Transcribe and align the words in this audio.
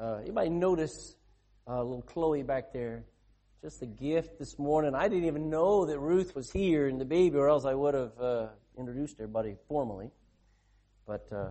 Uh, 0.00 0.18
anybody 0.22 0.48
notice 0.48 1.16
uh, 1.66 1.82
little 1.82 2.02
Chloe 2.02 2.44
back 2.44 2.72
there? 2.72 3.04
Just 3.62 3.82
a 3.82 3.86
gift 3.86 4.38
this 4.38 4.56
morning. 4.56 4.94
I 4.94 5.08
didn't 5.08 5.24
even 5.24 5.50
know 5.50 5.86
that 5.86 5.98
Ruth 5.98 6.36
was 6.36 6.52
here 6.52 6.86
and 6.86 7.00
the 7.00 7.04
baby, 7.04 7.36
or 7.36 7.48
else 7.48 7.64
I 7.64 7.74
would 7.74 7.94
have 7.94 8.20
uh, 8.20 8.46
introduced 8.78 9.16
everybody 9.18 9.56
formally. 9.66 10.12
But 11.04 11.26
uh, 11.32 11.48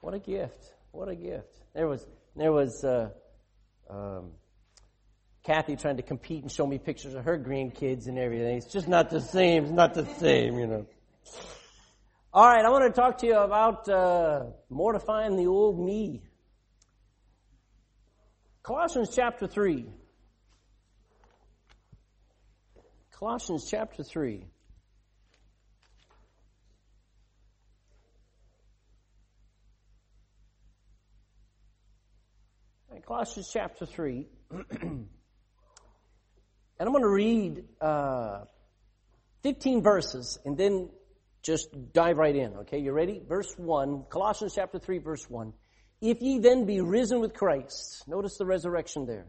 what 0.00 0.12
a 0.12 0.18
gift! 0.18 0.72
What 0.90 1.08
a 1.08 1.14
gift! 1.14 1.62
There 1.72 1.86
was 1.86 2.04
there 2.34 2.50
was 2.50 2.82
uh, 2.82 3.10
um, 3.88 4.32
Kathy 5.44 5.76
trying 5.76 5.98
to 5.98 6.02
compete 6.02 6.42
and 6.42 6.50
show 6.50 6.66
me 6.66 6.78
pictures 6.78 7.14
of 7.14 7.24
her 7.24 7.38
grandkids 7.38 8.08
and 8.08 8.18
everything. 8.18 8.56
It's 8.56 8.72
just 8.72 8.88
not 8.88 9.08
the 9.08 9.20
same. 9.20 9.64
It's 9.64 9.72
not 9.72 9.94
the 9.94 10.06
same, 10.18 10.58
you 10.58 10.66
know. 10.66 10.86
All 12.34 12.48
right, 12.48 12.64
I 12.64 12.70
want 12.70 12.92
to 12.92 13.00
talk 13.00 13.18
to 13.18 13.26
you 13.26 13.36
about 13.36 13.88
uh, 13.88 14.46
mortifying 14.68 15.36
the 15.36 15.46
old 15.46 15.78
me. 15.78 16.22
Colossians 18.62 19.10
chapter 19.12 19.48
3. 19.48 19.86
Colossians 23.10 23.66
chapter 23.68 24.04
3. 24.04 24.44
Colossians 33.04 33.50
chapter 33.52 33.84
3. 33.84 34.28
and 34.50 35.08
I'm 36.78 36.92
going 36.92 37.02
to 37.02 37.08
read 37.08 37.64
uh, 37.80 38.44
15 39.42 39.82
verses 39.82 40.38
and 40.44 40.56
then 40.56 40.88
just 41.42 41.68
dive 41.92 42.16
right 42.16 42.36
in, 42.36 42.54
okay? 42.58 42.78
You 42.78 42.92
ready? 42.92 43.20
Verse 43.28 43.52
1, 43.56 44.04
Colossians 44.08 44.54
chapter 44.54 44.78
3, 44.78 44.98
verse 44.98 45.28
1. 45.28 45.52
If 46.02 46.20
ye 46.20 46.40
then 46.40 46.66
be 46.66 46.80
risen 46.80 47.20
with 47.20 47.32
Christ, 47.32 48.08
notice 48.08 48.36
the 48.36 48.44
resurrection 48.44 49.06
there. 49.06 49.28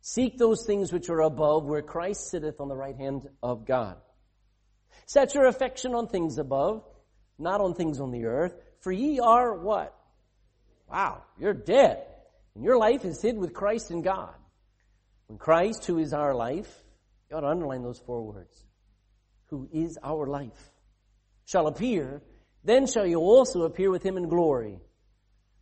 Seek 0.00 0.36
those 0.36 0.66
things 0.66 0.92
which 0.92 1.08
are 1.08 1.20
above, 1.20 1.64
where 1.64 1.80
Christ 1.80 2.28
sitteth 2.28 2.60
on 2.60 2.68
the 2.68 2.74
right 2.74 2.96
hand 2.96 3.28
of 3.40 3.66
God. 3.66 3.96
Set 5.06 5.32
your 5.34 5.46
affection 5.46 5.94
on 5.94 6.08
things 6.08 6.38
above, 6.38 6.82
not 7.38 7.60
on 7.60 7.74
things 7.74 8.00
on 8.00 8.10
the 8.10 8.24
earth, 8.24 8.52
for 8.80 8.90
ye 8.90 9.20
are 9.20 9.54
what? 9.54 9.96
Wow, 10.90 11.22
you're 11.38 11.54
dead. 11.54 12.04
And 12.56 12.64
your 12.64 12.76
life 12.76 13.04
is 13.04 13.22
hid 13.22 13.38
with 13.38 13.54
Christ 13.54 13.92
in 13.92 14.02
God. 14.02 14.34
When 15.28 15.38
Christ, 15.38 15.84
who 15.84 15.98
is 15.98 16.12
our 16.12 16.34
life, 16.34 16.82
you 17.30 17.36
ought 17.36 17.42
to 17.42 17.46
underline 17.46 17.84
those 17.84 18.00
four 18.00 18.22
words. 18.22 18.64
Who 19.50 19.68
is 19.72 19.96
our 20.02 20.26
life, 20.26 20.72
shall 21.44 21.68
appear, 21.68 22.22
then 22.64 22.88
shall 22.88 23.06
you 23.06 23.20
also 23.20 23.62
appear 23.62 23.92
with 23.92 24.02
him 24.02 24.16
in 24.16 24.28
glory. 24.28 24.80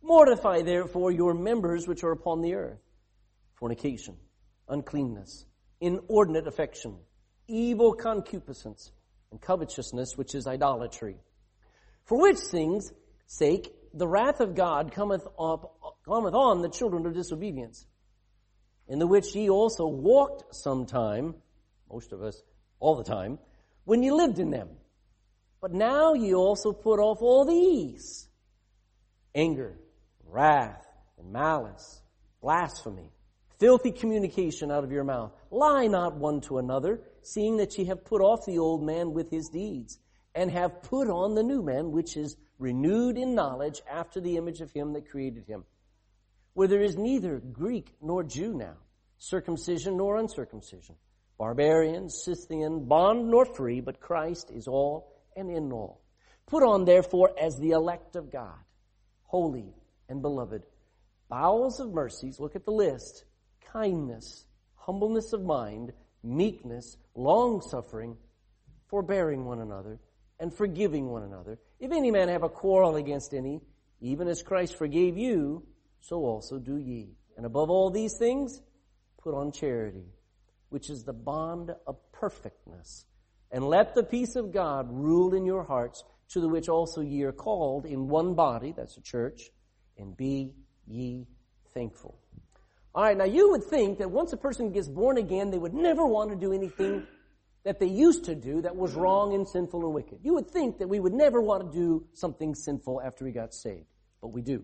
Mortify 0.01 0.61
therefore 0.61 1.11
your 1.11 1.33
members 1.33 1.87
which 1.87 2.03
are 2.03 2.11
upon 2.11 2.41
the 2.41 2.55
earth. 2.55 2.79
Fornication, 3.55 4.15
uncleanness, 4.67 5.45
inordinate 5.81 6.47
affection, 6.47 6.95
evil 7.47 7.93
concupiscence, 7.93 8.91
and 9.31 9.41
covetousness, 9.41 10.17
which 10.17 10.33
is 10.33 10.47
idolatry. 10.47 11.17
For 12.05 12.19
which 12.19 12.37
things 12.37 12.91
sake 13.27 13.71
the 13.93 14.07
wrath 14.07 14.39
of 14.39 14.55
God 14.55 14.91
cometh 14.91 15.27
up, 15.39 15.75
cometh 16.05 16.33
on 16.33 16.61
the 16.61 16.69
children 16.69 17.05
of 17.05 17.13
disobedience, 17.13 17.85
in 18.87 18.99
the 18.99 19.07
which 19.07 19.35
ye 19.35 19.49
also 19.49 19.85
walked 19.85 20.55
sometime, 20.55 21.35
most 21.91 22.11
of 22.11 22.21
us, 22.21 22.41
all 22.79 22.95
the 22.95 23.03
time, 23.03 23.37
when 23.83 24.01
ye 24.01 24.11
lived 24.11 24.39
in 24.39 24.49
them. 24.49 24.69
But 25.61 25.73
now 25.73 26.13
ye 26.13 26.33
also 26.33 26.71
put 26.71 26.99
off 26.99 27.21
all 27.21 27.45
these, 27.45 28.27
anger, 29.35 29.77
wrath, 30.31 30.85
and 31.17 31.31
malice, 31.31 32.01
blasphemy, 32.41 33.11
filthy 33.59 33.91
communication 33.91 34.71
out 34.71 34.83
of 34.83 34.91
your 34.91 35.03
mouth. 35.03 35.31
Lie 35.51 35.87
not 35.87 36.15
one 36.15 36.41
to 36.41 36.57
another, 36.57 37.01
seeing 37.21 37.57
that 37.57 37.77
ye 37.77 37.85
have 37.85 38.05
put 38.05 38.21
off 38.21 38.45
the 38.45 38.59
old 38.59 38.83
man 38.83 39.13
with 39.13 39.29
his 39.29 39.49
deeds, 39.49 39.99
and 40.33 40.49
have 40.51 40.81
put 40.83 41.09
on 41.09 41.35
the 41.35 41.43
new 41.43 41.61
man, 41.61 41.91
which 41.91 42.15
is 42.15 42.37
renewed 42.57 43.17
in 43.17 43.35
knowledge 43.35 43.81
after 43.89 44.21
the 44.21 44.37
image 44.37 44.61
of 44.61 44.71
him 44.71 44.93
that 44.93 45.09
created 45.09 45.45
him. 45.45 45.65
Where 46.53 46.67
there 46.67 46.81
is 46.81 46.97
neither 46.97 47.39
Greek 47.39 47.95
nor 48.01 48.23
Jew 48.23 48.53
now, 48.53 48.77
circumcision 49.17 49.97
nor 49.97 50.17
uncircumcision, 50.17 50.95
barbarian, 51.37 52.09
Scythian, 52.09 52.85
bond 52.85 53.29
nor 53.29 53.45
free, 53.45 53.81
but 53.81 53.99
Christ 53.99 54.51
is 54.51 54.67
all 54.67 55.13
and 55.35 55.49
in 55.49 55.71
all. 55.71 56.01
Put 56.47 56.63
on 56.63 56.85
therefore 56.85 57.31
as 57.39 57.57
the 57.57 57.71
elect 57.71 58.15
of 58.15 58.31
God, 58.31 58.57
holy 59.23 59.73
and 60.09 60.21
beloved, 60.21 60.63
bowels 61.29 61.79
of 61.79 61.93
mercies, 61.93 62.39
look 62.39 62.55
at 62.55 62.65
the 62.65 62.71
list, 62.71 63.23
kindness, 63.71 64.45
humbleness 64.75 65.31
of 65.33 65.43
mind, 65.43 65.93
meekness, 66.23 66.97
long 67.15 67.61
suffering, 67.61 68.17
forbearing 68.87 69.45
one 69.45 69.59
another, 69.59 69.99
and 70.39 70.53
forgiving 70.53 71.07
one 71.09 71.23
another. 71.23 71.59
If 71.79 71.91
any 71.91 72.11
man 72.11 72.27
have 72.27 72.43
a 72.43 72.49
quarrel 72.49 72.95
against 72.95 73.33
any, 73.33 73.61
even 74.01 74.27
as 74.27 74.41
Christ 74.41 74.77
forgave 74.77 75.17
you, 75.17 75.63
so 76.01 76.25
also 76.25 76.57
do 76.57 76.77
ye. 76.77 77.15
And 77.37 77.45
above 77.45 77.69
all 77.69 77.89
these 77.89 78.17
things, 78.17 78.61
put 79.21 79.35
on 79.35 79.51
charity, 79.51 80.05
which 80.69 80.89
is 80.89 81.03
the 81.03 81.13
bond 81.13 81.71
of 81.85 81.97
perfectness. 82.11 83.05
And 83.51 83.67
let 83.67 83.95
the 83.95 84.03
peace 84.03 84.35
of 84.35 84.51
God 84.51 84.87
rule 84.89 85.33
in 85.33 85.45
your 85.45 85.63
hearts, 85.63 86.03
to 86.29 86.39
the 86.39 86.49
which 86.49 86.69
also 86.69 87.01
ye 87.01 87.23
are 87.23 87.31
called 87.31 87.85
in 87.85 88.07
one 88.07 88.35
body, 88.35 88.73
that's 88.75 88.97
a 88.97 89.01
church, 89.01 89.51
and 89.99 90.15
be 90.17 90.53
ye 90.87 91.27
thankful. 91.73 92.17
Alright, 92.95 93.17
now 93.17 93.25
you 93.25 93.51
would 93.51 93.63
think 93.63 93.99
that 93.99 94.09
once 94.09 94.33
a 94.33 94.37
person 94.37 94.71
gets 94.71 94.87
born 94.87 95.17
again, 95.17 95.51
they 95.51 95.57
would 95.57 95.73
never 95.73 96.05
want 96.05 96.31
to 96.31 96.35
do 96.35 96.51
anything 96.51 97.05
that 97.63 97.79
they 97.79 97.87
used 97.87 98.25
to 98.25 98.35
do 98.35 98.61
that 98.61 98.75
was 98.75 98.93
wrong 98.93 99.35
and 99.35 99.47
sinful 99.47 99.83
and 99.83 99.93
wicked. 99.93 100.19
You 100.23 100.33
would 100.35 100.49
think 100.49 100.79
that 100.79 100.87
we 100.87 100.99
would 100.99 101.13
never 101.13 101.41
want 101.41 101.71
to 101.71 101.77
do 101.77 102.05
something 102.13 102.55
sinful 102.55 103.01
after 103.01 103.25
we 103.25 103.31
got 103.31 103.53
saved, 103.53 103.85
but 104.21 104.29
we 104.29 104.41
do. 104.41 104.63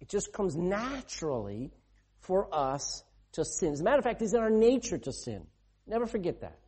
It 0.00 0.08
just 0.08 0.32
comes 0.32 0.56
naturally 0.56 1.72
for 2.20 2.48
us 2.54 3.02
to 3.32 3.44
sin. 3.44 3.72
As 3.72 3.80
a 3.80 3.84
matter 3.84 3.98
of 3.98 4.04
fact, 4.04 4.22
it's 4.22 4.34
in 4.34 4.40
our 4.40 4.50
nature 4.50 4.98
to 4.98 5.12
sin. 5.12 5.46
Never 5.86 6.06
forget 6.06 6.42
that. 6.42 6.58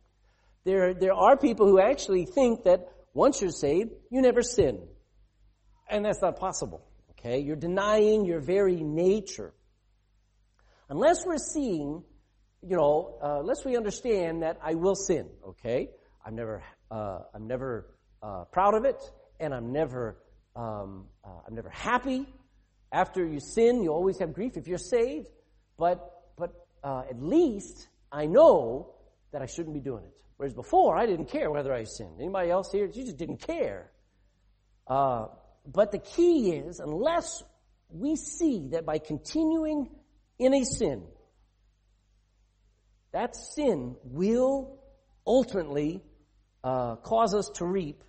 There, 0.65 0.93
there 0.93 1.13
are 1.13 1.37
people 1.37 1.67
who 1.67 1.79
actually 1.79 2.25
think 2.25 2.63
that 2.63 2.89
once 3.13 3.41
you're 3.41 3.51
saved, 3.51 3.91
you 4.09 4.21
never 4.21 4.41
sin. 4.41 4.81
And 5.89 6.05
that's 6.05 6.21
not 6.21 6.37
possible. 6.39 6.85
Okay? 7.23 7.39
You're 7.39 7.55
denying 7.55 8.25
your 8.25 8.39
very 8.39 8.83
nature. 8.83 9.53
Unless 10.89 11.25
we're 11.25 11.37
seeing 11.37 12.03
you 12.67 12.77
know, 12.77 13.17
uh, 13.21 13.39
unless 13.41 13.65
we 13.65 13.75
understand 13.75 14.43
that 14.43 14.57
I 14.63 14.75
will 14.75 14.95
sin, 14.95 15.29
okay? 15.49 15.89
I'm 16.25 16.35
never, 16.35 16.63
uh, 16.89 17.19
I'm 17.33 17.47
never 17.47 17.93
uh, 18.21 18.45
proud 18.45 18.73
of 18.75 18.85
it, 18.85 19.01
and 19.39 19.53
I'm 19.53 19.73
never, 19.73 20.17
um, 20.55 21.07
uh, 21.25 21.41
I'm 21.45 21.55
never 21.55 21.69
happy. 21.69 22.25
After 22.91 23.25
you 23.25 23.39
sin, 23.39 23.83
you 23.83 23.89
always 23.89 24.19
have 24.19 24.33
grief 24.33 24.55
if 24.55 24.67
you're 24.67 24.77
saved. 24.77 25.27
But, 25.77 26.09
but 26.37 26.51
uh, 26.83 27.03
at 27.09 27.21
least 27.21 27.87
I 28.11 28.27
know 28.27 28.93
that 29.33 29.41
I 29.41 29.45
shouldn't 29.45 29.73
be 29.73 29.81
doing 29.81 30.03
it. 30.05 30.13
Whereas 30.37 30.53
before, 30.53 30.97
I 30.97 31.05
didn't 31.05 31.29
care 31.29 31.51
whether 31.51 31.73
I 31.73 31.83
sinned. 31.83 32.19
Anybody 32.19 32.49
else 32.49 32.71
here? 32.71 32.85
You 32.85 33.03
just 33.03 33.17
didn't 33.17 33.41
care. 33.41 33.91
But 35.65 35.91
the 35.91 35.99
key 35.99 36.51
is, 36.51 36.79
unless 36.79 37.41
we 37.89 38.15
see 38.15 38.69
that 38.71 38.85
by 38.85 38.97
continuing 38.97 39.89
in 40.39 40.53
a 40.53 40.63
sin, 40.65 41.03
that 43.11 43.35
sin 43.35 43.95
will 44.03 44.79
ultimately 45.25 46.03
uh, 46.63 46.95
cause 46.97 47.33
us 47.33 47.49
to 47.55 47.65
reap 47.65 48.03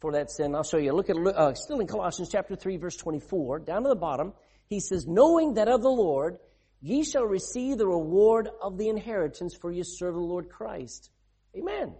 for 0.00 0.12
that 0.12 0.30
sin. 0.30 0.54
I'll 0.54 0.62
show 0.62 0.76
you. 0.78 0.92
Look 0.92 1.10
at 1.10 1.16
uh, 1.16 1.54
still 1.54 1.80
in 1.80 1.86
Colossians 1.86 2.28
chapter 2.30 2.54
three, 2.54 2.76
verse 2.76 2.96
twenty-four, 2.96 3.60
down 3.60 3.82
to 3.82 3.88
the 3.88 3.96
bottom. 3.96 4.32
He 4.68 4.80
says, 4.80 5.06
"Knowing 5.06 5.54
that 5.54 5.68
of 5.68 5.82
the 5.82 5.90
Lord 5.90 6.38
ye 6.80 7.02
shall 7.02 7.24
receive 7.24 7.78
the 7.78 7.86
reward 7.86 8.48
of 8.62 8.78
the 8.78 8.88
inheritance, 8.88 9.56
for 9.60 9.72
ye 9.72 9.82
serve 9.82 10.14
the 10.14 10.20
Lord 10.20 10.48
Christ." 10.48 11.10
Amen. 11.56 11.94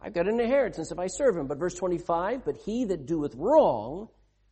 I've 0.00 0.14
got 0.14 0.26
an 0.26 0.40
inheritance 0.40 0.90
if 0.90 0.98
I 0.98 1.06
serve 1.06 1.36
Him. 1.36 1.46
But 1.46 1.58
verse 1.58 1.74
twenty-five, 1.74 2.44
"But 2.44 2.56
he 2.56 2.86
that 2.86 3.06
doeth 3.06 3.34
wrong 3.36 4.08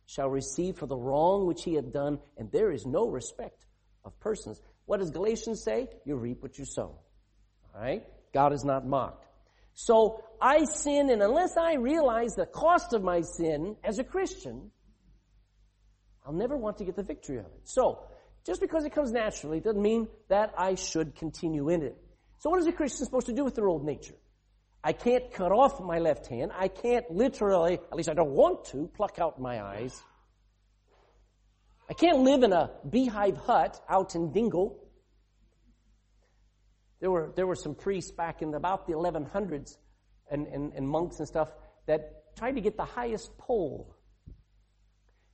shall 0.07 0.29
receive 0.29 0.77
for 0.77 0.87
the 0.87 0.97
wrong 0.97 1.45
which 1.45 1.63
he 1.63 1.75
hath 1.75 1.93
done, 1.93 2.19
and 2.37 2.51
there 2.51 2.71
is 2.71 2.87
no 2.87 3.07
respect 3.07 3.67
of 4.03 4.19
persons." 4.19 4.59
What 4.85 4.99
does 4.99 5.11
Galatians 5.11 5.61
say? 5.63 5.87
You 6.03 6.15
reap 6.15 6.41
what 6.41 6.57
you 6.57 6.65
sow. 6.65 6.97
All 7.75 7.81
right? 7.81 8.03
God 8.33 8.53
is 8.53 8.65
not 8.65 8.87
mocked. 8.87 9.27
So 9.73 10.23
I 10.41 10.63
sin, 10.63 11.11
and 11.11 11.21
unless 11.21 11.55
I 11.55 11.75
realize 11.75 12.33
the 12.33 12.47
cost 12.47 12.93
of 12.93 13.03
my 13.03 13.21
sin 13.21 13.77
as 13.83 13.99
a 13.99 14.03
Christian, 14.03 14.71
I'll 16.25 16.33
never 16.33 16.57
want 16.57 16.77
to 16.79 16.85
get 16.85 16.95
the 16.95 17.03
victory 17.03 17.37
of 17.37 17.45
it. 17.45 17.61
So, 17.63 17.99
just 18.45 18.59
because 18.59 18.85
it 18.85 18.91
comes 18.91 19.11
naturally 19.11 19.59
doesn't 19.59 19.81
mean 19.81 20.07
that 20.29 20.53
I 20.57 20.75
should 20.75 21.15
continue 21.15 21.69
in 21.69 21.83
it. 21.83 21.97
So 22.39 22.49
what 22.49 22.59
is 22.59 22.67
a 22.67 22.71
Christian 22.71 23.05
supposed 23.05 23.27
to 23.27 23.33
do 23.33 23.43
with 23.43 23.55
their 23.55 23.67
old 23.67 23.85
nature? 23.85 24.15
I 24.87 24.93
can't 24.93 25.29
cut 25.33 25.51
off 25.51 25.81
my 25.81 25.99
left 25.99 26.27
hand. 26.27 26.53
I 26.57 26.69
can't 26.69 27.11
literally, 27.11 27.73
at 27.73 27.93
least 27.93 28.07
I 28.07 28.13
don't 28.13 28.31
want 28.31 28.63
to, 28.67 28.89
pluck 28.95 29.19
out 29.19 29.37
my 29.37 29.61
eyes. 29.61 30.01
I 31.89 31.93
can't 31.93 32.19
live 32.19 32.41
in 32.43 32.53
a 32.53 32.71
beehive 32.89 33.35
hut 33.35 33.81
out 33.89 34.15
in 34.15 34.31
Dingle. 34.31 34.81
There 37.01 37.11
were, 37.11 37.33
there 37.35 37.45
were 37.45 37.57
some 37.57 37.75
priests 37.75 38.11
back 38.11 38.41
in 38.41 38.53
about 38.53 38.87
the 38.87 38.93
1100s 38.93 39.75
and, 40.31 40.47
and, 40.47 40.71
and 40.71 40.87
monks 40.87 41.19
and 41.19 41.27
stuff 41.27 41.49
that 41.85 42.33
tried 42.37 42.53
to 42.53 42.61
get 42.61 42.77
the 42.77 42.85
highest 42.85 43.37
pole. 43.37 43.93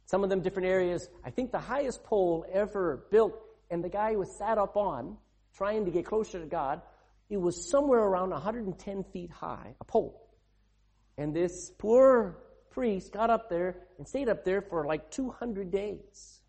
Some 0.05 0.23
of 0.23 0.31
them 0.31 0.41
different 0.41 0.67
areas. 0.67 1.07
I 1.23 1.29
think 1.29 1.51
the 1.51 1.59
highest 1.59 2.03
pole 2.03 2.43
ever 2.51 3.05
built 3.11 3.39
and 3.69 3.83
the 3.83 3.89
guy 3.89 4.15
was 4.15 4.35
sat 4.35 4.57
up 4.57 4.75
on 4.75 5.15
trying 5.55 5.85
to 5.85 5.91
get 5.91 6.07
closer 6.07 6.39
to 6.39 6.47
God. 6.47 6.81
It 7.33 7.41
was 7.41 7.67
somewhere 7.67 8.01
around 8.01 8.29
110 8.29 9.05
feet 9.05 9.31
high, 9.31 9.73
a 9.81 9.83
pole. 9.83 10.29
And 11.17 11.35
this 11.35 11.71
poor 11.79 12.37
priest 12.69 13.11
got 13.11 13.31
up 13.31 13.49
there 13.49 13.87
and 13.97 14.07
stayed 14.07 14.29
up 14.29 14.45
there 14.45 14.61
for 14.61 14.85
like 14.85 15.09
200 15.09 15.71
days. 15.71 16.41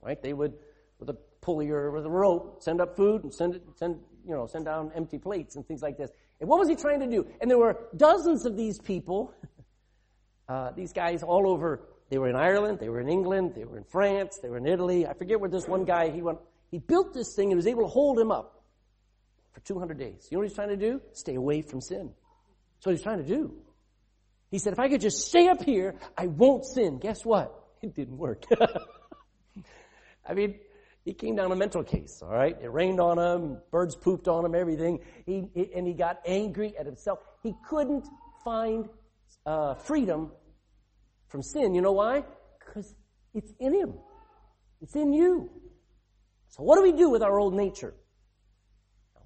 Right? 0.00 0.22
They 0.22 0.32
would, 0.32 0.54
with 1.00 1.10
a 1.10 1.16
pulley 1.40 1.70
or 1.70 1.90
with 1.90 2.06
a 2.06 2.10
rope, 2.10 2.62
send 2.62 2.80
up 2.80 2.94
food 2.94 3.24
and 3.24 3.34
send 3.34 3.56
it, 3.56 3.64
send, 3.74 3.98
you 4.24 4.32
know, 4.32 4.46
send 4.46 4.66
down 4.66 4.92
empty 4.94 5.18
plates 5.18 5.56
and 5.56 5.66
things 5.66 5.82
like 5.82 5.98
this. 5.98 6.12
And 6.40 6.48
what 6.48 6.60
was 6.60 6.68
he 6.68 6.76
trying 6.76 7.00
to 7.00 7.08
do? 7.08 7.26
And 7.40 7.50
there 7.50 7.58
were 7.58 7.76
dozens 7.96 8.46
of 8.46 8.56
these 8.56 8.78
people, 8.78 9.34
uh, 10.48 10.70
these 10.70 10.92
guys 10.92 11.24
all 11.24 11.48
over. 11.48 11.80
They 12.10 12.18
were 12.18 12.28
in 12.28 12.36
Ireland, 12.36 12.78
they 12.78 12.90
were 12.90 13.00
in 13.00 13.08
England, 13.08 13.54
they 13.56 13.64
were 13.64 13.76
in 13.76 13.82
France, 13.82 14.38
they 14.40 14.50
were 14.50 14.58
in 14.58 14.68
Italy. 14.68 15.04
I 15.04 15.14
forget 15.14 15.40
where 15.40 15.50
this 15.50 15.66
one 15.66 15.84
guy, 15.84 16.10
he 16.10 16.22
went, 16.22 16.38
he 16.70 16.78
built 16.78 17.12
this 17.12 17.34
thing 17.34 17.50
and 17.50 17.56
was 17.56 17.66
able 17.66 17.82
to 17.82 17.88
hold 17.88 18.20
him 18.20 18.30
up 18.30 18.55
for 19.56 19.60
200 19.60 19.98
days. 19.98 20.28
You 20.30 20.36
know 20.36 20.40
what 20.40 20.48
he's 20.48 20.54
trying 20.54 20.68
to 20.68 20.76
do? 20.76 21.00
Stay 21.12 21.34
away 21.34 21.62
from 21.62 21.80
sin. 21.80 22.10
That's 22.74 22.86
what 22.86 22.92
he's 22.92 23.02
trying 23.02 23.24
to 23.24 23.26
do. 23.26 23.54
He 24.50 24.58
said, 24.58 24.74
if 24.74 24.78
I 24.78 24.88
could 24.90 25.00
just 25.00 25.26
stay 25.26 25.48
up 25.48 25.62
here, 25.62 25.94
I 26.16 26.26
won't 26.26 26.66
sin. 26.66 26.98
Guess 26.98 27.24
what? 27.24 27.52
It 27.82 27.94
didn't 27.94 28.16
work. 28.16 28.44
I 30.26 30.32
mean, 30.32 30.58
he 31.04 31.12
came 31.12 31.36
down 31.36 31.52
a 31.52 31.56
mental 31.56 31.84
case, 31.84 32.20
all 32.22 32.30
right? 32.30 32.56
It 32.60 32.72
rained 32.72 33.00
on 33.00 33.18
him, 33.18 33.58
birds 33.70 33.94
pooped 33.94 34.28
on 34.28 34.46
him, 34.46 34.54
everything. 34.54 35.00
He, 35.26 35.44
and 35.74 35.86
he 35.86 35.92
got 35.92 36.20
angry 36.26 36.74
at 36.76 36.86
himself. 36.86 37.18
He 37.42 37.52
couldn't 37.68 38.06
find 38.42 38.88
uh, 39.44 39.74
freedom 39.74 40.32
from 41.28 41.42
sin. 41.42 41.74
You 41.74 41.82
know 41.82 41.92
why? 41.92 42.24
Because 42.58 42.94
it's 43.34 43.52
in 43.60 43.74
him. 43.74 43.92
It's 44.80 44.96
in 44.96 45.12
you. 45.12 45.50
So 46.48 46.62
what 46.62 46.76
do 46.76 46.82
we 46.82 46.92
do 46.92 47.10
with 47.10 47.22
our 47.22 47.38
old 47.38 47.54
nature? 47.54 47.94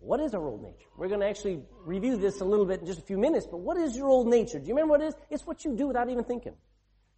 What 0.00 0.20
is 0.20 0.35
our 0.35 0.47
old 0.47 0.62
nature? 0.62 0.88
We're 0.97 1.08
going 1.08 1.20
to 1.20 1.29
actually 1.29 1.62
review 1.85 2.17
this 2.17 2.41
a 2.41 2.44
little 2.44 2.64
bit 2.64 2.81
in 2.81 2.87
just 2.87 2.99
a 2.99 3.02
few 3.02 3.19
minutes, 3.19 3.47
but 3.47 3.58
what 3.58 3.76
is 3.76 3.94
your 3.94 4.08
old 4.08 4.29
nature? 4.29 4.58
Do 4.58 4.67
you 4.67 4.75
remember 4.75 4.93
what 4.93 5.02
it 5.02 5.08
is? 5.08 5.14
It's 5.29 5.47
what 5.47 5.64
you 5.64 5.76
do 5.76 5.88
without 5.88 6.08
even 6.08 6.25
thinking. 6.25 6.55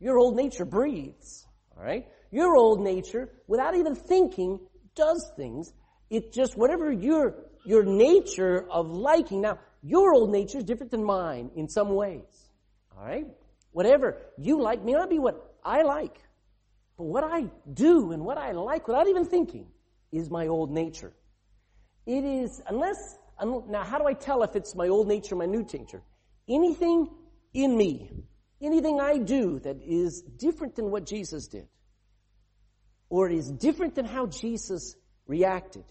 Your 0.00 0.18
old 0.18 0.34
nature 0.34 0.64
breathes. 0.64 1.46
Alright? 1.76 2.08
Your 2.32 2.56
old 2.56 2.80
nature, 2.82 3.30
without 3.46 3.76
even 3.76 3.94
thinking, 3.94 4.58
does 4.96 5.30
things. 5.36 5.72
It 6.10 6.32
just, 6.32 6.56
whatever 6.58 6.90
your, 6.90 7.36
your 7.64 7.84
nature 7.84 8.66
of 8.68 8.90
liking. 8.90 9.42
Now, 9.42 9.60
your 9.82 10.12
old 10.12 10.32
nature 10.32 10.58
is 10.58 10.64
different 10.64 10.90
than 10.90 11.04
mine 11.04 11.52
in 11.54 11.68
some 11.68 11.94
ways. 11.94 12.50
Alright? 12.96 13.26
Whatever 13.70 14.18
you 14.38 14.60
like 14.60 14.84
may 14.84 14.92
not 14.92 15.08
be 15.08 15.20
what 15.20 15.54
I 15.64 15.82
like. 15.82 16.16
But 16.98 17.04
what 17.04 17.22
I 17.22 17.46
do 17.72 18.10
and 18.10 18.24
what 18.24 18.38
I 18.38 18.52
like 18.52 18.88
without 18.88 19.08
even 19.08 19.24
thinking 19.24 19.68
is 20.10 20.30
my 20.30 20.48
old 20.48 20.72
nature. 20.72 21.12
It 22.06 22.24
is, 22.24 22.60
unless, 22.66 23.18
now 23.40 23.84
how 23.84 23.98
do 23.98 24.06
I 24.06 24.12
tell 24.12 24.42
if 24.42 24.56
it's 24.56 24.74
my 24.74 24.88
old 24.88 25.08
nature 25.08 25.36
my 25.36 25.46
new 25.46 25.66
nature? 25.72 26.02
Anything 26.48 27.08
in 27.54 27.76
me, 27.76 28.10
anything 28.60 29.00
I 29.00 29.18
do 29.18 29.60
that 29.60 29.76
is 29.82 30.22
different 30.22 30.74
than 30.74 30.90
what 30.90 31.06
Jesus 31.06 31.48
did, 31.48 31.68
or 33.08 33.30
is 33.30 33.50
different 33.50 33.94
than 33.94 34.04
how 34.04 34.26
Jesus 34.26 34.96
reacted, 35.26 35.84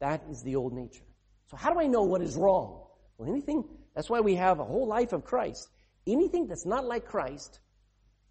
that 0.00 0.22
is 0.30 0.42
the 0.42 0.56
old 0.56 0.72
nature. 0.72 1.04
So 1.50 1.56
how 1.56 1.72
do 1.72 1.80
I 1.80 1.86
know 1.86 2.02
what 2.02 2.22
is 2.22 2.36
wrong? 2.36 2.86
Well, 3.18 3.28
anything, 3.28 3.64
that's 3.94 4.08
why 4.08 4.20
we 4.20 4.34
have 4.34 4.60
a 4.60 4.64
whole 4.64 4.86
life 4.86 5.12
of 5.12 5.24
Christ. 5.24 5.68
Anything 6.06 6.46
that's 6.46 6.66
not 6.66 6.84
like 6.84 7.06
Christ 7.06 7.60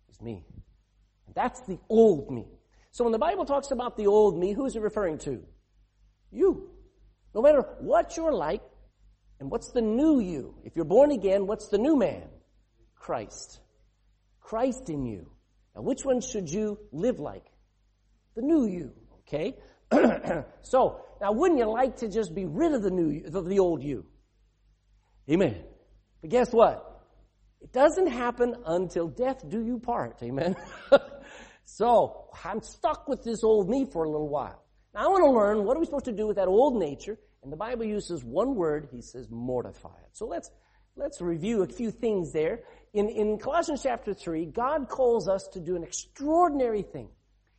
is 0.10 0.22
me. 0.22 0.46
That's 1.34 1.60
the 1.62 1.80
old 1.90 2.32
me. 2.32 2.48
So 2.92 3.04
when 3.04 3.12
the 3.12 3.20
Bible 3.20 3.46
talks 3.46 3.72
about 3.72 3.98
the 3.98 4.08
old 4.08 4.40
me, 4.40 4.54
who 4.54 4.66
is 4.66 4.76
it 4.76 4.82
referring 4.82 5.18
to? 5.20 5.44
You. 6.32 6.70
No 7.34 7.42
matter 7.42 7.62
what 7.80 8.16
you're 8.18 8.34
like, 8.34 8.62
and 9.40 9.52
what's 9.52 9.72
the 9.72 9.82
new 9.82 10.20
you? 10.20 10.56
If 10.64 10.76
you're 10.76 10.86
born 10.86 11.12
again, 11.12 11.48
what's 11.48 11.68
the 11.68 11.78
new 11.78 11.96
man? 11.96 12.24
Christ. 12.96 13.60
Christ 14.40 14.90
in 14.90 15.06
you. 15.06 15.30
Now 15.76 15.82
which 15.82 16.06
one 16.06 16.22
should 16.22 16.50
you 16.50 16.80
live 16.92 17.20
like? 17.20 17.46
The 18.36 18.42
new 18.42 18.66
you. 18.66 18.94
Okay? 19.22 19.56
so, 20.62 21.02
now 21.22 21.32
wouldn't 21.32 21.60
you 21.60 21.70
like 21.70 21.98
to 21.98 22.10
just 22.10 22.34
be 22.34 22.46
rid 22.46 22.74
of 22.74 22.82
the 22.82 22.92
new, 22.92 23.26
of 23.34 23.48
the 23.48 23.60
old 23.60 23.84
you? 23.84 24.06
Amen. 25.30 25.64
But 26.22 26.30
guess 26.30 26.52
what? 26.52 27.04
It 27.62 27.72
doesn't 27.72 28.08
happen 28.08 28.56
until 28.66 29.08
death 29.08 29.48
do 29.48 29.64
you 29.64 29.80
part. 29.80 30.22
Amen. 30.24 30.56
so, 31.66 32.30
I'm 32.44 32.62
stuck 32.62 33.08
with 33.08 33.24
this 33.24 33.44
old 33.44 33.70
me 33.70 33.86
for 33.86 34.04
a 34.04 34.10
little 34.10 34.30
while. 34.30 34.65
Now 34.96 35.02
I 35.02 35.08
want 35.10 35.26
to 35.26 35.30
learn 35.30 35.66
what 35.66 35.76
are 35.76 35.82
we 35.82 35.86
supposed 35.86 36.06
to 36.06 36.14
do 36.14 36.26
with 36.26 36.38
that 36.38 36.48
old 36.48 36.80
nature? 36.80 37.18
And 37.44 37.52
the 37.52 37.58
Bible 37.58 37.84
uses 37.84 38.24
one 38.24 38.56
word. 38.56 38.88
He 38.94 39.02
says 39.02 39.28
mortify 39.30 39.90
it. 39.90 40.12
So 40.14 40.26
let's 40.26 40.50
let's 40.96 41.20
review 41.20 41.64
a 41.64 41.68
few 41.68 41.92
things 41.92 42.32
there. 42.32 42.62
In 42.94 43.10
in 43.10 43.38
Colossians 43.38 43.84
chapter 43.84 44.14
three, 44.14 44.46
God 44.46 44.88
calls 44.88 45.28
us 45.28 45.50
to 45.52 45.60
do 45.60 45.76
an 45.76 45.84
extraordinary 45.84 46.82
thing. 46.82 47.10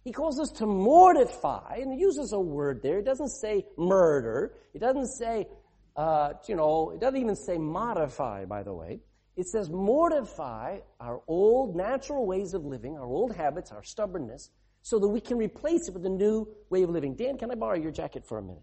He 0.02 0.12
calls 0.12 0.40
us 0.40 0.50
to 0.52 0.66
mortify, 0.66 1.76
and 1.82 1.92
he 1.92 1.98
uses 1.98 2.32
a 2.32 2.40
word 2.40 2.80
there. 2.82 3.00
It 3.00 3.04
doesn't 3.04 3.28
say 3.28 3.66
murder. 3.76 4.54
It 4.72 4.78
doesn't 4.78 5.08
say, 5.08 5.46
uh, 5.94 6.34
you 6.48 6.56
know, 6.56 6.92
it 6.92 7.00
doesn't 7.00 7.20
even 7.20 7.36
say 7.36 7.58
modify, 7.58 8.46
by 8.46 8.62
the 8.62 8.72
way. 8.72 9.00
It 9.36 9.46
says 9.46 9.68
mortify 9.68 10.78
our 11.00 11.20
old 11.28 11.76
natural 11.76 12.24
ways 12.24 12.54
of 12.54 12.64
living, 12.64 12.96
our 12.96 13.04
old 13.04 13.36
habits, 13.36 13.72
our 13.72 13.82
stubbornness, 13.82 14.50
so 14.86 15.00
that 15.00 15.08
we 15.08 15.20
can 15.20 15.36
replace 15.36 15.88
it 15.88 15.94
with 15.94 16.06
a 16.06 16.08
new 16.08 16.46
way 16.70 16.84
of 16.84 16.90
living. 16.90 17.16
Dan, 17.16 17.38
can 17.38 17.50
I 17.50 17.56
borrow 17.56 17.76
your 17.76 17.90
jacket 17.90 18.24
for 18.24 18.38
a 18.38 18.42
minute? 18.42 18.62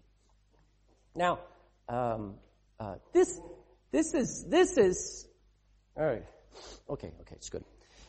Now, 1.14 1.40
um, 1.86 2.36
uh, 2.80 2.94
this, 3.12 3.38
this 3.92 4.14
is, 4.14 4.46
this 4.48 4.78
is, 4.78 5.28
all 5.94 6.06
right. 6.06 6.24
Okay, 6.88 7.12
okay, 7.20 7.34
it's 7.34 7.50
good. 7.50 7.62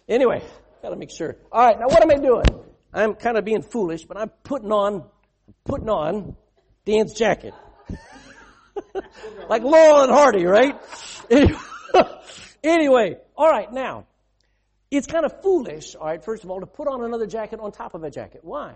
Anyway, 0.07 0.41
gotta 0.81 0.95
make 0.95 1.11
sure. 1.11 1.35
All 1.51 1.65
right, 1.65 1.77
now 1.77 1.87
what 1.87 2.01
am 2.01 2.09
I 2.09 2.15
doing? 2.15 2.45
I'm 2.93 3.15
kind 3.15 3.37
of 3.37 3.43
being 3.43 3.61
foolish, 3.61 4.05
but 4.05 4.15
I'm 4.15 4.29
putting 4.43 4.71
on, 4.71 5.03
putting 5.65 5.89
on 5.89 6.37
Dan's 6.85 7.15
jacket. 7.15 7.53
like 9.49 9.63
Laurel 9.63 10.03
and 10.03 10.11
Hardy, 10.11 10.45
right? 10.45 10.79
anyway, 12.63 13.17
all 13.35 13.49
right, 13.49 13.73
now, 13.73 14.07
it's 14.97 15.07
kind 15.07 15.25
of 15.25 15.41
foolish, 15.41 15.95
all 15.95 16.07
right, 16.07 16.23
first 16.23 16.43
of 16.43 16.51
all, 16.51 16.59
to 16.59 16.65
put 16.65 16.87
on 16.87 17.03
another 17.03 17.27
jacket 17.27 17.59
on 17.59 17.71
top 17.71 17.93
of 17.93 18.03
a 18.03 18.09
jacket. 18.09 18.41
Why? 18.43 18.73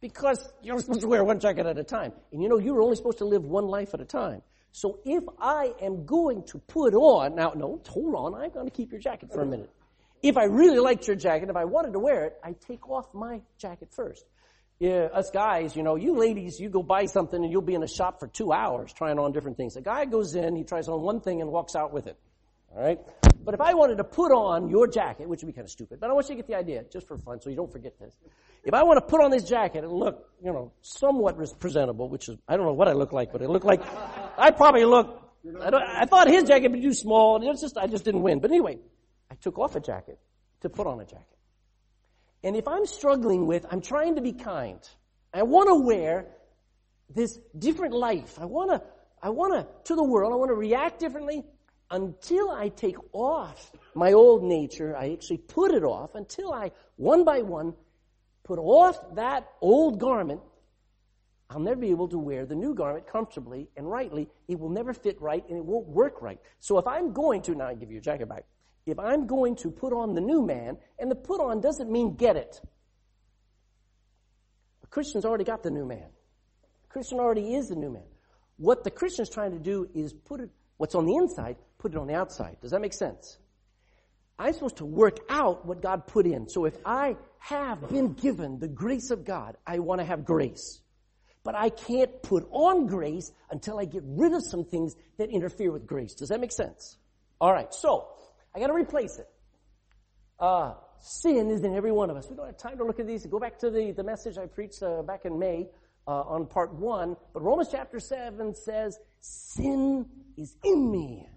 Because 0.00 0.52
you're 0.62 0.78
supposed 0.80 1.02
to 1.02 1.08
wear 1.08 1.22
one 1.24 1.40
jacket 1.40 1.66
at 1.66 1.78
a 1.78 1.84
time. 1.84 2.12
And 2.32 2.42
you 2.42 2.48
know, 2.48 2.58
you're 2.58 2.82
only 2.82 2.96
supposed 2.96 3.18
to 3.18 3.24
live 3.24 3.44
one 3.44 3.66
life 3.66 3.92
at 3.92 4.00
a 4.00 4.04
time. 4.04 4.42
So 4.72 5.00
if 5.04 5.24
I 5.40 5.72
am 5.82 6.06
going 6.06 6.44
to 6.48 6.58
put 6.58 6.94
on, 6.94 7.34
now, 7.34 7.52
no, 7.56 7.80
hold 7.88 8.14
on, 8.14 8.40
I'm 8.40 8.50
going 8.50 8.66
to 8.66 8.72
keep 8.72 8.92
your 8.92 9.00
jacket 9.00 9.30
for 9.32 9.42
a 9.42 9.46
minute. 9.46 9.70
If 10.22 10.36
I 10.36 10.44
really 10.44 10.78
liked 10.78 11.06
your 11.06 11.16
jacket, 11.16 11.48
if 11.50 11.56
I 11.56 11.64
wanted 11.64 11.92
to 11.94 11.98
wear 11.98 12.24
it, 12.26 12.34
I 12.44 12.52
take 12.52 12.88
off 12.88 13.12
my 13.12 13.40
jacket 13.58 13.88
first. 13.90 14.24
Yeah, 14.78 15.08
us 15.12 15.30
guys, 15.30 15.76
you 15.76 15.82
know, 15.82 15.96
you 15.96 16.16
ladies, 16.16 16.58
you 16.58 16.70
go 16.70 16.82
buy 16.82 17.06
something 17.06 17.42
and 17.42 17.52
you'll 17.52 17.60
be 17.60 17.74
in 17.74 17.82
a 17.82 17.88
shop 17.88 18.20
for 18.20 18.28
two 18.28 18.52
hours 18.52 18.92
trying 18.92 19.18
on 19.18 19.32
different 19.32 19.56
things. 19.56 19.76
A 19.76 19.82
guy 19.82 20.04
goes 20.06 20.34
in, 20.34 20.56
he 20.56 20.64
tries 20.64 20.88
on 20.88 21.02
one 21.02 21.20
thing 21.20 21.42
and 21.42 21.50
walks 21.50 21.74
out 21.74 21.92
with 21.92 22.06
it. 22.06 22.16
Alright? 22.74 23.00
But 23.42 23.54
if 23.54 23.60
I 23.60 23.74
wanted 23.74 23.96
to 23.96 24.04
put 24.04 24.32
on 24.32 24.68
your 24.68 24.86
jacket, 24.86 25.28
which 25.28 25.42
would 25.42 25.46
be 25.46 25.52
kind 25.52 25.64
of 25.64 25.70
stupid, 25.70 25.98
but 25.98 26.10
I 26.10 26.12
want 26.12 26.28
you 26.28 26.34
to 26.34 26.42
get 26.42 26.46
the 26.46 26.54
idea, 26.54 26.84
just 26.92 27.08
for 27.08 27.16
fun, 27.16 27.40
so 27.40 27.48
you 27.48 27.56
don't 27.56 27.72
forget 27.72 27.98
this. 27.98 28.14
If 28.64 28.74
I 28.74 28.82
want 28.82 28.98
to 28.98 29.00
put 29.00 29.22
on 29.22 29.30
this 29.30 29.44
jacket 29.48 29.84
and 29.84 29.92
look, 29.92 30.28
you 30.44 30.52
know, 30.52 30.72
somewhat 30.82 31.36
presentable, 31.58 32.08
which 32.08 32.28
is, 32.28 32.36
I 32.46 32.56
don't 32.56 32.66
know 32.66 32.74
what 32.74 32.88
I 32.88 32.92
look 32.92 33.12
like, 33.12 33.32
but 33.32 33.40
it 33.40 33.48
looked 33.48 33.64
like, 33.64 33.82
I 34.36 34.50
probably 34.50 34.84
look, 34.84 35.22
I, 35.60 36.02
I 36.02 36.04
thought 36.04 36.28
his 36.28 36.44
jacket 36.44 36.70
would 36.70 36.80
be 36.80 36.86
too 36.86 36.92
small, 36.92 37.36
and 37.36 37.44
it's 37.44 37.62
just, 37.62 37.78
I 37.78 37.86
just 37.86 38.04
didn't 38.04 38.22
win. 38.22 38.40
But 38.40 38.50
anyway, 38.50 38.78
I 39.30 39.36
took 39.36 39.58
off 39.58 39.74
a 39.74 39.80
jacket 39.80 40.18
to 40.60 40.68
put 40.68 40.86
on 40.86 41.00
a 41.00 41.04
jacket. 41.04 41.24
And 42.42 42.56
if 42.56 42.68
I'm 42.68 42.84
struggling 42.84 43.46
with, 43.46 43.64
I'm 43.70 43.80
trying 43.80 44.16
to 44.16 44.20
be 44.20 44.32
kind. 44.32 44.80
I 45.32 45.44
want 45.44 45.68
to 45.68 45.86
wear 45.86 46.26
this 47.08 47.38
different 47.58 47.94
life. 47.94 48.38
I 48.38 48.44
want 48.44 48.70
to, 48.70 48.82
I 49.22 49.30
want 49.30 49.54
to, 49.54 49.66
to 49.84 49.94
the 49.94 50.04
world, 50.04 50.32
I 50.32 50.36
want 50.36 50.50
to 50.50 50.54
react 50.54 51.00
differently 51.00 51.44
until 51.90 52.50
I 52.50 52.68
take 52.68 52.96
off 53.12 53.72
my 53.94 54.12
old 54.12 54.42
nature, 54.42 54.96
I 54.96 55.12
actually 55.12 55.38
put 55.38 55.72
it 55.72 55.82
off 55.82 56.14
until 56.14 56.52
I, 56.52 56.70
one 56.96 57.24
by 57.24 57.42
one, 57.42 57.74
put 58.44 58.58
off 58.58 59.14
that 59.14 59.48
old 59.60 59.98
garment, 59.98 60.40
I'll 61.50 61.58
never 61.58 61.80
be 61.80 61.90
able 61.90 62.08
to 62.08 62.18
wear 62.18 62.46
the 62.46 62.54
new 62.54 62.74
garment 62.74 63.08
comfortably 63.08 63.68
and 63.76 63.90
rightly. 63.90 64.28
It 64.46 64.58
will 64.58 64.68
never 64.68 64.94
fit 64.94 65.20
right 65.20 65.44
and 65.48 65.58
it 65.58 65.64
won't 65.64 65.88
work 65.88 66.22
right. 66.22 66.38
So 66.60 66.78
if 66.78 66.86
I'm 66.86 67.12
going 67.12 67.42
to, 67.42 67.56
now 67.56 67.66
I 67.66 67.74
give 67.74 67.90
you 67.90 67.98
a 67.98 68.00
jacket 68.00 68.28
back. 68.28 68.44
If 68.86 68.98
I'm 69.00 69.26
going 69.26 69.56
to 69.56 69.70
put 69.70 69.92
on 69.92 70.14
the 70.14 70.20
new 70.20 70.42
man, 70.42 70.78
and 70.98 71.10
the 71.10 71.16
put 71.16 71.40
on 71.40 71.60
doesn't 71.60 71.90
mean 71.90 72.14
get 72.14 72.36
it. 72.36 72.60
The 74.80 74.86
Christian's 74.86 75.24
already 75.24 75.44
got 75.44 75.62
the 75.62 75.70
new 75.70 75.84
man. 75.84 76.06
Christian 76.88 77.18
already 77.18 77.54
is 77.54 77.68
the 77.68 77.76
new 77.76 77.90
man. 77.90 78.08
What 78.56 78.84
the 78.84 78.90
Christian's 78.90 79.28
trying 79.28 79.52
to 79.52 79.58
do 79.58 79.88
is 79.94 80.12
put 80.12 80.40
it, 80.40 80.50
what's 80.80 80.94
on 80.94 81.04
the 81.04 81.14
inside, 81.14 81.56
put 81.76 81.92
it 81.92 81.98
on 81.98 82.06
the 82.06 82.14
outside. 82.14 82.56
Does 82.62 82.70
that 82.70 82.80
make 82.80 82.94
sense? 82.94 83.36
I'm 84.38 84.54
supposed 84.54 84.78
to 84.78 84.86
work 84.86 85.18
out 85.28 85.66
what 85.66 85.82
God 85.82 86.06
put 86.06 86.24
in. 86.24 86.48
So 86.48 86.64
if 86.64 86.74
I 86.86 87.16
have 87.38 87.90
been 87.90 88.14
given 88.14 88.58
the 88.58 88.66
grace 88.66 89.10
of 89.10 89.26
God, 89.26 89.58
I 89.66 89.80
want 89.80 90.00
to 90.00 90.06
have 90.06 90.24
grace. 90.24 90.80
But 91.44 91.54
I 91.54 91.68
can't 91.68 92.22
put 92.22 92.48
on 92.50 92.86
grace 92.86 93.30
until 93.50 93.78
I 93.78 93.84
get 93.84 94.02
rid 94.06 94.32
of 94.32 94.42
some 94.42 94.64
things 94.64 94.94
that 95.18 95.28
interfere 95.28 95.70
with 95.70 95.86
grace. 95.86 96.14
Does 96.14 96.30
that 96.30 96.40
make 96.40 96.52
sense? 96.52 96.96
Alright, 97.42 97.74
so, 97.74 98.08
I 98.54 98.58
gotta 98.58 98.72
replace 98.72 99.18
it. 99.18 99.28
Uh, 100.38 100.72
sin 100.98 101.50
is 101.50 101.62
in 101.62 101.76
every 101.76 101.92
one 101.92 102.08
of 102.08 102.16
us. 102.16 102.26
We 102.30 102.36
don't 102.36 102.46
have 102.46 102.56
time 102.56 102.78
to 102.78 102.84
look 102.84 103.00
at 103.00 103.06
these. 103.06 103.26
Go 103.26 103.38
back 103.38 103.58
to 103.58 103.70
the, 103.70 103.92
the 103.92 104.04
message 104.04 104.38
I 104.38 104.46
preached 104.46 104.82
uh, 104.82 105.02
back 105.02 105.26
in 105.26 105.38
May 105.38 105.68
uh, 106.06 106.22
on 106.22 106.46
part 106.46 106.72
one. 106.72 107.16
But 107.34 107.42
Romans 107.42 107.68
chapter 107.70 108.00
7 108.00 108.54
says, 108.54 108.98
sin 109.20 110.06
is 110.36 110.54
in 110.64 110.90
me. 110.90 111.28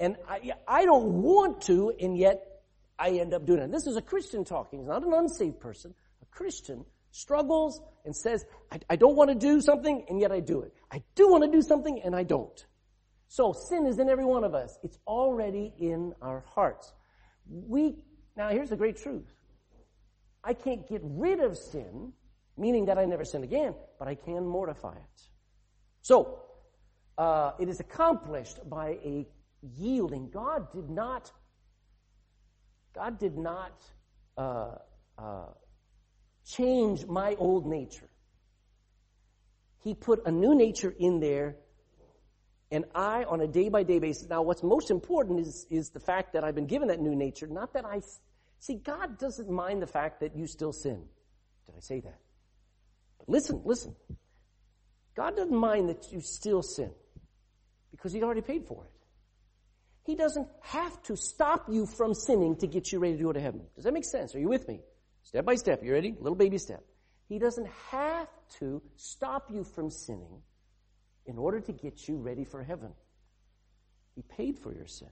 And 0.00 0.16
I, 0.28 0.52
I 0.66 0.84
don't 0.84 1.22
want 1.22 1.62
to, 1.62 1.92
and 2.00 2.16
yet 2.16 2.42
I 2.98 3.10
end 3.10 3.34
up 3.34 3.46
doing 3.46 3.60
it. 3.60 3.70
This 3.70 3.86
is 3.86 3.96
a 3.96 4.02
Christian 4.02 4.44
talking. 4.44 4.80
He's 4.80 4.88
not 4.88 5.04
an 5.04 5.12
unsaved 5.12 5.60
person. 5.60 5.94
A 6.22 6.26
Christian 6.26 6.84
struggles 7.10 7.80
and 8.04 8.16
says, 8.16 8.44
I, 8.70 8.80
I 8.90 8.96
don't 8.96 9.16
want 9.16 9.30
to 9.30 9.36
do 9.36 9.60
something, 9.60 10.04
and 10.08 10.20
yet 10.20 10.32
I 10.32 10.40
do 10.40 10.62
it. 10.62 10.72
I 10.90 11.02
do 11.14 11.28
want 11.28 11.44
to 11.44 11.50
do 11.50 11.62
something, 11.62 12.00
and 12.04 12.16
I 12.16 12.24
don't. 12.24 12.66
So 13.28 13.52
sin 13.52 13.86
is 13.86 13.98
in 13.98 14.08
every 14.08 14.24
one 14.24 14.44
of 14.44 14.54
us. 14.54 14.78
It's 14.82 14.98
already 15.06 15.72
in 15.78 16.14
our 16.20 16.44
hearts. 16.54 16.92
We, 17.48 17.94
now 18.36 18.48
here's 18.48 18.70
the 18.70 18.76
great 18.76 18.96
truth. 18.96 19.26
I 20.44 20.54
can't 20.54 20.88
get 20.88 21.00
rid 21.04 21.40
of 21.40 21.56
sin, 21.56 22.12
meaning 22.56 22.86
that 22.86 22.98
I 22.98 23.04
never 23.04 23.24
sin 23.24 23.44
again, 23.44 23.74
but 23.98 24.08
I 24.08 24.16
can 24.16 24.46
mortify 24.46 24.96
it. 24.96 25.22
So, 26.02 26.40
uh, 27.18 27.52
it 27.58 27.68
is 27.68 27.80
accomplished 27.80 28.58
by 28.68 28.98
a 29.04 29.26
yielding. 29.78 30.30
God 30.30 30.72
did 30.72 30.88
not, 30.88 31.30
God 32.94 33.18
did 33.18 33.36
not 33.36 33.82
uh, 34.36 34.76
uh, 35.18 35.46
change 36.46 37.06
my 37.06 37.34
old 37.38 37.66
nature. 37.66 38.08
He 39.84 39.94
put 39.94 40.26
a 40.26 40.30
new 40.30 40.54
nature 40.54 40.94
in 40.98 41.20
there, 41.20 41.56
and 42.70 42.84
I, 42.94 43.24
on 43.24 43.40
a 43.40 43.46
day 43.46 43.68
by 43.68 43.82
day 43.82 43.98
basis, 43.98 44.28
now 44.28 44.42
what's 44.42 44.62
most 44.62 44.90
important 44.90 45.40
is, 45.40 45.66
is 45.70 45.90
the 45.90 46.00
fact 46.00 46.32
that 46.32 46.44
I've 46.44 46.54
been 46.54 46.66
given 46.66 46.88
that 46.88 47.00
new 47.00 47.14
nature, 47.14 47.46
not 47.46 47.74
that 47.74 47.84
I, 47.84 48.00
see, 48.58 48.76
God 48.76 49.18
doesn't 49.18 49.50
mind 49.50 49.82
the 49.82 49.86
fact 49.86 50.20
that 50.20 50.36
you 50.36 50.46
still 50.46 50.72
sin. 50.72 51.04
Did 51.66 51.74
I 51.76 51.80
say 51.80 52.00
that? 52.00 52.18
But 53.18 53.28
listen, 53.28 53.60
listen. 53.64 53.94
God 55.14 55.36
doesn't 55.36 55.54
mind 55.54 55.90
that 55.90 56.10
you 56.10 56.20
still 56.22 56.62
sin 56.62 56.90
because 57.92 58.12
he'd 58.12 58.24
already 58.24 58.40
paid 58.40 58.66
for 58.66 58.84
it. 58.84 58.90
He 60.04 60.16
doesn't 60.16 60.48
have 60.62 61.00
to 61.04 61.16
stop 61.16 61.66
you 61.70 61.86
from 61.86 62.12
sinning 62.14 62.56
to 62.56 62.66
get 62.66 62.90
you 62.90 62.98
ready 62.98 63.16
to 63.16 63.22
go 63.22 63.32
to 63.32 63.40
heaven. 63.40 63.62
Does 63.76 63.84
that 63.84 63.94
make 63.94 64.04
sense? 64.04 64.34
Are 64.34 64.40
you 64.40 64.48
with 64.48 64.66
me? 64.66 64.80
Step 65.22 65.44
by 65.44 65.54
step. 65.54 65.84
You 65.84 65.92
ready? 65.92 66.16
Little 66.18 66.34
baby 66.34 66.58
step. 66.58 66.82
He 67.28 67.38
doesn't 67.38 67.68
have 67.90 68.28
to 68.58 68.82
stop 68.96 69.48
you 69.50 69.62
from 69.62 69.90
sinning 69.90 70.42
in 71.26 71.38
order 71.38 71.60
to 71.60 71.72
get 71.72 72.08
you 72.08 72.16
ready 72.16 72.44
for 72.44 72.62
heaven. 72.62 72.92
He 74.16 74.22
paid 74.22 74.58
for 74.58 74.74
your 74.74 74.86
sin. 74.86 75.08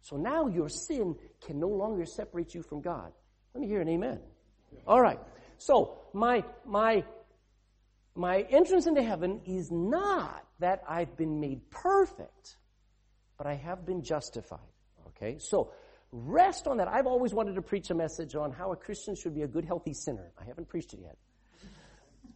So 0.00 0.16
now 0.16 0.48
your 0.48 0.68
sin 0.68 1.16
can 1.46 1.60
no 1.60 1.68
longer 1.68 2.06
separate 2.06 2.54
you 2.54 2.62
from 2.62 2.80
God. 2.80 3.12
Let 3.54 3.60
me 3.60 3.68
hear 3.68 3.82
an 3.82 3.88
amen. 3.88 4.20
All 4.86 5.00
right. 5.00 5.20
So 5.58 5.98
my 6.14 6.42
my 6.64 7.04
my 8.14 8.40
entrance 8.50 8.86
into 8.86 9.02
heaven 9.02 9.42
is 9.46 9.70
not 9.70 10.44
that 10.60 10.82
I've 10.88 11.16
been 11.16 11.40
made 11.40 11.70
perfect 11.70 12.56
but 13.40 13.46
I 13.46 13.54
have 13.54 13.86
been 13.86 14.02
justified. 14.02 14.58
Okay? 15.06 15.38
So, 15.38 15.72
rest 16.12 16.66
on 16.66 16.76
that. 16.76 16.88
I've 16.88 17.06
always 17.06 17.32
wanted 17.32 17.54
to 17.54 17.62
preach 17.62 17.88
a 17.88 17.94
message 17.94 18.34
on 18.34 18.52
how 18.52 18.70
a 18.70 18.76
Christian 18.76 19.14
should 19.16 19.34
be 19.34 19.40
a 19.40 19.48
good, 19.48 19.64
healthy 19.64 19.94
sinner. 19.94 20.30
I 20.38 20.44
haven't 20.44 20.68
preached 20.68 20.92
it 20.92 21.00
yet. 21.02 21.16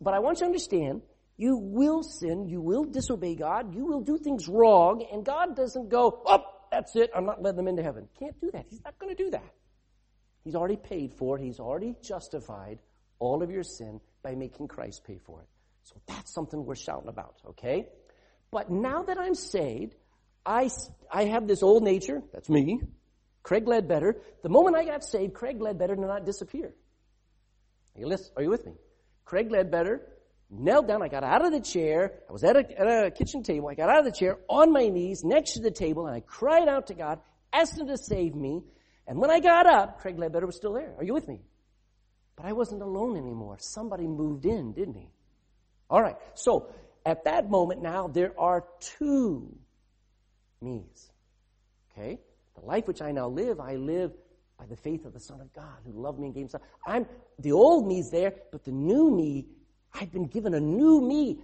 But 0.00 0.14
I 0.14 0.20
want 0.20 0.38
you 0.38 0.40
to 0.40 0.46
understand, 0.46 1.02
you 1.36 1.58
will 1.58 2.02
sin, 2.02 2.48
you 2.48 2.62
will 2.62 2.84
disobey 2.84 3.34
God, 3.34 3.74
you 3.74 3.84
will 3.84 4.00
do 4.00 4.16
things 4.16 4.48
wrong, 4.48 5.06
and 5.12 5.26
God 5.26 5.54
doesn't 5.54 5.90
go, 5.90 6.22
oh, 6.24 6.42
that's 6.72 6.96
it, 6.96 7.10
I'm 7.14 7.26
not 7.26 7.42
letting 7.42 7.58
them 7.58 7.68
into 7.68 7.82
heaven. 7.82 8.08
Can't 8.18 8.40
do 8.40 8.50
that. 8.52 8.64
He's 8.70 8.80
not 8.82 8.98
going 8.98 9.14
to 9.14 9.22
do 9.22 9.30
that. 9.32 9.52
He's 10.42 10.54
already 10.54 10.76
paid 10.76 11.12
for 11.12 11.36
it. 11.36 11.44
He's 11.44 11.60
already 11.60 11.96
justified 12.02 12.78
all 13.18 13.42
of 13.42 13.50
your 13.50 13.62
sin 13.62 14.00
by 14.22 14.34
making 14.34 14.68
Christ 14.68 15.04
pay 15.04 15.18
for 15.18 15.42
it. 15.42 15.48
So 15.82 15.96
that's 16.06 16.32
something 16.32 16.64
we're 16.64 16.76
shouting 16.76 17.10
about, 17.10 17.34
okay? 17.46 17.88
But 18.54 18.70
now 18.70 19.02
that 19.02 19.18
I'm 19.18 19.34
saved, 19.34 19.96
I, 20.46 20.70
I 21.12 21.24
have 21.24 21.48
this 21.48 21.64
old 21.64 21.82
nature, 21.82 22.22
that's 22.32 22.48
me, 22.48 22.80
Craig 23.42 23.66
Ledbetter. 23.66 24.22
The 24.44 24.48
moment 24.48 24.76
I 24.76 24.84
got 24.84 25.02
saved, 25.02 25.34
Craig 25.34 25.60
Ledbetter 25.60 25.96
did 25.96 26.06
not 26.06 26.24
disappear. 26.24 26.72
Are 27.96 28.00
you, 28.00 28.06
listen, 28.06 28.30
are 28.36 28.44
you 28.44 28.50
with 28.50 28.64
me? 28.64 28.74
Craig 29.24 29.50
Ledbetter 29.50 30.02
knelt 30.48 30.86
down. 30.86 31.02
I 31.02 31.08
got 31.08 31.24
out 31.24 31.44
of 31.44 31.50
the 31.50 31.60
chair. 31.60 32.20
I 32.28 32.32
was 32.32 32.44
at 32.44 32.54
a, 32.54 32.80
at 32.80 33.06
a 33.06 33.10
kitchen 33.10 33.42
table. 33.42 33.68
I 33.68 33.74
got 33.74 33.88
out 33.88 33.98
of 33.98 34.04
the 34.04 34.16
chair 34.16 34.38
on 34.48 34.70
my 34.70 34.86
knees 34.86 35.24
next 35.24 35.54
to 35.54 35.60
the 35.60 35.72
table 35.72 36.06
and 36.06 36.14
I 36.14 36.20
cried 36.20 36.68
out 36.68 36.86
to 36.86 36.94
God, 36.94 37.18
asked 37.52 37.76
him 37.76 37.88
to 37.88 37.98
save 37.98 38.36
me. 38.36 38.62
And 39.08 39.18
when 39.18 39.32
I 39.32 39.40
got 39.40 39.66
up, 39.66 39.98
Craig 39.98 40.16
Ledbetter 40.16 40.46
was 40.46 40.54
still 40.54 40.74
there. 40.74 40.94
Are 40.96 41.02
you 41.02 41.12
with 41.12 41.26
me? 41.26 41.40
But 42.36 42.46
I 42.46 42.52
wasn't 42.52 42.82
alone 42.82 43.16
anymore. 43.16 43.56
Somebody 43.58 44.06
moved 44.06 44.46
in, 44.46 44.74
didn't 44.74 44.94
he? 44.94 45.08
All 45.90 46.00
right. 46.00 46.16
So 46.34 46.72
at 47.04 47.24
that 47.24 47.50
moment 47.50 47.82
now, 47.82 48.08
there 48.08 48.38
are 48.38 48.64
two 48.80 49.54
me's. 50.60 51.10
Okay? 51.92 52.18
The 52.54 52.64
life 52.64 52.86
which 52.86 53.02
I 53.02 53.12
now 53.12 53.28
live, 53.28 53.60
I 53.60 53.76
live 53.76 54.12
by 54.58 54.66
the 54.66 54.76
faith 54.76 55.04
of 55.04 55.12
the 55.12 55.20
Son 55.20 55.40
of 55.40 55.52
God 55.52 55.78
who 55.84 55.92
loved 55.92 56.18
me 56.18 56.26
and 56.26 56.34
gave 56.34 56.42
himself. 56.42 56.62
I'm, 56.86 57.06
the 57.38 57.52
old 57.52 57.86
me's 57.86 58.10
there, 58.10 58.32
but 58.52 58.64
the 58.64 58.72
new 58.72 59.10
me, 59.10 59.46
I've 59.92 60.12
been 60.12 60.26
given 60.26 60.54
a 60.54 60.60
new 60.60 61.00
me. 61.00 61.38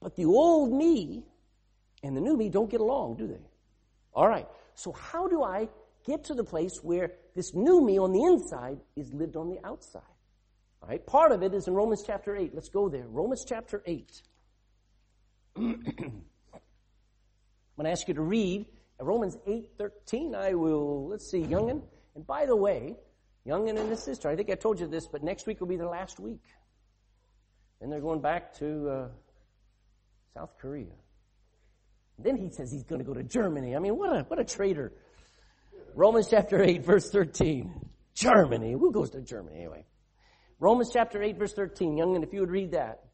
But 0.00 0.16
the 0.16 0.26
old 0.26 0.72
me 0.72 1.24
and 2.02 2.16
the 2.16 2.20
new 2.20 2.36
me 2.36 2.48
don't 2.48 2.70
get 2.70 2.80
along, 2.80 3.16
do 3.16 3.26
they? 3.26 3.46
Alright. 4.14 4.46
So 4.74 4.92
how 4.92 5.28
do 5.28 5.42
I 5.42 5.68
get 6.04 6.24
to 6.24 6.34
the 6.34 6.44
place 6.44 6.80
where 6.82 7.12
this 7.34 7.54
new 7.54 7.80
me 7.80 7.98
on 7.98 8.12
the 8.12 8.22
inside 8.22 8.78
is 8.94 9.12
lived 9.14 9.36
on 9.36 9.48
the 9.48 9.58
outside? 9.64 10.02
Alright. 10.82 11.06
Part 11.06 11.32
of 11.32 11.42
it 11.42 11.54
is 11.54 11.66
in 11.66 11.74
Romans 11.74 12.02
chapter 12.06 12.36
8. 12.36 12.54
Let's 12.54 12.68
go 12.68 12.88
there. 12.88 13.06
Romans 13.08 13.44
chapter 13.46 13.82
8. 13.86 14.22
I'm 15.58 15.82
going 17.76 17.84
to 17.84 17.90
ask 17.90 18.06
you 18.08 18.14
to 18.14 18.22
read 18.22 18.66
Romans 19.00 19.36
8:13. 19.46 20.34
I 20.34 20.54
will, 20.54 21.08
let's 21.08 21.30
see, 21.30 21.40
Youngin. 21.40 21.82
And 22.14 22.26
by 22.26 22.46
the 22.46 22.56
way, 22.56 22.96
Youngin 23.46 23.78
and 23.78 23.88
his 23.88 24.02
sister, 24.02 24.28
I 24.28 24.36
think 24.36 24.50
I 24.50 24.54
told 24.54 24.80
you 24.80 24.86
this, 24.86 25.06
but 25.06 25.22
next 25.22 25.46
week 25.46 25.60
will 25.60 25.66
be 25.66 25.76
their 25.76 25.88
last 25.88 26.20
week. 26.20 26.42
Then 27.80 27.90
they're 27.90 28.00
going 28.00 28.20
back 28.20 28.54
to 28.58 28.88
uh, 28.88 29.08
South 30.34 30.50
Korea. 30.60 30.92
Then 32.18 32.36
he 32.36 32.50
says 32.50 32.70
he's 32.70 32.84
going 32.84 33.00
to 33.00 33.04
go 33.04 33.14
to 33.14 33.22
Germany. 33.22 33.76
I 33.76 33.78
mean, 33.78 33.96
what 33.96 34.14
a, 34.14 34.22
what 34.24 34.38
a 34.38 34.44
traitor. 34.44 34.92
Romans 35.94 36.28
chapter 36.30 36.62
8, 36.62 36.84
verse 36.84 37.10
13. 37.10 37.72
Germany. 38.14 38.72
Who 38.72 38.92
goes 38.92 39.10
to 39.10 39.20
Germany 39.20 39.56
anyway? 39.56 39.84
Romans 40.58 40.90
chapter 40.92 41.22
8, 41.22 41.38
verse 41.38 41.52
13. 41.52 41.96
Youngin, 41.96 42.22
if 42.22 42.32
you 42.32 42.40
would 42.40 42.50
read 42.50 42.72
that. 42.72 43.05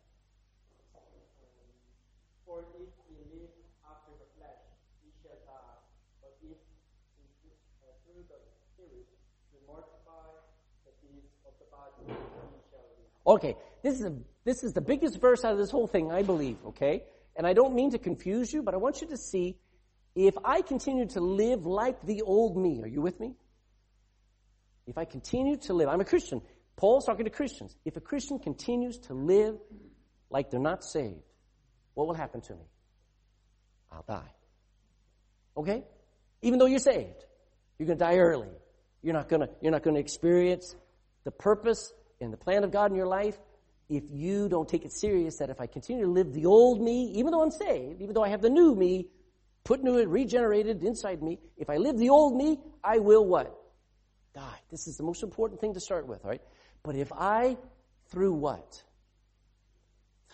Okay, 13.26 13.56
this 13.82 14.00
is, 14.00 14.06
a, 14.06 14.14
this 14.44 14.64
is 14.64 14.72
the 14.72 14.80
biggest 14.80 15.20
verse 15.20 15.44
out 15.44 15.52
of 15.52 15.58
this 15.58 15.70
whole 15.70 15.86
thing, 15.86 16.10
I 16.10 16.22
believe, 16.22 16.56
okay? 16.66 17.04
And 17.36 17.46
I 17.46 17.52
don't 17.52 17.74
mean 17.74 17.92
to 17.92 17.98
confuse 17.98 18.52
you, 18.52 18.62
but 18.62 18.74
I 18.74 18.78
want 18.78 19.00
you 19.00 19.08
to 19.08 19.16
see 19.16 19.56
if 20.14 20.34
I 20.44 20.62
continue 20.62 21.06
to 21.08 21.20
live 21.20 21.64
like 21.64 22.04
the 22.04 22.22
old 22.22 22.56
me, 22.56 22.80
are 22.82 22.88
you 22.88 23.00
with 23.00 23.18
me? 23.18 23.34
If 24.86 24.98
I 24.98 25.04
continue 25.04 25.56
to 25.58 25.74
live, 25.74 25.88
I'm 25.88 26.00
a 26.00 26.04
Christian. 26.04 26.42
Paul's 26.76 27.06
talking 27.06 27.24
to 27.24 27.30
Christians. 27.30 27.76
If 27.84 27.96
a 27.96 28.00
Christian 28.00 28.38
continues 28.38 28.98
to 29.00 29.14
live 29.14 29.56
like 30.28 30.50
they're 30.50 30.60
not 30.60 30.84
saved, 30.84 31.22
what 31.94 32.06
will 32.06 32.14
happen 32.14 32.40
to 32.42 32.54
me? 32.54 32.64
I'll 33.90 34.04
die. 34.06 34.32
Okay? 35.56 35.84
Even 36.42 36.58
though 36.58 36.66
you're 36.66 36.78
saved, 36.78 37.24
you're 37.78 37.86
going 37.86 37.98
to 37.98 38.04
die 38.04 38.16
early. 38.16 38.48
You're 39.02 39.14
not 39.14 39.28
going 39.28 39.42
to, 39.42 39.48
you're 39.60 39.72
not 39.72 39.82
going 39.82 39.94
to 39.94 40.00
experience 40.00 40.74
the 41.24 41.30
purpose 41.30 41.92
in 42.22 42.30
the 42.30 42.36
plan 42.36 42.64
of 42.64 42.70
God 42.70 42.90
in 42.90 42.96
your 42.96 43.06
life, 43.06 43.38
if 43.88 44.04
you 44.10 44.48
don't 44.48 44.68
take 44.68 44.84
it 44.84 44.92
serious 44.92 45.38
that 45.38 45.50
if 45.50 45.60
I 45.60 45.66
continue 45.66 46.04
to 46.04 46.10
live 46.10 46.32
the 46.32 46.46
old 46.46 46.80
me, 46.80 47.12
even 47.16 47.32
though 47.32 47.42
I'm 47.42 47.50
saved, 47.50 48.00
even 48.00 48.14
though 48.14 48.24
I 48.24 48.28
have 48.28 48.40
the 48.40 48.50
new 48.50 48.74
me, 48.74 49.08
put 49.64 49.82
new, 49.82 49.98
and 49.98 50.10
regenerated 50.10 50.82
inside 50.82 51.22
me, 51.22 51.38
if 51.56 51.68
I 51.68 51.76
live 51.76 51.98
the 51.98 52.08
old 52.08 52.36
me, 52.36 52.58
I 52.82 52.98
will 52.98 53.24
what? 53.24 53.54
Die. 54.34 54.60
This 54.70 54.86
is 54.86 54.96
the 54.96 55.02
most 55.02 55.22
important 55.22 55.60
thing 55.60 55.74
to 55.74 55.80
start 55.80 56.06
with, 56.06 56.24
right? 56.24 56.40
But 56.82 56.96
if 56.96 57.12
I, 57.12 57.58
through 58.08 58.32
what? 58.32 58.82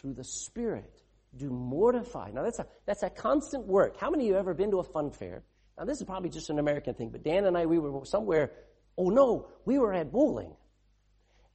through 0.00 0.14
the 0.14 0.25
Spirit 0.25 1.02
do 1.37 1.50
mortify. 1.50 2.30
Now 2.33 2.42
that's 2.42 2.59
a, 2.59 2.66
that's 2.87 3.02
a 3.02 3.11
constant 3.11 3.66
work. 3.66 3.99
How 3.99 4.11
many 4.11 4.25
of 4.25 4.28
you 4.28 4.35
have 4.35 4.40
ever 4.40 4.54
been 4.54 4.71
to 4.71 4.78
a 4.78 4.85
fun 4.85 5.11
fair? 5.11 5.42
Now 5.78 5.85
this 5.85 5.99
is 5.99 6.04
probably 6.04 6.30
just 6.30 6.50
an 6.50 6.59
American 6.59 6.95
thing, 6.95 7.11
but 7.11 7.23
Dan 7.23 7.45
and 7.45 7.57
I, 7.57 7.66
we 7.66 7.78
were 7.78 8.04
somewhere, 8.04 8.52
oh 8.97 9.11
no, 9.11 9.49
we 9.64 9.78
were 9.78 9.92
at 9.92 10.11
bowling. 10.11 10.52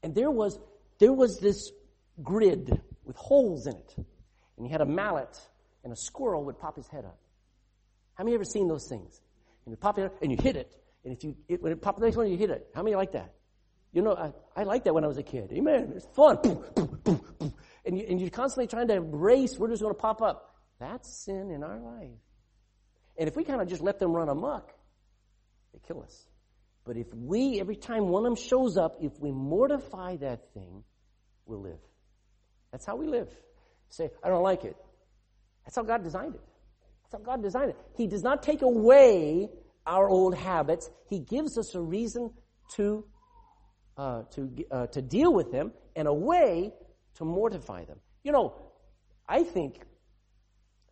And 0.04 0.14
there 0.14 0.30
was, 0.30 0.60
there 1.00 1.14
was 1.14 1.40
this 1.40 1.72
grid 2.22 2.82
with 3.06 3.16
holes 3.16 3.66
in 3.66 3.76
it. 3.76 3.96
And 4.58 4.68
you 4.68 4.72
had 4.72 4.82
a 4.82 4.86
mallet 4.86 5.40
and 5.84 5.92
a 5.92 5.96
squirrel 5.96 6.44
would 6.46 6.60
pop 6.60 6.76
his 6.76 6.88
head 6.88 7.06
up. 7.06 7.18
How 8.16 8.24
many 8.24 8.36
ever 8.36 8.44
seen 8.44 8.68
those 8.68 8.88
things? 8.88 9.22
And 9.66 9.72
you 9.72 9.78
pop 9.78 9.98
it 9.98 10.06
up 10.06 10.22
and 10.22 10.32
you 10.32 10.38
hit 10.40 10.56
it. 10.56 10.76
And 11.04 11.14
if 11.14 11.24
you, 11.24 11.36
it, 11.48 11.64
when 11.64 11.72
it 11.72 11.82
pops 11.82 12.00
the 12.00 12.06
next 12.06 12.18
one, 12.18 12.30
you 12.30 12.38
hit 12.38 12.50
it. 12.50 12.68
How 12.76 12.84
many 12.84 12.96
like 12.96 13.14
that? 13.14 13.34
You 13.92 14.02
know, 14.02 14.14
I, 14.16 14.62
I 14.62 14.64
liked 14.64 14.86
that 14.86 14.94
when 14.94 15.04
I 15.04 15.08
was 15.08 15.18
a 15.18 15.24
kid. 15.24 15.52
Amen. 15.52 15.94
It's 15.96 16.06
fun. 16.16 16.38
and, 17.86 17.98
you, 17.98 18.06
and 18.10 18.20
you're 18.20 18.30
constantly 18.30 18.68
trying 18.68 18.88
to 18.90 19.02
race. 19.02 19.58
We're 19.58 19.70
just 19.70 19.82
going 19.82 19.94
to 19.94 20.00
pop 20.00 20.22
up. 20.22 20.56
That's 20.80 21.26
sin 21.26 21.52
in 21.52 21.64
our 21.64 21.80
life. 21.80 22.10
And 23.18 23.28
if 23.28 23.36
we 23.36 23.44
kind 23.44 23.62
of 23.62 23.68
just 23.68 23.82
let 23.82 24.00
them 24.00 24.12
run 24.14 24.30
amok, 24.30 24.72
they 25.74 25.80
kill 25.86 26.02
us. 26.02 26.26
But 26.86 26.98
if 26.98 27.08
we, 27.14 27.60
every 27.60 27.76
time 27.76 28.10
one 28.10 28.26
of 28.26 28.36
them 28.36 28.36
shows 28.36 28.78
up, 28.78 28.98
if 29.02 29.20
we 29.20 29.32
mortify 29.32 30.18
that 30.18 30.54
thing, 30.54 30.84
we'll 31.46 31.62
live. 31.62 31.80
That's 32.72 32.86
how 32.86 32.96
we 32.96 33.08
live. 33.08 33.30
Say, 33.90 34.10
I 34.24 34.30
don't 34.30 34.44
like 34.44 34.66
it. 34.66 34.76
That's 35.66 35.76
how 35.76 35.84
God 35.84 36.04
designed 36.04 36.36
it. 36.36 36.42
That's 37.04 37.22
how 37.22 37.32
God 37.32 37.42
designed 37.42 37.70
it. 37.70 37.78
He 37.96 38.08
does 38.08 38.24
not 38.24 38.44
take 38.44 38.62
away 38.64 39.50
our 39.86 40.10
old 40.10 40.36
habits. 40.36 40.90
He 41.10 41.20
gives 41.20 41.58
us 41.58 41.76
a 41.76 41.82
reason 41.82 42.32
to 42.76 43.06
uh, 43.96 44.24
to 44.32 44.50
uh, 44.72 44.88
to 44.88 45.02
deal 45.02 45.32
with 45.32 45.52
them 45.52 45.72
and 45.96 46.08
a 46.08 46.14
way 46.14 46.74
to 47.16 47.26
mortify 47.26 47.86
them. 47.86 48.00
You 48.24 48.32
know, 48.32 48.56
I 49.28 49.44
think 49.44 49.80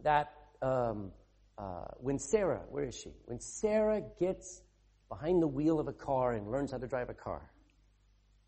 that 0.04 0.32
um, 0.62 1.12
uh, 1.58 1.86
when 1.98 2.20
Sarah, 2.20 2.62
where 2.70 2.86
is 2.86 2.96
she? 2.96 3.12
When 3.26 3.40
Sarah 3.40 4.02
gets 4.20 4.62
behind 5.12 5.42
the 5.42 5.48
wheel 5.48 5.80
of 5.80 5.88
a 5.88 5.94
car 5.94 6.34
and 6.34 6.50
learns 6.50 6.72
how 6.72 6.78
to 6.78 6.88
drive 6.88 7.10
a 7.10 7.14
car, 7.14 7.52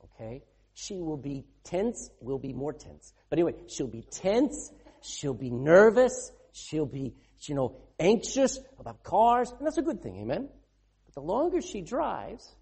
okay, 0.06 0.42
she 0.74 1.02
will 1.02 1.18
be 1.18 1.46
tense. 1.64 2.10
Will 2.22 2.40
be 2.40 2.54
more 2.54 2.74
tense. 2.74 3.14
But 3.30 3.38
anyway, 3.38 3.54
she'll 3.68 3.88
be 3.88 4.06
tense. 4.10 4.72
She'll 5.02 5.34
be 5.34 5.50
nervous. 5.52 6.32
She'll 6.54 6.86
be, 6.86 7.14
you 7.42 7.56
know, 7.56 7.76
anxious 8.00 8.60
about 8.80 9.04
cars, 9.04 9.52
and 9.52 9.66
that's 9.66 9.78
a 9.78 9.82
good 9.82 10.02
thing. 10.02 10.22
Amen. 10.22 10.48
But 11.06 11.14
the 11.16 11.22
longer 11.22 11.62
she 11.62 11.82
drives, 11.82 12.56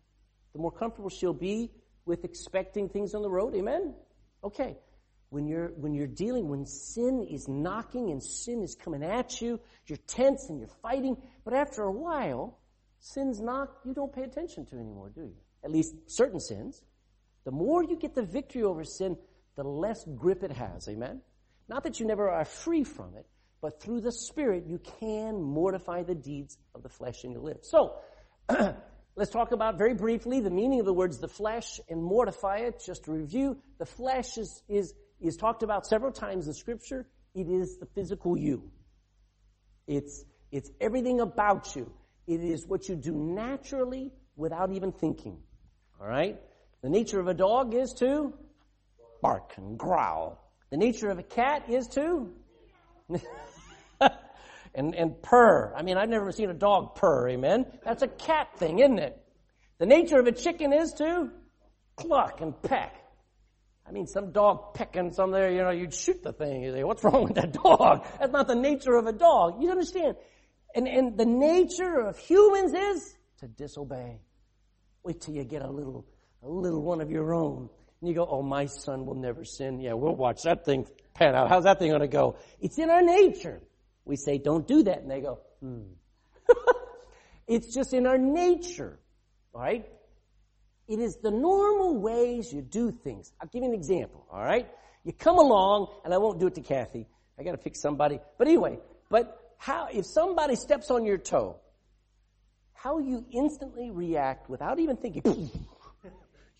the 0.53 0.59
more 0.59 0.71
comfortable 0.71 1.09
she'll 1.09 1.33
be 1.33 1.71
with 2.05 2.25
expecting 2.25 2.89
things 2.89 3.13
on 3.13 3.21
the 3.21 3.29
road. 3.29 3.55
Amen? 3.55 3.93
Okay. 4.43 4.77
When 5.29 5.47
you're, 5.47 5.69
when 5.77 5.93
you're 5.93 6.07
dealing, 6.07 6.49
when 6.49 6.65
sin 6.65 7.25
is 7.29 7.47
knocking 7.47 8.11
and 8.11 8.21
sin 8.21 8.61
is 8.63 8.75
coming 8.75 9.03
at 9.03 9.39
you, 9.41 9.61
you're 9.85 9.99
tense 10.07 10.49
and 10.49 10.59
you're 10.59 10.75
fighting, 10.81 11.15
but 11.45 11.53
after 11.53 11.83
a 11.83 11.91
while, 11.91 12.57
sin's 13.01 13.41
not 13.41 13.69
you 13.83 13.93
don't 13.93 14.13
pay 14.13 14.23
attention 14.23 14.65
to 14.67 14.75
anymore, 14.77 15.11
do 15.13 15.21
you? 15.21 15.35
At 15.63 15.71
least 15.71 15.93
certain 16.07 16.39
sins. 16.39 16.81
The 17.43 17.51
more 17.51 17.83
you 17.83 17.97
get 17.97 18.15
the 18.15 18.23
victory 18.23 18.63
over 18.63 18.83
sin, 18.83 19.17
the 19.57 19.63
less 19.63 20.05
grip 20.15 20.43
it 20.43 20.51
has. 20.51 20.87
Amen? 20.87 21.21
Not 21.67 21.83
that 21.83 21.99
you 21.99 22.05
never 22.05 22.29
are 22.29 22.45
free 22.45 22.83
from 22.83 23.15
it, 23.15 23.25
but 23.61 23.81
through 23.81 24.01
the 24.01 24.11
Spirit, 24.11 24.65
you 24.67 24.79
can 24.99 25.41
mortify 25.41 26.03
the 26.03 26.15
deeds 26.15 26.57
of 26.73 26.83
the 26.83 26.89
flesh 26.89 27.23
and 27.23 27.33
you 27.33 27.39
live. 27.39 27.59
So, 27.63 27.95
Let's 29.15 29.31
talk 29.31 29.51
about 29.51 29.77
very 29.77 29.93
briefly 29.93 30.39
the 30.39 30.49
meaning 30.49 30.79
of 30.79 30.85
the 30.85 30.93
words 30.93 31.19
the 31.19 31.27
flesh 31.27 31.81
and 31.89 32.01
mortify 32.01 32.59
it. 32.59 32.81
Just 32.85 33.05
to 33.05 33.11
review, 33.11 33.57
the 33.77 33.85
flesh 33.85 34.37
is, 34.37 34.63
is, 34.69 34.93
is 35.19 35.35
talked 35.35 35.63
about 35.63 35.85
several 35.85 36.11
times 36.11 36.47
in 36.47 36.53
scripture. 36.53 37.05
It 37.35 37.49
is 37.49 37.77
the 37.77 37.85
physical 37.87 38.37
you. 38.37 38.71
It's, 39.85 40.23
it's 40.51 40.71
everything 40.79 41.19
about 41.19 41.75
you. 41.75 41.91
It 42.31 42.45
is 42.45 42.65
what 42.65 42.87
you 42.87 42.95
do 42.95 43.11
naturally 43.11 44.13
without 44.37 44.71
even 44.71 44.93
thinking. 44.93 45.37
Alright? 45.99 46.39
The 46.81 46.89
nature 46.89 47.19
of 47.19 47.27
a 47.27 47.33
dog 47.33 47.73
is 47.73 47.91
to 47.95 48.33
bark 49.21 49.51
and 49.57 49.77
growl. 49.77 50.41
The 50.69 50.77
nature 50.77 51.09
of 51.09 51.19
a 51.19 51.23
cat 51.23 51.69
is 51.69 51.89
to 51.89 52.31
and, 54.73 54.95
and 54.95 55.21
purr. 55.21 55.73
I 55.75 55.81
mean, 55.81 55.97
I've 55.97 56.07
never 56.07 56.31
seen 56.31 56.49
a 56.49 56.53
dog 56.53 56.95
purr, 56.95 57.27
amen? 57.27 57.65
That's 57.83 58.01
a 58.01 58.07
cat 58.07 58.57
thing, 58.57 58.79
isn't 58.79 58.99
it? 58.99 59.21
The 59.79 59.85
nature 59.85 60.17
of 60.17 60.25
a 60.25 60.31
chicken 60.31 60.71
is 60.71 60.93
to 60.99 61.31
cluck 61.97 62.39
and 62.39 62.59
peck. 62.61 62.95
I 63.85 63.91
mean, 63.91 64.07
some 64.07 64.31
dog 64.31 64.73
pecking 64.73 65.11
some 65.11 65.31
there, 65.31 65.51
you 65.51 65.63
know, 65.63 65.71
you'd 65.71 65.93
shoot 65.93 66.23
the 66.23 66.31
thing. 66.31 66.63
You 66.63 66.71
say, 66.71 66.85
what's 66.85 67.03
wrong 67.03 67.25
with 67.25 67.35
that 67.35 67.51
dog? 67.51 68.05
That's 68.19 68.31
not 68.31 68.47
the 68.47 68.55
nature 68.55 68.95
of 68.95 69.05
a 69.05 69.11
dog. 69.11 69.61
You 69.61 69.69
understand? 69.69 70.15
And, 70.75 70.87
and 70.87 71.17
the 71.17 71.25
nature 71.25 71.99
of 71.99 72.17
humans 72.17 72.73
is 72.73 73.15
to 73.39 73.47
disobey. 73.47 74.19
Wait 75.03 75.21
till 75.21 75.33
you 75.33 75.43
get 75.43 75.61
a 75.61 75.69
little, 75.69 76.05
a 76.43 76.49
little 76.49 76.81
one 76.81 77.01
of 77.01 77.11
your 77.11 77.33
own. 77.33 77.69
And 77.99 78.09
you 78.09 78.15
go, 78.15 78.27
oh, 78.29 78.41
my 78.41 78.65
son 78.65 79.05
will 79.05 79.15
never 79.15 79.43
sin. 79.43 79.79
Yeah, 79.79 79.93
we'll 79.93 80.15
watch 80.15 80.43
that 80.43 80.65
thing 80.65 80.87
pan 81.13 81.35
out. 81.35 81.49
How's 81.49 81.65
that 81.65 81.79
thing 81.79 81.89
going 81.89 82.01
to 82.01 82.07
go? 82.07 82.37
It's 82.59 82.77
in 82.79 82.89
our 82.89 83.01
nature. 83.01 83.61
We 84.05 84.15
say, 84.15 84.37
don't 84.37 84.67
do 84.67 84.83
that. 84.83 85.01
And 85.01 85.11
they 85.11 85.21
go, 85.21 85.39
hmm. 85.59 85.81
it's 87.47 87.73
just 87.73 87.93
in 87.93 88.07
our 88.07 88.17
nature. 88.17 88.99
All 89.53 89.61
right? 89.61 89.85
It 90.87 90.99
is 90.99 91.17
the 91.17 91.31
normal 91.31 91.99
ways 91.99 92.51
you 92.51 92.61
do 92.61 92.91
things. 92.91 93.31
I'll 93.39 93.47
give 93.47 93.63
you 93.63 93.69
an 93.69 93.75
example. 93.75 94.25
All 94.31 94.43
right? 94.43 94.67
You 95.03 95.13
come 95.13 95.37
along, 95.37 95.87
and 96.03 96.13
I 96.13 96.17
won't 96.17 96.39
do 96.39 96.47
it 96.47 96.55
to 96.55 96.61
Kathy. 96.61 97.07
I 97.39 97.43
gotta 97.43 97.57
pick 97.57 97.75
somebody. 97.75 98.19
But 98.37 98.47
anyway, 98.47 98.77
but 99.09 99.40
how, 99.61 99.87
if 99.93 100.07
somebody 100.07 100.55
steps 100.55 100.89
on 100.89 101.05
your 101.05 101.19
toe, 101.19 101.55
how 102.73 102.97
you 102.97 103.23
instantly 103.31 103.91
react 103.91 104.49
without 104.49 104.79
even 104.79 104.97
thinking, 104.97 105.21
you 105.23 105.51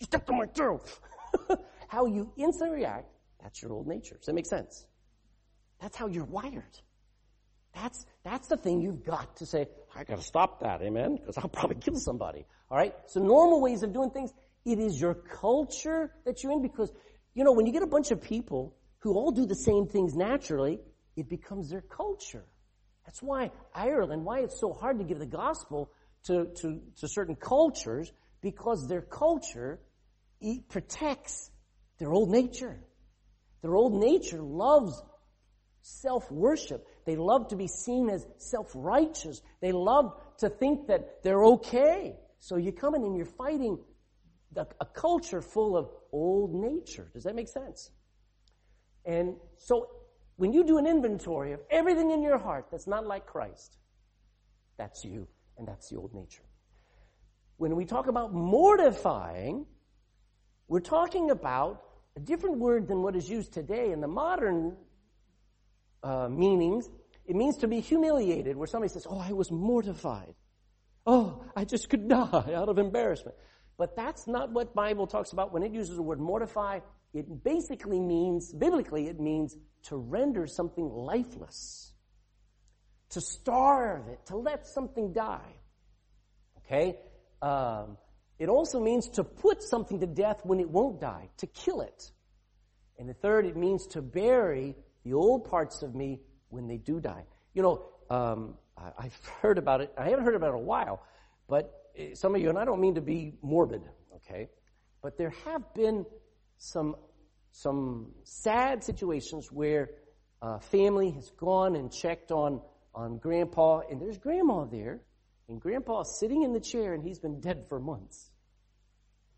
stepped 0.01 0.29
on 0.29 0.37
my 0.37 0.45
toe. 0.45 0.79
how 1.87 2.05
you 2.05 2.31
instantly 2.37 2.77
react, 2.77 3.09
that's 3.41 3.59
your 3.59 3.73
old 3.73 3.87
nature. 3.87 4.17
Does 4.17 4.27
that 4.27 4.35
make 4.35 4.45
sense? 4.45 4.85
That's 5.81 5.97
how 5.97 6.09
you're 6.09 6.25
wired. 6.25 6.77
That's, 7.73 8.05
that's 8.23 8.47
the 8.49 8.57
thing 8.57 8.81
you've 8.81 9.03
got 9.03 9.35
to 9.37 9.47
say, 9.47 9.67
I 9.95 10.03
gotta 10.03 10.21
stop 10.21 10.59
that, 10.59 10.83
amen? 10.83 11.15
Because 11.15 11.39
I'll 11.39 11.49
probably 11.49 11.77
kill 11.77 11.95
somebody. 11.95 12.45
Alright? 12.69 12.93
So 13.07 13.19
normal 13.19 13.61
ways 13.61 13.81
of 13.81 13.93
doing 13.93 14.11
things, 14.11 14.31
it 14.63 14.77
is 14.77 15.01
your 15.01 15.15
culture 15.15 16.11
that 16.25 16.43
you're 16.43 16.51
in 16.51 16.61
because, 16.61 16.91
you 17.33 17.45
know, 17.45 17.53
when 17.53 17.65
you 17.65 17.73
get 17.73 17.81
a 17.81 17.87
bunch 17.87 18.11
of 18.11 18.21
people 18.21 18.75
who 18.99 19.15
all 19.15 19.31
do 19.31 19.47
the 19.47 19.55
same 19.55 19.87
things 19.87 20.13
naturally, 20.13 20.79
it 21.15 21.27
becomes 21.29 21.71
their 21.71 21.81
culture. 21.81 22.45
That's 23.05 23.21
why 23.21 23.51
Ireland, 23.73 24.23
why 24.25 24.39
it's 24.39 24.59
so 24.59 24.73
hard 24.73 24.99
to 24.99 25.03
give 25.03 25.19
the 25.19 25.25
gospel 25.25 25.91
to, 26.25 26.47
to, 26.61 26.81
to 26.99 27.07
certain 27.07 27.35
cultures, 27.35 28.11
because 28.41 28.87
their 28.87 29.01
culture 29.01 29.79
protects 30.69 31.49
their 31.97 32.11
old 32.11 32.29
nature. 32.29 32.79
Their 33.61 33.75
old 33.75 33.93
nature 33.93 34.41
loves 34.41 35.01
self-worship. 35.81 36.85
They 37.05 37.15
love 37.15 37.49
to 37.49 37.55
be 37.55 37.67
seen 37.67 38.09
as 38.09 38.25
self-righteous. 38.37 39.41
They 39.61 39.71
love 39.71 40.13
to 40.39 40.49
think 40.49 40.87
that 40.87 41.23
they're 41.23 41.43
okay. 41.43 42.15
So 42.39 42.55
you 42.55 42.71
come 42.71 42.95
in 42.95 43.03
and 43.03 43.15
you're 43.15 43.25
fighting 43.25 43.79
the, 44.51 44.67
a 44.79 44.85
culture 44.85 45.41
full 45.41 45.77
of 45.77 45.89
old 46.11 46.53
nature. 46.53 47.09
Does 47.13 47.23
that 47.23 47.35
make 47.35 47.47
sense? 47.47 47.91
And 49.05 49.35
so 49.57 49.87
when 50.41 50.53
you 50.53 50.63
do 50.63 50.79
an 50.79 50.87
inventory 50.87 51.51
of 51.51 51.59
everything 51.69 52.09
in 52.09 52.23
your 52.23 52.39
heart 52.39 52.65
that's 52.71 52.87
not 52.87 53.05
like 53.05 53.27
Christ, 53.27 53.77
that's 54.75 55.05
you 55.05 55.27
and 55.59 55.67
that's 55.67 55.87
the 55.89 55.97
old 55.97 56.15
nature. 56.15 56.41
When 57.57 57.75
we 57.75 57.85
talk 57.85 58.07
about 58.07 58.33
mortifying, 58.33 59.67
we're 60.67 60.79
talking 60.79 61.29
about 61.29 61.83
a 62.17 62.19
different 62.19 62.57
word 62.57 62.87
than 62.87 63.03
what 63.03 63.15
is 63.15 63.29
used 63.29 63.53
today 63.53 63.91
in 63.91 64.01
the 64.01 64.07
modern 64.07 64.77
uh, 66.01 66.27
meanings. 66.27 66.89
It 67.27 67.35
means 67.35 67.57
to 67.57 67.67
be 67.67 67.79
humiliated, 67.79 68.57
where 68.57 68.65
somebody 68.65 68.91
says, 68.91 69.05
Oh, 69.07 69.19
I 69.19 69.33
was 69.33 69.51
mortified. 69.51 70.33
Oh, 71.05 71.45
I 71.55 71.65
just 71.65 71.87
could 71.87 72.07
die 72.17 72.53
out 72.55 72.67
of 72.67 72.79
embarrassment. 72.79 73.37
But 73.77 73.95
that's 73.95 74.25
not 74.25 74.49
what 74.49 74.73
Bible 74.73 75.05
talks 75.05 75.33
about 75.33 75.53
when 75.53 75.61
it 75.61 75.71
uses 75.71 75.97
the 75.97 76.01
word 76.01 76.19
mortify. 76.19 76.79
It 77.13 77.43
basically 77.43 77.99
means, 77.99 78.53
biblically, 78.53 79.07
it 79.07 79.19
means 79.19 79.57
to 79.83 79.97
render 79.97 80.47
something 80.47 80.89
lifeless, 80.89 81.93
to 83.09 83.21
starve 83.21 84.07
it, 84.07 84.25
to 84.27 84.37
let 84.37 84.65
something 84.67 85.11
die. 85.11 85.55
Okay? 86.59 86.97
Um, 87.41 87.97
it 88.39 88.49
also 88.49 88.79
means 88.79 89.09
to 89.09 89.23
put 89.23 89.61
something 89.61 89.99
to 89.99 90.07
death 90.07 90.41
when 90.43 90.59
it 90.59 90.69
won't 90.69 91.01
die, 91.01 91.29
to 91.37 91.47
kill 91.47 91.81
it. 91.81 92.11
And 92.97 93.09
the 93.09 93.13
third, 93.13 93.45
it 93.45 93.57
means 93.57 93.87
to 93.87 94.01
bury 94.01 94.75
the 95.03 95.13
old 95.13 95.45
parts 95.45 95.81
of 95.81 95.93
me 95.93 96.21
when 96.49 96.67
they 96.67 96.77
do 96.77 96.99
die. 96.99 97.25
You 97.53 97.63
know, 97.63 97.85
um, 98.09 98.55
I, 98.77 99.03
have 99.03 99.25
heard 99.41 99.57
about 99.57 99.81
it. 99.81 99.93
I 99.97 100.09
haven't 100.09 100.25
heard 100.25 100.35
about 100.35 100.53
it 100.53 100.57
in 100.57 100.63
a 100.63 100.65
while, 100.65 101.03
but 101.49 101.73
eh, 101.97 102.13
some 102.13 102.35
of 102.35 102.41
you, 102.41 102.49
and 102.49 102.57
I 102.57 102.65
don't 102.65 102.79
mean 102.79 102.95
to 102.95 103.01
be 103.01 103.33
morbid, 103.41 103.81
okay, 104.17 104.49
but 105.01 105.17
there 105.17 105.33
have 105.45 105.73
been 105.73 106.05
some 106.61 106.95
some 107.51 108.13
sad 108.23 108.83
situations 108.83 109.51
where 109.51 109.89
uh, 110.41 110.59
family 110.59 111.11
has 111.11 111.29
gone 111.31 111.75
and 111.75 111.91
checked 111.91 112.31
on, 112.31 112.61
on 112.95 113.17
grandpa, 113.17 113.81
and 113.89 113.99
there's 113.99 114.17
grandma 114.17 114.65
there, 114.65 115.01
and 115.49 115.59
grandpa's 115.59 116.17
sitting 116.19 116.43
in 116.43 116.53
the 116.53 116.59
chair, 116.59 116.93
and 116.93 117.03
he's 117.03 117.19
been 117.19 117.41
dead 117.41 117.65
for 117.67 117.79
months. 117.79 118.29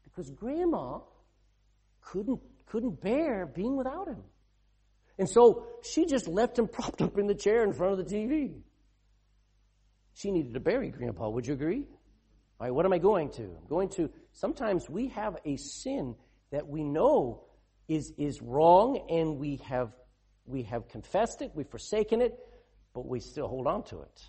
Because 0.04 0.30
grandma 0.30 1.00
couldn't, 2.02 2.40
couldn't 2.68 3.02
bear 3.02 3.48
being 3.48 3.76
without 3.78 4.08
him. 4.08 4.24
And 5.18 5.30
so 5.30 5.66
she 5.82 6.06
just 6.06 6.28
left 6.28 6.60
him 6.60 6.68
propped 6.72 7.02
up 7.02 7.18
in 7.18 7.26
the 7.26 7.36
chair 7.36 7.64
in 7.64 7.74
front 7.74 8.00
of 8.00 8.08
the 8.08 8.16
TV. 8.16 8.62
She 10.14 10.32
needed 10.32 10.54
to 10.54 10.60
bury 10.60 10.90
grandpa, 10.92 11.30
would 11.30 11.48
you 11.48 11.54
agree? 11.54 11.86
All 12.60 12.68
right, 12.68 12.72
what 12.72 12.86
am 12.86 12.94
I 12.94 13.00
going 13.00 13.32
to? 13.32 13.44
I'm 13.44 13.68
going 13.68 13.90
to, 13.90 14.12
sometimes 14.34 14.88
we 14.88 15.08
have 15.10 15.38
a 15.44 15.58
sin 15.58 16.16
that 16.54 16.68
we 16.68 16.84
know 16.84 17.42
is, 17.88 18.14
is 18.16 18.40
wrong 18.42 19.04
and 19.10 19.40
we 19.40 19.58
have, 19.66 19.92
we 20.46 20.62
have 20.62 20.88
confessed 20.88 21.42
it, 21.42 21.52
we've 21.56 21.68
forsaken 21.68 22.22
it, 22.22 22.38
but 22.94 23.08
we 23.08 23.20
still 23.20 23.48
hold 23.48 23.66
on 23.66 23.84
to 23.86 24.02
it. 24.02 24.22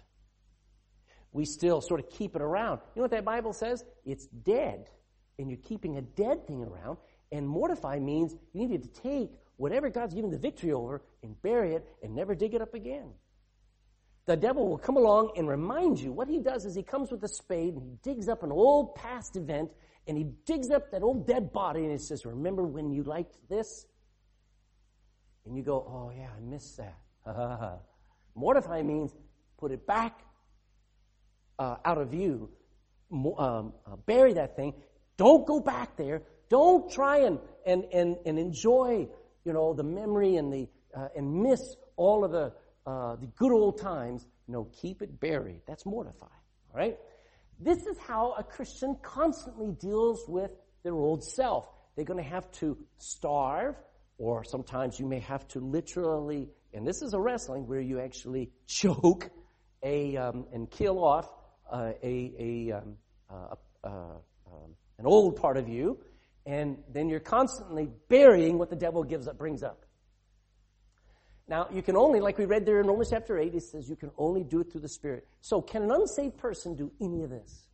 We 1.33 1.45
still 1.45 1.83
sort 1.83 2.01
of 2.01 2.09
keep 2.09 2.35
it 2.35 2.41
around. 2.41 2.81
You 2.95 3.01
know 3.01 3.03
what 3.03 3.11
that 3.11 3.27
Bible 3.27 3.53
says? 3.53 3.85
It's 4.07 4.27
dead. 4.27 4.89
And 5.39 5.51
you're 5.51 5.59
keeping 5.59 5.99
a 5.99 6.03
dead 6.03 6.47
thing 6.47 6.63
around. 6.63 6.97
And 7.31 7.47
mortify 7.47 7.99
means 7.99 8.35
you 8.55 8.67
need 8.69 8.83
to 8.83 9.03
take 9.03 9.31
whatever 9.57 9.91
God's 9.91 10.15
given 10.15 10.31
the 10.31 10.39
victory 10.39 10.73
over 10.73 11.03
and 11.23 11.41
bury 11.43 11.75
it 11.75 11.85
and 12.03 12.15
never 12.15 12.35
dig 12.35 12.55
it 12.55 12.63
up 12.63 12.73
again. 12.73 13.11
The 14.27 14.37
devil 14.37 14.69
will 14.69 14.79
come 14.79 14.97
along 14.97 15.33
and 15.37 15.49
remind 15.49 16.01
you. 16.01 16.13
What 16.13 16.29
he 16.29 16.39
does 16.39 16.65
is 16.65 16.75
he 16.75 16.83
comes 16.83 17.11
with 17.11 17.23
a 17.25 17.29
spade 17.29 17.75
and 17.75 17.83
he 17.83 17.97
digs 18.03 18.29
up 18.29 18.43
an 18.43 18.51
old 18.51 18.95
past 18.95 19.37
event 19.37 19.71
and 20.07 20.17
he 20.17 20.25
digs 20.47 20.71
up 20.71 20.91
that 20.93 21.03
old 21.03 21.27
dead 21.27 21.53
body 21.53 21.83
and 21.83 21.93
he 21.93 21.99
says, 21.99 22.25
remember 22.25 22.65
when 22.65 22.93
you 22.93 23.03
liked 23.03 23.37
this? 23.49 23.87
And 25.45 25.57
you 25.57 25.63
go, 25.63 25.75
oh 25.87 26.13
yeah, 26.17 26.29
I 26.35 26.41
missed 26.41 26.79
that. 26.79 26.99
Mortify 28.35 28.83
means 28.83 29.15
put 29.59 29.73
it 29.73 29.87
back 29.87 30.21
uh, 31.59 31.77
out 31.85 31.99
of 31.99 32.09
view, 32.09 32.51
um, 33.13 33.73
uh, 33.87 33.97
bury 34.07 34.33
that 34.35 34.57
thing. 34.57 34.75
Don't 35.17 35.47
go 35.47 35.61
back 35.61 35.97
there. 35.97 36.23
Don't 36.49 36.91
try 36.91 37.19
and, 37.19 37.39
and, 37.65 37.85
and, 37.93 38.17
and 38.27 38.39
enjoy, 38.39 39.09
you 39.45 39.53
know, 39.53 39.73
the 39.75 39.83
memory 39.83 40.37
and 40.37 40.53
the, 40.53 40.69
uh, 40.97 41.09
and 41.17 41.43
miss 41.43 41.77
all 41.97 42.25
of 42.25 42.33
the, 42.33 42.53
uh, 42.87 43.17
the 43.17 43.27
good 43.27 43.53
old 43.53 43.81
times. 43.81 44.27
No, 44.47 44.69
keep 44.81 45.03
it 45.03 45.21
buried. 45.21 45.63
That's 45.67 45.87
mortify. 45.87 46.27
All 46.27 46.79
right? 46.79 46.99
This 47.61 47.87
is 47.87 47.97
how 47.99 48.35
a 48.39 48.43
Christian 48.43 48.97
constantly 49.03 49.73
deals 49.73 50.25
with 50.29 50.51
their 50.83 50.95
old 50.95 51.25
self. 51.25 51.69
They're 51.97 52.05
going 52.05 52.23
to 52.23 52.29
have 52.29 52.51
to 52.53 52.77
starve, 52.99 53.77
or 54.19 54.45
sometimes 54.45 54.99
you 54.99 55.07
may 55.07 55.21
have 55.21 55.47
to 55.49 55.61
literally, 55.61 56.49
and 56.73 56.87
this 56.87 57.01
is 57.03 57.15
a 57.15 57.21
wrestling 57.21 57.67
where 57.67 57.81
you 57.81 58.01
actually 58.01 58.51
choke 58.67 59.31
a 59.83 60.17
um, 60.17 60.47
and 60.53 60.71
kill 60.71 61.05
off 61.05 61.29
uh, 61.73 61.93
a, 62.03 62.33
a, 62.39 62.73
um, 62.73 62.97
uh, 63.31 63.55
uh, 63.85 63.89
um, 64.47 64.75
an 64.99 65.07
old 65.07 65.37
part 65.37 65.57
of 65.57 65.69
you, 65.69 65.99
and 66.47 66.79
then 66.93 67.09
you're 67.09 67.21
constantly 67.21 67.89
burying 68.09 68.59
what 68.59 68.71
the 68.71 68.77
devil 68.77 69.05
gives 69.05 69.29
up, 69.29 69.39
brings 69.39 69.63
up. 69.63 69.84
Now, 71.47 71.69
you 71.73 71.83
can 71.83 71.97
only, 71.97 72.21
like 72.21 72.39
we 72.39 72.47
read 72.47 72.65
there 72.65 72.81
in 72.81 72.87
Romans 72.87 73.11
chapter 73.11 73.39
8, 73.39 73.55
it 73.55 73.63
says 73.63 73.89
you 73.89 73.97
can 73.97 74.11
only 74.17 74.45
do 74.45 74.61
it 74.61 74.73
through 74.73 74.81
the 74.81 74.89
Spirit. 74.89 75.27
So, 75.43 75.61
can 75.61 75.83
an 75.83 75.91
unsaved 75.91 76.39
person 76.39 76.75
do 76.75 76.91
any 77.01 77.23
of 77.23 77.31
this? 77.31 77.67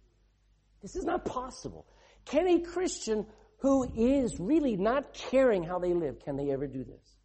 This 0.83 0.97
is 0.97 1.05
not 1.05 1.25
possible. 1.25 1.87
Can 2.25 2.49
a 2.49 2.61
Christian 2.61 3.27
who 3.59 3.87
is 3.95 4.41
really 4.41 4.77
not 4.77 5.15
caring 5.15 5.63
how 5.63 5.79
they 5.79 5.93
live, 5.93 6.19
can 6.25 6.37
they 6.37 6.51
ever 6.51 6.67
do 6.67 6.83
this? 6.83 7.17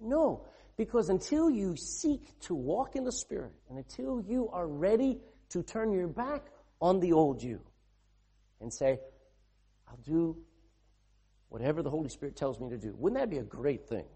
No, 0.00 0.44
because 0.76 1.08
until 1.08 1.48
you 1.48 1.76
seek 1.76 2.38
to 2.40 2.54
walk 2.54 2.96
in 2.96 3.04
the 3.04 3.12
Spirit 3.12 3.52
and 3.68 3.78
until 3.78 4.20
you 4.20 4.48
are 4.52 4.66
ready 4.66 5.20
to 5.50 5.62
turn 5.62 5.92
your 5.92 6.08
back 6.08 6.46
on 6.80 7.00
the 7.00 7.12
old 7.12 7.42
you 7.42 7.60
and 8.60 8.72
say, 8.72 8.98
I'll 9.88 9.98
do 10.04 10.36
whatever 11.48 11.82
the 11.82 11.90
Holy 11.90 12.08
Spirit 12.08 12.36
tells 12.36 12.58
me 12.58 12.70
to 12.70 12.78
do. 12.78 12.94
Wouldn't 12.96 13.20
that 13.20 13.30
be 13.30 13.38
a 13.38 13.44
great 13.44 13.88
thing? 13.88 14.06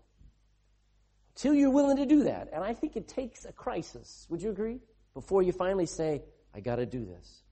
Till 1.37 1.55
you're 1.55 1.70
willing 1.70 1.99
to 1.99 2.07
do 2.07 2.25
that. 2.25 2.49
And 2.53 2.64
I 2.64 2.75
think 2.75 2.96
it 2.96 3.07
takes 3.09 3.44
a 3.44 3.53
crisis. 3.53 4.27
Would 4.31 4.42
you 4.42 4.51
agree? 4.51 4.81
Before 5.14 5.42
you 5.42 5.53
finally 5.53 5.87
say, 5.87 6.22
I 6.55 6.61
gotta 6.61 6.87
do 6.87 7.05
this. 7.05 7.42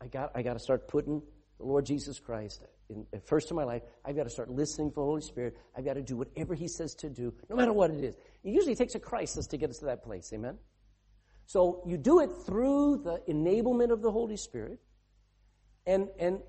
I 0.00 0.06
got, 0.06 0.32
I 0.34 0.42
gotta 0.42 0.60
start 0.60 0.88
putting 0.88 1.20
the 1.58 1.66
Lord 1.66 1.84
Jesus 1.84 2.18
Christ 2.18 2.64
in, 2.88 3.06
first 3.24 3.50
in 3.50 3.56
my 3.56 3.64
life. 3.64 3.82
I've 4.04 4.16
got 4.16 4.24
to 4.24 4.30
start 4.30 4.50
listening 4.50 4.90
for 4.90 5.00
the 5.00 5.06
Holy 5.06 5.20
Spirit. 5.20 5.56
I've 5.76 5.84
got 5.84 5.94
to 5.94 6.02
do 6.02 6.16
whatever 6.16 6.54
He 6.54 6.68
says 6.68 6.94
to 6.96 7.10
do, 7.10 7.34
no 7.48 7.56
matter 7.56 7.72
what 7.72 7.90
it 7.90 8.02
is. 8.02 8.14
It 8.14 8.50
usually 8.50 8.74
takes 8.74 8.94
a 8.94 9.00
crisis 9.00 9.46
to 9.48 9.56
get 9.56 9.70
us 9.70 9.78
to 9.78 9.86
that 9.86 10.02
place. 10.02 10.32
Amen? 10.32 10.58
So 11.46 11.82
you 11.86 11.96
do 11.96 12.20
it 12.20 12.30
through 12.46 13.02
the 13.04 13.22
enablement 13.32 13.90
of 13.90 14.02
the 14.02 14.10
Holy 14.10 14.36
Spirit. 14.36 14.78
And, 15.86 16.08
and 16.18 16.40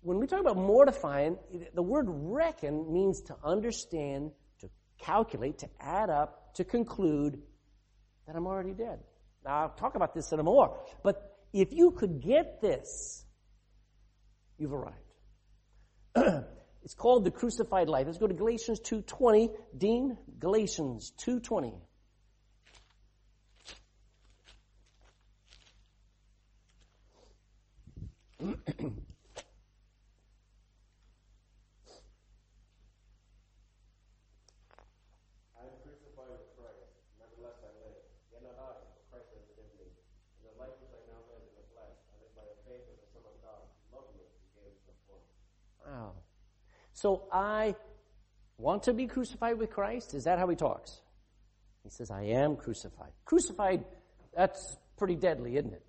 when 0.00 0.18
we 0.18 0.26
talk 0.26 0.40
about 0.40 0.56
mortifying, 0.56 1.38
the 1.74 1.82
word 1.82 2.06
reckon 2.08 2.92
means 2.92 3.22
to 3.22 3.36
understand, 3.44 4.30
to 4.30 4.32
calculate, 5.00 5.58
to 5.58 5.68
add 5.80 6.10
up, 6.10 6.54
to 6.54 6.64
conclude 6.64 7.40
that 8.26 8.36
I'm 8.36 8.46
already 8.46 8.72
dead. 8.72 9.00
Now, 9.44 9.62
I'll 9.62 9.68
talk 9.70 9.94
about 9.94 10.14
this 10.14 10.32
in 10.32 10.40
a 10.40 10.42
more. 10.42 10.78
But 11.02 11.36
if 11.52 11.72
you 11.72 11.90
could 11.92 12.20
get 12.22 12.60
this, 12.60 13.24
you've 14.58 14.72
arrived. 14.72 14.96
it's 16.82 16.94
called 16.94 17.24
the 17.24 17.30
crucified 17.30 17.88
life. 17.88 18.06
Let's 18.06 18.18
go 18.18 18.26
to 18.26 18.34
Galatians 18.34 18.80
2.20. 18.80 19.50
Dean, 19.76 20.16
Galatians 20.38 21.12
2.20. 21.26 21.72
I 28.40 28.48
am 28.48 28.56
crucified 35.84 36.32
with 36.32 36.48
Christ, 36.56 36.88
nevertheless 37.20 37.60
I 37.60 37.68
live. 37.84 38.00
Yet 38.32 38.40
not 38.48 38.56
I, 38.56 38.80
but 38.80 39.04
Christ 39.12 39.28
lives 39.36 39.52
in 39.60 39.68
me. 39.76 39.92
And 40.40 40.48
the 40.48 40.56
life 40.56 40.72
which 40.80 40.88
I 40.88 41.04
now 41.04 41.20
live 41.28 41.44
in 41.44 41.52
the 41.52 41.68
flesh, 41.76 41.92
I 42.08 42.16
live 42.24 42.32
by 42.32 42.48
the 42.48 42.56
faith 42.64 42.88
of 42.88 42.96
the 42.96 43.12
Son 43.12 43.28
of 43.28 43.36
God, 43.44 43.60
who 43.60 43.92
loved 43.92 44.16
me 44.16 44.24
and 44.24 44.40
gave 44.56 44.72
himself 44.72 44.96
for 45.04 45.20
me. 45.20 45.36
Wow. 45.84 46.16
So 47.00 47.22
I 47.32 47.76
want 48.58 48.82
to 48.82 48.92
be 48.92 49.06
crucified 49.06 49.56
with 49.56 49.70
Christ? 49.70 50.12
Is 50.12 50.24
that 50.24 50.38
how 50.38 50.46
he 50.48 50.54
talks? 50.54 51.00
He 51.82 51.88
says, 51.88 52.10
I 52.10 52.24
am 52.24 52.56
crucified. 52.56 53.12
Crucified, 53.24 53.86
that's 54.36 54.76
pretty 54.98 55.16
deadly, 55.16 55.56
isn't 55.56 55.72
it? 55.72 55.82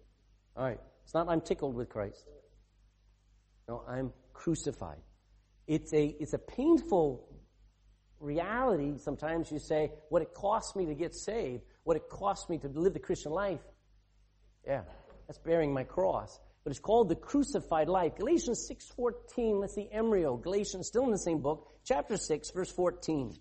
All 0.56 0.64
right. 0.64 0.80
It's 1.04 1.14
not 1.14 1.28
I'm 1.28 1.42
tickled 1.42 1.76
with 1.76 1.90
Christ. 1.90 2.26
No, 3.68 3.84
I'm 3.90 4.14
crucified. 4.32 5.02
It's 5.68 5.94
a, 5.94 6.16
it's 6.18 6.32
a 6.32 6.40
painful 6.40 7.28
reality. 8.22 8.94
Sometimes 8.98 9.52
you 9.52 9.60
say, 9.60 9.92
what 10.08 10.22
it 10.22 10.34
cost 10.34 10.78
me 10.78 10.86
to 10.86 10.96
get 10.96 11.14
saved, 11.14 11.64
what 11.84 11.98
it 11.98 12.08
cost 12.10 12.50
me 12.50 12.58
to 12.60 12.70
live 12.70 12.94
the 12.94 13.00
Christian 13.00 13.34
life. 13.34 13.60
Yeah, 14.66 14.84
that's 15.28 15.40
bearing 15.40 15.74
my 15.74 15.84
cross. 15.84 16.40
But 16.64 16.72
it's 16.72 16.80
called 16.80 17.10
the 17.10 17.16
crucified 17.16 17.90
life. 17.90 18.18
Galatians 18.18 18.70
6.14, 18.70 19.60
let's 19.60 19.74
see, 19.74 19.90
embryo. 19.92 20.38
Galatians, 20.38 20.88
still 20.88 21.06
in 21.06 21.12
the 21.12 21.18
same 21.18 21.40
book, 21.40 21.68
chapter 21.84 22.18
6, 22.18 22.52
verse 22.52 22.72
14. 22.72 23.36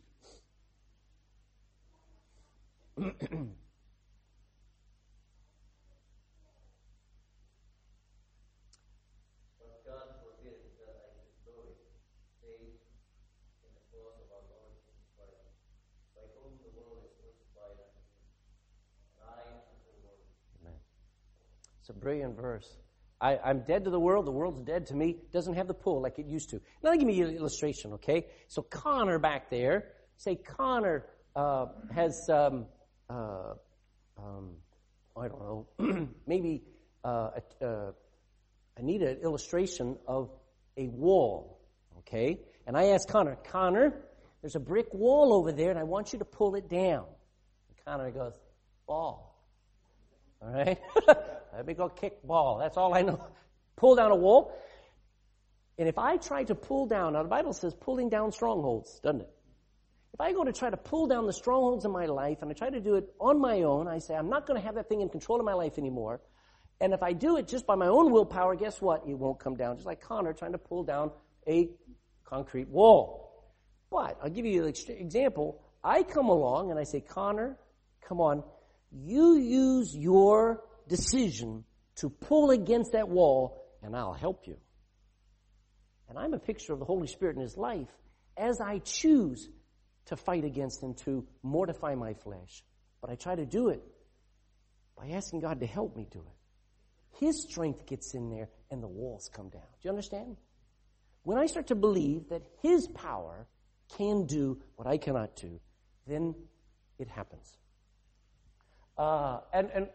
It's 21.80 21.88
a 21.88 21.92
brilliant 21.92 22.36
verse. 22.36 22.76
I, 23.20 23.50
am 23.50 23.60
dead 23.60 23.84
to 23.84 23.90
the 23.90 24.00
world. 24.00 24.26
The 24.26 24.32
world's 24.32 24.62
dead 24.62 24.86
to 24.86 24.94
me. 24.94 25.16
Doesn't 25.32 25.54
have 25.54 25.68
the 25.68 25.74
pull 25.74 26.00
like 26.00 26.18
it 26.18 26.26
used 26.26 26.50
to. 26.50 26.60
Now, 26.82 26.92
give 26.94 27.02
me 27.02 27.20
an 27.20 27.36
illustration, 27.36 27.94
okay? 27.94 28.26
So 28.48 28.62
Connor 28.62 29.18
back 29.18 29.50
there, 29.50 29.88
say 30.16 30.36
Connor 30.36 31.06
uh, 31.36 31.66
has, 31.94 32.28
um, 32.32 32.66
uh, 33.10 33.54
um, 34.18 34.52
I 35.16 35.28
don't 35.28 35.40
know, 35.40 36.08
maybe 36.26 36.62
uh, 37.04 37.30
uh, 37.62 37.92
I 38.78 38.82
need 38.82 39.02
an 39.02 39.18
illustration 39.22 39.98
of 40.06 40.30
a 40.78 40.88
wall, 40.88 41.60
okay? 41.98 42.40
And 42.66 42.76
I 42.76 42.86
ask 42.86 43.06
Connor, 43.08 43.36
Connor, 43.50 43.94
there's 44.40 44.56
a 44.56 44.60
brick 44.60 44.94
wall 44.94 45.34
over 45.34 45.52
there, 45.52 45.70
and 45.70 45.78
I 45.78 45.82
want 45.82 46.14
you 46.14 46.20
to 46.20 46.24
pull 46.24 46.54
it 46.54 46.68
down. 46.68 47.04
And 47.68 47.84
Connor 47.84 48.10
goes, 48.10 48.32
ball. 48.86 49.44
All 50.40 50.50
right? 50.50 50.78
Let 51.54 51.66
me 51.66 51.74
go 51.74 51.88
kick 51.88 52.22
ball. 52.22 52.58
That's 52.58 52.76
all 52.76 52.94
I 52.94 53.02
know. 53.02 53.20
Pull 53.76 53.96
down 53.96 54.10
a 54.10 54.16
wall. 54.16 54.52
And 55.78 55.88
if 55.88 55.98
I 55.98 56.18
try 56.18 56.44
to 56.44 56.54
pull 56.54 56.86
down, 56.86 57.14
now 57.14 57.22
the 57.22 57.28
Bible 57.30 57.54
says 57.54 57.72
pulling 57.74 58.10
down 58.10 58.32
strongholds, 58.32 59.00
doesn't 59.02 59.22
it? 59.22 59.30
if 60.12 60.20
I 60.20 60.32
go 60.32 60.44
to 60.44 60.52
try 60.52 60.68
to 60.68 60.76
pull 60.76 61.06
down 61.06 61.26
the 61.26 61.32
strongholds 61.32 61.86
in 61.86 61.90
my 61.90 62.04
life 62.04 62.42
and 62.42 62.50
I 62.50 62.54
try 62.54 62.68
to 62.68 62.80
do 62.80 62.96
it 62.96 63.08
on 63.18 63.40
my 63.40 63.62
own, 63.62 63.88
I 63.88 63.98
say, 63.98 64.14
I'm 64.14 64.28
not 64.28 64.46
going 64.46 64.60
to 64.60 64.66
have 64.66 64.74
that 64.74 64.88
thing 64.88 65.00
in 65.00 65.08
control 65.08 65.38
of 65.38 65.46
my 65.46 65.54
life 65.54 65.78
anymore. 65.78 66.20
And 66.80 66.92
if 66.92 67.02
I 67.02 67.14
do 67.14 67.38
it 67.38 67.48
just 67.48 67.66
by 67.66 67.74
my 67.74 67.86
own 67.86 68.10
willpower, 68.10 68.54
guess 68.56 68.82
what? 68.82 69.04
It 69.06 69.14
won't 69.14 69.38
come 69.38 69.56
down. 69.56 69.76
Just 69.76 69.86
like 69.86 70.00
Connor 70.00 70.34
trying 70.34 70.52
to 70.52 70.58
pull 70.58 70.84
down 70.84 71.10
a 71.46 71.70
concrete 72.24 72.68
wall. 72.68 73.54
But 73.90 74.18
I'll 74.22 74.30
give 74.30 74.44
you 74.44 74.66
an 74.66 74.74
example. 74.88 75.62
I 75.82 76.02
come 76.02 76.28
along 76.28 76.70
and 76.70 76.78
I 76.78 76.84
say, 76.84 77.00
Connor, 77.00 77.58
come 78.06 78.20
on. 78.20 78.42
You 78.92 79.36
use 79.36 79.96
your 79.96 80.62
decision 80.90 81.64
to 81.96 82.10
pull 82.10 82.50
against 82.50 82.92
that 82.92 83.08
wall 83.08 83.64
and 83.82 83.96
I'll 83.96 84.12
help 84.12 84.46
you. 84.46 84.56
And 86.08 86.18
I'm 86.18 86.34
a 86.34 86.38
picture 86.38 86.72
of 86.72 86.80
the 86.80 86.84
Holy 86.84 87.06
Spirit 87.06 87.36
in 87.36 87.42
his 87.42 87.56
life 87.56 87.88
as 88.36 88.60
I 88.60 88.78
choose 88.80 89.48
to 90.06 90.16
fight 90.16 90.44
against 90.44 90.82
and 90.82 90.96
to 90.98 91.26
mortify 91.42 91.94
my 91.94 92.14
flesh. 92.14 92.64
But 93.00 93.10
I 93.10 93.14
try 93.14 93.36
to 93.36 93.46
do 93.46 93.68
it 93.68 93.82
by 94.98 95.10
asking 95.10 95.40
God 95.40 95.60
to 95.60 95.66
help 95.66 95.96
me 95.96 96.06
do 96.10 96.18
it. 96.18 97.24
His 97.24 97.42
strength 97.42 97.86
gets 97.86 98.14
in 98.14 98.28
there 98.28 98.48
and 98.70 98.82
the 98.82 98.88
walls 98.88 99.30
come 99.32 99.48
down. 99.48 99.62
Do 99.62 99.88
you 99.88 99.90
understand? 99.90 100.36
When 101.22 101.38
I 101.38 101.46
start 101.46 101.68
to 101.68 101.74
believe 101.74 102.28
that 102.30 102.42
His 102.62 102.88
power 102.88 103.46
can 103.96 104.26
do 104.26 104.60
what 104.76 104.88
I 104.88 104.96
cannot 104.96 105.36
do, 105.36 105.60
then 106.06 106.34
it 106.98 107.08
happens. 107.08 107.56
Uh, 108.96 109.40
and, 109.52 109.70
and 109.74 109.88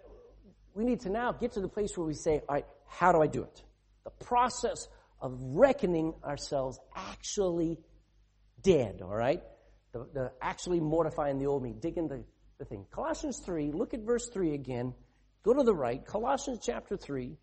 we 0.75 0.83
need 0.83 0.99
to 1.01 1.09
now 1.09 1.31
get 1.31 1.53
to 1.53 1.61
the 1.61 1.69
place 1.69 1.97
where 1.97 2.05
we 2.05 2.13
say, 2.13 2.41
all 2.47 2.55
right, 2.55 2.65
how 2.88 3.11
do 3.13 3.21
I 3.21 3.27
do 3.27 3.43
it? 3.43 3.63
The 4.03 4.25
process 4.25 4.88
of 5.21 5.39
reckoning 5.41 6.13
ourselves 6.23 6.77
actually 6.95 7.79
dead, 8.61 9.01
all 9.01 9.15
right? 9.15 9.41
The, 9.93 10.07
the 10.13 10.31
actually 10.41 10.81
mortifying 10.81 11.39
the 11.39 11.47
old 11.47 11.63
me, 11.63 11.73
digging 11.79 12.09
the, 12.09 12.25
the 12.59 12.65
thing. 12.65 12.85
Colossians 12.91 13.39
3, 13.45 13.71
look 13.71 13.93
at 13.93 14.01
verse 14.01 14.27
3 14.27 14.53
again. 14.53 14.93
Go 15.43 15.53
to 15.53 15.63
the 15.63 15.73
right. 15.73 16.05
Colossians 16.05 16.59
chapter 16.61 16.97
3. 16.97 17.38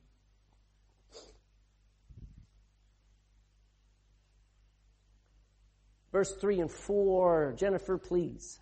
Verse 6.13 6.35
3 6.39 6.61
and 6.61 6.71
4. 6.71 7.55
Jennifer, 7.57 7.97
please. 7.97 8.61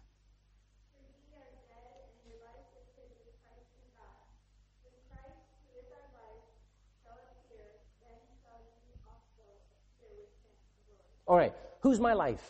All 11.31 11.37
right. 11.37 11.53
Who's 11.83 12.01
my 12.01 12.15
life? 12.15 12.43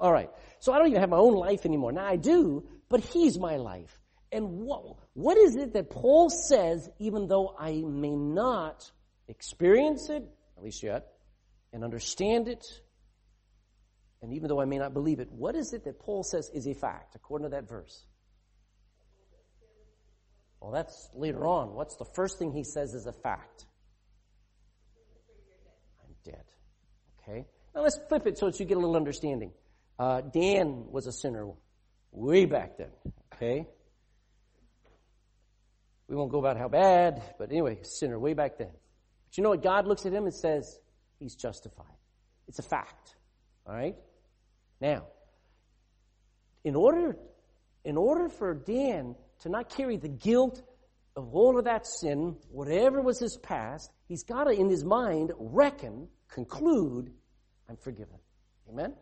All 0.00 0.12
right. 0.12 0.28
So 0.58 0.72
I 0.72 0.78
don't 0.78 0.88
even 0.88 1.00
have 1.00 1.10
my 1.10 1.16
own 1.16 1.34
life 1.34 1.64
anymore. 1.64 1.92
Now 1.92 2.04
I 2.04 2.16
do, 2.16 2.66
but 2.88 2.98
he's 2.98 3.38
my 3.38 3.54
life. 3.54 3.96
And 4.32 4.62
what, 4.62 4.96
what 5.12 5.38
is 5.38 5.54
it 5.54 5.74
that 5.74 5.90
Paul 5.90 6.28
says, 6.28 6.90
even 6.98 7.28
though 7.28 7.54
I 7.56 7.82
may 7.86 8.16
not 8.16 8.90
experience 9.28 10.10
it, 10.10 10.24
at 10.56 10.62
least 10.64 10.82
yet, 10.82 11.06
and 11.72 11.84
understand 11.84 12.48
it, 12.48 12.64
and 14.20 14.32
even 14.32 14.48
though 14.48 14.60
I 14.60 14.64
may 14.64 14.78
not 14.78 14.92
believe 14.92 15.20
it, 15.20 15.30
what 15.30 15.54
is 15.54 15.72
it 15.72 15.84
that 15.84 16.00
Paul 16.00 16.24
says 16.24 16.50
is 16.52 16.66
a 16.66 16.74
fact, 16.74 17.14
according 17.14 17.44
to 17.44 17.50
that 17.50 17.68
verse? 17.68 18.06
Well, 20.60 20.72
that's 20.72 21.10
later 21.14 21.46
on. 21.46 21.74
What's 21.74 21.94
the 21.94 22.06
first 22.16 22.40
thing 22.40 22.50
he 22.50 22.64
says 22.64 22.92
is 22.92 23.06
a 23.06 23.12
fact? 23.12 23.66
I'm 26.02 26.16
dead. 26.24 26.42
Okay? 27.26 27.46
Now 27.74 27.82
let's 27.82 27.98
flip 28.08 28.26
it 28.26 28.38
so 28.38 28.46
that 28.46 28.60
you 28.60 28.66
get 28.66 28.76
a 28.76 28.80
little 28.80 28.96
understanding. 28.96 29.52
Uh, 29.98 30.20
Dan 30.20 30.86
was 30.90 31.06
a 31.06 31.12
sinner 31.12 31.48
way 32.12 32.46
back 32.46 32.78
then. 32.78 32.90
Okay? 33.34 33.66
We 36.08 36.16
won't 36.16 36.30
go 36.30 36.38
about 36.38 36.56
how 36.58 36.68
bad, 36.68 37.22
but 37.38 37.50
anyway, 37.50 37.78
sinner 37.82 38.18
way 38.18 38.34
back 38.34 38.58
then. 38.58 38.68
But 38.68 39.38
you 39.38 39.42
know 39.42 39.50
what? 39.50 39.62
God 39.62 39.86
looks 39.86 40.04
at 40.06 40.12
him 40.12 40.24
and 40.24 40.34
says, 40.34 40.78
he's 41.18 41.34
justified. 41.34 41.86
It's 42.46 42.58
a 42.58 42.62
fact. 42.62 43.16
All 43.66 43.74
right? 43.74 43.96
Now, 44.80 45.06
in 46.62 46.76
order, 46.76 47.16
in 47.84 47.96
order 47.96 48.28
for 48.28 48.54
Dan 48.54 49.14
to 49.40 49.48
not 49.48 49.70
carry 49.70 49.96
the 49.96 50.08
guilt 50.08 50.62
of 51.16 51.34
all 51.34 51.58
of 51.58 51.64
that 51.64 51.86
sin, 51.86 52.36
whatever 52.50 53.00
was 53.00 53.18
his 53.18 53.36
past, 53.42 53.90
he's 54.08 54.24
got 54.24 54.44
to, 54.44 54.50
in 54.50 54.68
his 54.68 54.84
mind, 54.84 55.32
reckon 55.38 56.08
conclude, 56.28 57.12
I'm 57.68 57.76
forgiven. 57.76 58.18
Amen? 58.68 58.94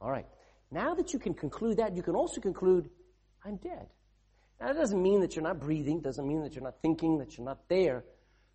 All 0.00 0.10
right. 0.10 0.26
Now 0.70 0.94
that 0.94 1.12
you 1.12 1.18
can 1.18 1.34
conclude 1.34 1.76
that, 1.76 1.94
you 1.94 2.02
can 2.02 2.14
also 2.14 2.40
conclude, 2.40 2.88
I'm 3.44 3.56
dead. 3.56 3.86
Now, 4.60 4.68
that 4.68 4.76
doesn't 4.76 5.02
mean 5.02 5.20
that 5.20 5.36
you're 5.36 5.42
not 5.42 5.60
breathing, 5.60 6.00
doesn't 6.00 6.26
mean 6.26 6.42
that 6.42 6.54
you're 6.54 6.64
not 6.64 6.80
thinking, 6.80 7.18
that 7.18 7.36
you're 7.36 7.44
not 7.44 7.68
there. 7.68 8.04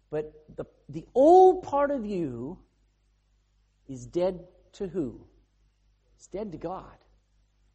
But 0.10 0.34
the, 0.56 0.66
the 0.90 1.06
old 1.14 1.64
part 1.64 1.92
of 1.92 2.06
you 2.06 2.58
is 3.88 4.06
dead 4.06 4.40
to 4.74 4.88
who? 4.88 5.26
It's 6.16 6.28
dead 6.28 6.52
to 6.52 6.58
God. 6.58 6.98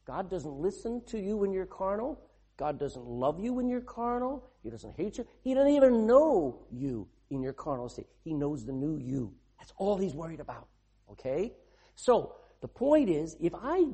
God 0.07 0.29
doesn't 0.31 0.55
listen 0.55 1.03
to 1.07 1.19
you 1.19 1.37
when 1.37 1.53
you're 1.53 1.67
carnal. 1.67 2.21
God 2.57 2.79
doesn't 2.79 3.05
love 3.05 3.41
you 3.41 3.53
when 3.53 3.69
you're 3.69 3.81
carnal. 3.81 4.49
He 4.63 4.71
doesn't 4.71 4.95
hate 4.97 5.19
you. 5.19 5.27
He 5.43 5.55
doesn't 5.55 5.73
even 5.73 6.07
know 6.07 6.67
you 6.71 7.09
in 7.31 7.43
your 7.43 7.53
carnal 7.53 7.89
state. 7.89 8.07
He 8.23 8.33
knows 8.33 8.65
the 8.65 8.73
new 8.73 8.99
you. 8.99 9.33
That's 9.59 9.73
all 9.77 9.97
he's 9.97 10.15
worried 10.15 10.41
about. 10.41 10.69
Okay? 11.11 11.53
So, 11.97 12.35
the 12.61 12.69
point 12.69 13.11
is, 13.11 13.37
if 13.41 13.53
I, 13.55 13.85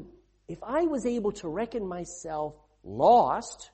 if 0.49 0.59
I 0.63 0.83
was 0.83 1.07
able 1.07 1.33
to 1.33 1.49
reckon 1.49 1.87
myself 1.87 2.55
lost, 2.85 3.71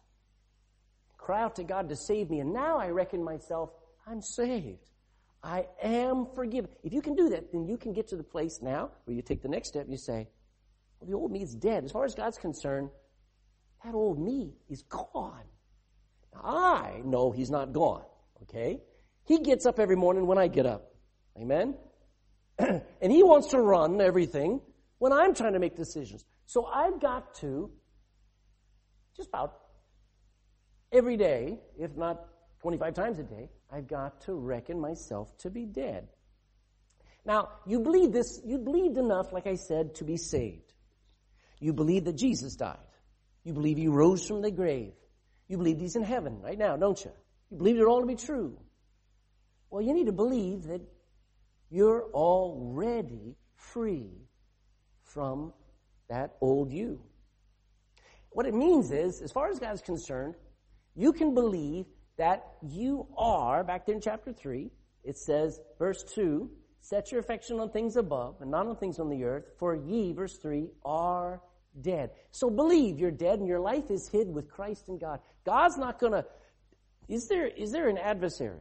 cry 1.19 1.43
out 1.43 1.57
to 1.57 1.65
God 1.65 1.89
to 1.89 1.97
save 1.97 2.31
me, 2.31 2.41
and 2.41 2.53
now 2.53 2.79
I 2.79 2.89
reckon 2.91 3.23
myself, 3.23 3.71
I'm 4.07 4.23
saved. 4.23 4.91
I 5.43 5.67
am 5.83 6.27
forgiven. 6.35 6.71
If 6.83 6.93
you 6.93 7.03
can 7.03 7.15
do 7.15 7.29
that, 7.31 7.53
then 7.53 7.67
you 7.67 7.77
can 7.77 7.93
get 7.93 8.09
to 8.09 8.17
the 8.17 8.23
place 8.23 8.61
now 8.63 8.91
where 9.05 9.15
you 9.15 9.23
take 9.23 9.43
the 9.43 9.49
next 9.49 9.69
step 9.69 9.87
you 9.89 9.97
say, 9.97 10.29
well, 10.99 11.11
the 11.11 11.17
old 11.17 11.31
me 11.31 11.43
is 11.43 11.55
dead. 11.55 11.85
As 11.85 11.93
far 11.93 12.05
as 12.05 12.15
God's 12.15 12.39
concerned, 12.39 12.91
that 13.87 13.95
old 13.95 14.19
me 14.19 14.53
is 14.69 14.83
gone. 14.83 15.45
Now, 16.35 16.41
I 16.43 17.03
know 17.05 17.31
he's 17.31 17.51
not 17.51 17.73
gone. 17.73 18.05
Okay? 18.43 18.81
He 19.25 19.39
gets 19.41 19.65
up 19.65 19.79
every 19.79 19.97
morning 19.97 20.27
when 20.27 20.39
I 20.39 20.49
get 20.49 20.67
up. 20.67 20.93
Amen? 21.41 21.77
and 22.59 23.13
he 23.13 23.23
wants 23.23 23.49
to 23.49 23.61
run 23.61 24.01
everything 24.01 24.61
when 24.99 25.13
I'm 25.13 25.35
trying 25.35 25.53
to 25.53 25.59
make 25.59 25.77
decisions. 25.77 26.25
So 26.47 26.65
I've 26.67 27.01
got 27.01 27.35
to, 27.37 27.71
just 29.17 29.29
about 29.29 29.57
every 30.93 31.17
day, 31.17 31.59
if 31.79 31.97
not 31.97 32.25
25 32.63 32.95
times 32.95 33.19
a 33.19 33.25
day, 33.25 33.51
I've 33.71 33.87
got 33.87 34.21
to 34.23 34.35
reckon 34.35 34.81
myself 34.81 35.37
to 35.39 35.51
be 35.51 35.65
dead. 35.65 36.09
Now, 37.25 37.51
you 37.67 37.81
believe 37.81 38.13
this, 38.13 38.41
you 38.45 38.59
believed 38.59 38.97
enough, 38.97 39.33
like 39.33 39.47
I 39.47 39.57
said, 39.57 39.97
to 39.97 40.05
be 40.05 40.17
saved. 40.17 40.73
You 41.61 41.73
believe 41.73 42.05
that 42.05 42.17
Jesus 42.17 42.55
died. 42.55 42.79
You 43.47 43.53
believe 43.53 43.77
he 43.77 43.87
rose 43.87 44.27
from 44.27 44.43
the 44.43 44.51
grave. 44.51 44.93
You 45.47 45.57
believe 45.57 45.79
he's 45.79 45.95
in 45.95 46.03
heaven 46.03 46.41
right 46.43 46.59
now, 46.59 46.77
don't 46.77 46.99
you? 47.05 47.13
You 47.53 47.59
believe 47.59 47.79
it 47.79 47.85
all 47.85 48.01
to 48.01 48.07
be 48.07 48.17
true. 48.17 48.59
Well, 49.71 49.83
you 49.83 49.95
need 49.95 50.07
to 50.07 50.13
believe 50.13 50.65
that 50.65 50.81
you're 51.71 52.03
already 52.13 53.37
free 53.55 54.11
from 55.05 55.53
that 56.09 56.35
old 56.41 56.73
you. 56.73 57.01
What 58.31 58.47
it 58.47 58.55
means 58.55 58.91
is, 58.91 59.23
as 59.23 59.31
far 59.31 59.49
as 59.49 59.61
God 59.61 59.75
is 59.75 59.81
concerned, 59.81 60.35
you 60.97 61.13
can 61.13 61.33
believe 61.33 61.87
that 62.19 62.45
you 62.69 63.07
are, 63.17 63.63
back 63.63 63.87
there 63.87 63.95
in 63.95 64.01
chapter 64.01 64.33
3, 64.33 64.73
it 65.05 65.19
says, 65.19 65.61
verse 65.79 66.03
2, 66.17 66.51
set 66.81 67.13
your 67.13 67.21
affection 67.21 67.61
on 67.61 67.71
things 67.71 67.95
above 67.95 68.41
and 68.41 68.51
not 68.51 68.67
on 68.67 68.75
things 68.75 68.99
on 68.99 69.09
the 69.09 69.23
earth, 69.23 69.45
for 69.57 69.77
ye, 69.77 70.13
verse 70.13 70.37
3, 70.39 70.69
are 70.85 71.41
dead. 71.81 72.11
So 72.31 72.51
believe 72.51 72.99
you're 72.99 73.11
dead 73.11 73.39
and 73.39 73.49
your 73.49 73.61
life 73.61 73.91
is 73.91 74.09
hid 74.09 74.29
with 74.29 74.51
Christ 74.51 74.89
in 74.89 74.99
God. 74.99 75.21
God's 75.45 75.77
not 75.77 75.99
gonna, 75.99 76.25
is 77.09 77.29
there, 77.29 77.47
is 77.47 77.73
there 77.73 77.89
an 77.89 77.99
adversary? 77.99 78.61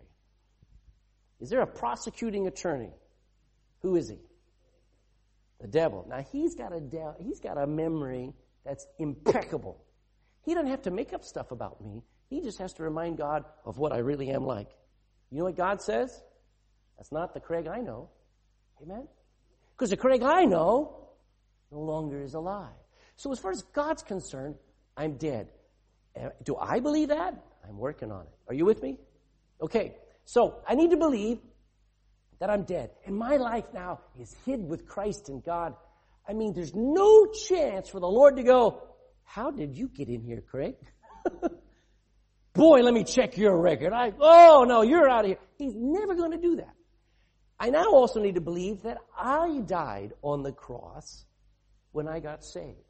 Is 1.40 1.50
there 1.50 1.62
a 1.62 1.68
prosecuting 1.68 2.48
attorney? 2.48 2.92
Who 3.82 3.96
is 3.96 4.10
he? 4.10 4.20
The 5.62 5.68
devil. 5.68 6.06
Now 6.10 6.26
he's 6.32 6.56
got 6.56 6.74
a 6.74 6.80
de- 6.80 7.16
he's 7.20 7.40
got 7.40 7.58
a 7.58 7.68
memory 7.68 8.34
that's 8.66 8.86
impeccable. 9.00 9.84
He 10.44 10.54
doesn't 10.54 10.70
have 10.70 10.84
to 10.84 10.92
make 10.92 11.14
up 11.14 11.24
stuff 11.24 11.52
about 11.52 11.82
me. 11.82 12.04
He 12.30 12.42
just 12.42 12.60
has 12.60 12.74
to 12.74 12.84
remind 12.84 13.18
God 13.18 13.46
of 13.66 13.78
what 13.78 13.92
I 13.92 14.00
really 14.00 14.30
am 14.30 14.46
like. 14.46 14.70
You 15.32 15.40
know 15.40 15.46
what 15.46 15.56
God 15.56 15.82
says? 15.82 16.24
That's 16.98 17.12
not 17.12 17.34
the 17.34 17.40
Craig 17.40 17.68
I 17.68 17.80
know. 17.80 18.10
Amen? 18.82 19.08
Because 19.72 19.90
the 19.90 19.98
Craig 19.98 20.24
I 20.24 20.46
know 20.46 21.10
no 21.72 21.80
longer 21.80 22.22
is 22.22 22.34
alive. 22.34 22.74
So 23.18 23.32
as 23.32 23.40
far 23.40 23.52
as 23.52 23.62
God's 23.74 24.04
concerned, 24.04 24.56
I'm 24.98 25.18
dead. 25.18 25.50
Eh, 26.16 26.30
do 26.44 26.56
I 26.58 26.80
believe 26.80 27.10
that? 27.10 27.36
I'm 27.68 27.78
working 27.78 28.12
on 28.12 28.22
it. 28.22 28.34
Are 28.48 28.54
you 28.54 28.66
with 28.66 28.82
me? 28.82 29.00
Okay. 29.62 29.96
So 30.26 30.62
I 30.68 30.76
need 30.76 30.92
to 30.92 30.98
believe 30.98 31.40
that 32.40 32.50
I'm 32.50 32.64
dead. 32.64 32.92
And 33.06 33.16
my 33.16 33.38
life 33.38 33.66
now 33.74 34.02
is 34.20 34.36
hid 34.46 34.68
with 34.68 34.88
Christ 34.88 35.30
in 35.30 35.40
God. 35.42 35.74
I 36.28 36.34
mean, 36.34 36.54
there's 36.54 36.74
no 36.74 37.28
chance 37.28 37.90
for 37.90 38.00
the 38.00 38.08
Lord 38.08 38.38
to 38.38 38.44
go, 38.44 38.84
how 39.24 39.52
did 39.52 39.76
you 39.76 39.88
get 39.88 40.10
in 40.10 40.22
here, 40.22 40.42
Craig? 40.42 40.76
Boy, 42.54 42.82
let 42.82 42.94
me 42.94 43.04
check 43.04 43.38
your 43.38 43.60
record. 43.60 43.94
I, 43.94 44.14
oh 44.20 44.66
no, 44.68 44.82
you're 44.82 45.10
out 45.10 45.26
of 45.26 45.28
here. 45.28 45.38
He's 45.58 45.74
never 45.76 46.16
going 46.16 46.32
to 46.32 46.38
do 46.38 46.56
that. 46.58 46.74
I 47.60 47.70
now 47.70 47.90
also 47.90 48.22
need 48.22 48.36
to 48.36 48.42
believe 48.42 48.84
that 48.84 48.98
I 49.18 49.62
died 49.66 50.14
on 50.22 50.44
the 50.44 50.52
cross 50.52 51.26
when 51.92 52.08
I 52.08 52.20
got 52.20 52.44
saved. 52.44 52.85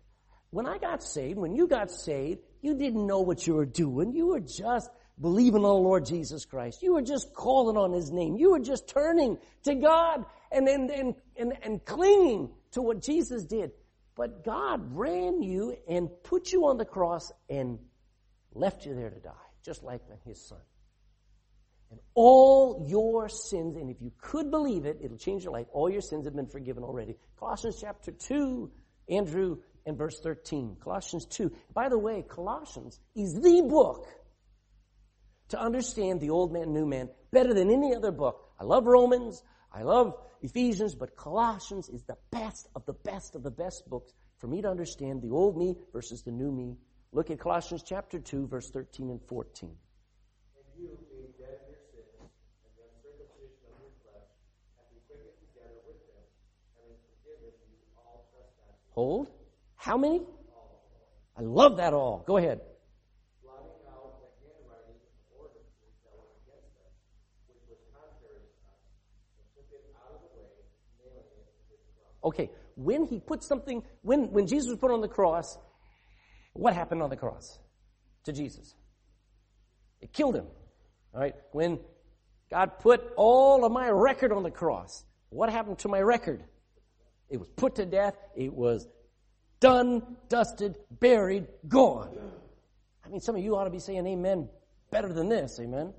When 0.56 0.65
I 0.65 0.78
got 0.78 1.04
saved, 1.04 1.38
when 1.38 1.54
you 1.54 1.68
got 1.68 1.91
saved, 1.91 2.39
you 2.62 2.76
didn't 2.78 3.06
know 3.06 3.20
what 3.20 3.46
you 3.46 3.56
were 3.56 3.65
doing. 3.65 4.13
You 4.13 4.28
were 4.28 4.39
just 4.39 4.89
believing 5.20 5.65
on 5.65 5.76
the 5.76 5.89
Lord 5.89 6.06
Jesus 6.06 6.46
Christ. 6.46 6.82
You 6.82 6.94
were 6.94 7.02
just 7.02 7.34
calling 7.34 7.76
on 7.76 7.91
His 7.91 8.10
name. 8.10 8.38
You 8.38 8.52
were 8.52 8.62
just 8.62 8.88
turning 8.88 9.38
to 9.63 9.76
God 9.76 10.24
and, 10.54 10.65
and, 10.70 10.89
and, 10.89 11.15
and, 11.36 11.58
and 11.62 11.84
clinging 11.84 12.52
to 12.72 12.82
what 12.82 13.02
Jesus 13.02 13.44
did. 13.44 13.72
But 14.15 14.46
God 14.46 14.96
ran 14.96 15.41
you 15.41 15.76
and 15.89 16.08
put 16.24 16.54
you 16.54 16.68
on 16.68 16.78
the 16.78 16.86
cross 16.86 17.34
and 17.50 17.78
left 18.54 18.86
you 18.86 18.96
there 18.96 19.10
to 19.10 19.20
die, 19.20 19.32
just 19.62 19.84
like 19.84 20.04
His 20.26 20.41
Son. 20.48 20.62
And 21.91 22.00
all 22.13 22.86
your 22.88 23.28
sins, 23.28 23.76
and 23.76 23.89
if 23.89 24.02
you 24.02 24.13
could 24.22 24.52
believe 24.52 24.86
it, 24.86 25.00
it'll 25.02 25.18
change 25.18 25.44
your 25.44 25.52
life. 25.52 25.68
All 25.74 25.89
your 25.89 26.00
sins 26.00 26.24
have 26.24 26.34
been 26.34 26.48
forgiven 26.48 26.82
already. 26.82 27.18
Colossians 27.38 27.78
chapter 27.82 28.13
2, 28.13 28.72
Andrew, 29.10 29.58
and 29.86 29.98
verse 29.98 30.19
13. 30.19 30.78
Colossians 30.82 31.26
2. 31.26 31.52
By 31.74 31.89
the 31.89 31.98
way, 31.98 32.24
Colossians 32.28 33.00
is 33.15 33.34
the 33.34 33.62
book 33.67 34.08
to 35.50 35.60
understand 35.60 36.21
the 36.21 36.30
old 36.30 36.52
man, 36.52 36.74
new 36.74 36.86
man 36.86 37.10
better 37.32 37.54
than 37.54 37.69
any 37.69 37.93
other 37.95 38.12
book. 38.12 38.50
I 38.60 38.63
love 38.63 38.86
Romans. 38.86 39.43
I 39.71 39.84
love 39.84 40.15
Ephesians, 40.41 40.95
but 40.95 41.15
Colossians 41.15 41.89
is 41.89 42.04
the 42.04 42.17
best 42.32 42.67
of 42.76 42.86
the 42.86 42.93
best 42.93 43.36
of 43.36 43.43
the 43.43 43.52
best 43.52 43.89
books 43.89 44.13
for 44.38 44.48
me 44.48 44.62
to 44.62 44.69
understand 44.69 45.21
the 45.21 45.32
old 45.32 45.58
me 45.58 45.76
versus 45.91 46.24
the 46.24 46.32
new 46.32 46.52
me. 46.52 46.78
Look 47.12 47.30
at 47.30 47.39
Colossians 47.39 47.84
chapter 47.86 48.19
2, 48.19 48.48
verse 48.48 48.69
13 48.69 49.10
and 49.10 49.21
14. 49.28 49.69
And 49.69 49.78
you, 50.78 50.98
being 51.12 51.32
dead 51.39 51.60
in 51.63 51.76
your 51.76 51.84
sins, 51.91 52.32
and 52.63 52.71
the 52.76 52.84
uncircumcision 52.88 53.67
of 53.67 53.84
your 53.84 53.91
flesh, 54.04 54.32
have 54.80 54.88
been 54.91 55.04
quickened 55.08 55.39
together 55.43 55.80
with 55.88 56.00
them, 56.08 56.24
having 56.80 57.00
forgiven 57.04 57.52
you 57.67 57.80
all 58.00 58.28
trespasses. 58.32 58.80
Hold. 58.95 59.35
How 59.86 59.98
many? 59.98 60.24
I 61.38 61.43
love 61.43 61.78
that 61.78 61.93
all. 61.93 62.24
Go 62.26 62.38
ahead. 62.38 62.60
blotting 63.43 63.69
out 63.88 64.17
the 64.17 64.26
handwriting 64.41 64.98
of 64.98 65.38
ordinances 65.38 65.93
that 66.02 66.17
was 66.17 66.26
against 66.41 66.74
us, 66.82 66.98
which 67.45 67.62
was 67.69 67.78
contrary 67.93 68.41
to 68.50 68.65
us, 68.65 68.82
and 69.38 69.45
took 69.54 69.69
it 69.69 69.86
out 69.93 70.15
of 70.15 70.21
the 70.26 70.41
way, 70.41 70.50
nailing 71.06 71.21
it 71.38 71.45
to 71.45 71.78
his 71.78 71.86
cross. 71.93 72.34
Okay, 72.34 72.50
when 72.76 73.06
he 73.06 73.19
put 73.19 73.43
something, 73.43 73.84
when, 74.02 74.32
when 74.32 74.48
Jesus 74.48 74.71
was 74.71 74.80
put 74.80 74.89
on 74.89 75.02
the 75.02 75.08
cross, 75.08 75.56
what 76.54 76.74
happened 76.74 77.04
on 77.04 77.12
the 77.12 77.17
cross 77.17 77.60
to 78.24 78.34
Jesus? 78.34 78.74
It 80.02 80.12
killed 80.12 80.36
him. 80.36 80.48
All 81.13 81.21
right, 81.21 81.36
when 81.52 81.78
God 82.50 82.80
put 82.80 83.04
all 83.17 83.63
of 83.63 83.71
my 83.71 83.88
record 83.91 84.32
on 84.32 84.41
the 84.41 84.50
cross, 84.50 85.06
what 85.30 85.52
happened 85.52 85.78
to 85.80 85.89
my 85.89 86.00
record? 86.00 86.43
It 87.30 87.38
was 87.38 87.50
put 87.50 87.76
to 87.76 87.86
death. 87.86 88.15
It 88.36 88.52
was 88.52 88.88
done, 89.65 90.04
dusted, 90.30 90.78
buried, 90.91 91.47
gone. 91.67 92.15
I 93.04 93.10
mean, 93.10 93.19
some 93.19 93.36
of 93.36 93.43
you 93.43 93.56
ought 93.56 93.63
to 93.63 93.71
be 93.71 93.80
saying 93.80 94.06
amen 94.06 94.47
better 94.91 95.12
than 95.12 95.28
this, 95.28 95.60
amen. 95.60 95.91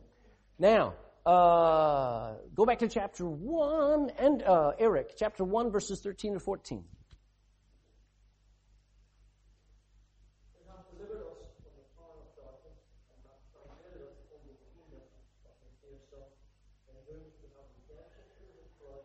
Now, 0.56 0.94
uh, 1.26 2.34
go 2.54 2.64
back 2.64 2.78
to 2.78 2.88
chapter 2.88 3.26
1 3.26 4.10
and, 4.18 4.42
uh, 4.44 4.70
Eric, 4.78 5.14
chapter 5.18 5.42
1 5.42 5.72
verses 5.72 6.00
13 6.00 6.34
to 6.34 6.38
14. 6.38 6.78
And 6.78 6.86
hath 10.70 10.86
delivered 10.94 11.26
us 11.26 11.50
from 11.58 11.74
the 11.74 11.90
power 11.98 12.22
of 12.22 12.30
darkness, 12.38 12.78
and 13.10 13.18
hath 13.26 13.42
transmitted 13.50 14.06
us 14.06 14.14
from 14.30 14.46
the 14.46 14.54
kingdom 14.78 15.02
of 15.42 15.58
his 15.66 15.74
dear 15.82 15.98
Son, 16.06 16.30
in 16.86 16.94
whom 17.10 17.18
we 17.42 17.50
have 17.58 17.66
redemption 17.82 18.30
through 18.38 18.62
his 18.62 18.70
blood, 18.78 19.02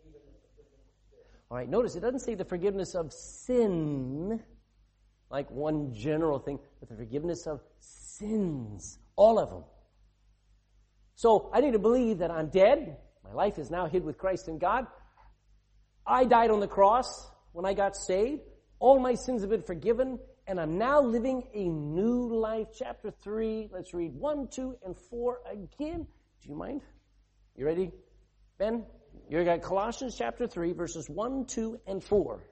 even 0.00 0.24
the 0.24 0.32
forgiveness 0.48 0.96
of 0.96 0.96
sin. 1.12 1.37
All 1.50 1.56
right, 1.56 1.68
notice 1.68 1.96
it 1.96 2.00
doesn't 2.00 2.20
say 2.20 2.34
the 2.34 2.44
forgiveness 2.44 2.94
of 2.94 3.10
sin, 3.12 4.42
like 5.30 5.50
one 5.50 5.94
general 5.94 6.38
thing, 6.38 6.58
but 6.78 6.90
the 6.90 6.94
forgiveness 6.94 7.46
of 7.46 7.62
sins, 7.80 8.98
all 9.16 9.38
of 9.38 9.48
them. 9.48 9.64
So 11.14 11.50
I 11.52 11.60
need 11.60 11.72
to 11.72 11.78
believe 11.78 12.18
that 12.18 12.30
I'm 12.30 12.48
dead. 12.48 12.98
My 13.24 13.32
life 13.32 13.58
is 13.58 13.70
now 13.70 13.86
hid 13.86 14.04
with 14.04 14.18
Christ 14.18 14.48
in 14.48 14.58
God. 14.58 14.86
I 16.06 16.24
died 16.24 16.50
on 16.50 16.60
the 16.60 16.68
cross 16.68 17.30
when 17.52 17.64
I 17.64 17.72
got 17.72 17.96
saved. 17.96 18.42
All 18.78 18.98
my 18.98 19.14
sins 19.14 19.40
have 19.40 19.50
been 19.50 19.62
forgiven, 19.62 20.18
and 20.46 20.60
I'm 20.60 20.76
now 20.76 21.00
living 21.00 21.44
a 21.54 21.64
new 21.64 22.28
life. 22.34 22.68
Chapter 22.78 23.10
3, 23.10 23.70
let's 23.72 23.94
read 23.94 24.14
1, 24.14 24.48
2, 24.48 24.76
and 24.84 24.96
4 25.10 25.40
again. 25.50 26.06
Do 26.42 26.48
you 26.48 26.54
mind? 26.54 26.82
You 27.56 27.66
ready, 27.66 27.90
Ben? 28.58 28.84
You 29.28 29.44
got 29.44 29.62
Colossians 29.62 30.16
chapter 30.16 30.46
3, 30.46 30.72
verses 30.72 31.08
1, 31.08 31.46
2, 31.46 31.80
and 31.86 32.02
4. 32.02 32.42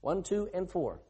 1, 0.00 0.22
2, 0.22 0.48
and 0.54 0.70
4. 0.70 1.00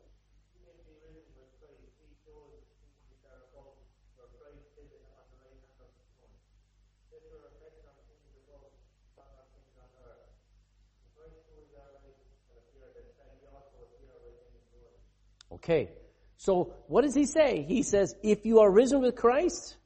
Okay. 15.53 15.91
So 16.39 16.75
what 16.89 17.03
does 17.03 17.15
he 17.15 17.25
say? 17.25 17.65
He 17.69 17.85
says, 17.85 18.17
if 18.23 18.45
you 18.45 18.61
are 18.61 18.71
risen 18.71 19.01
with 19.01 19.15
Christ, 19.15 19.77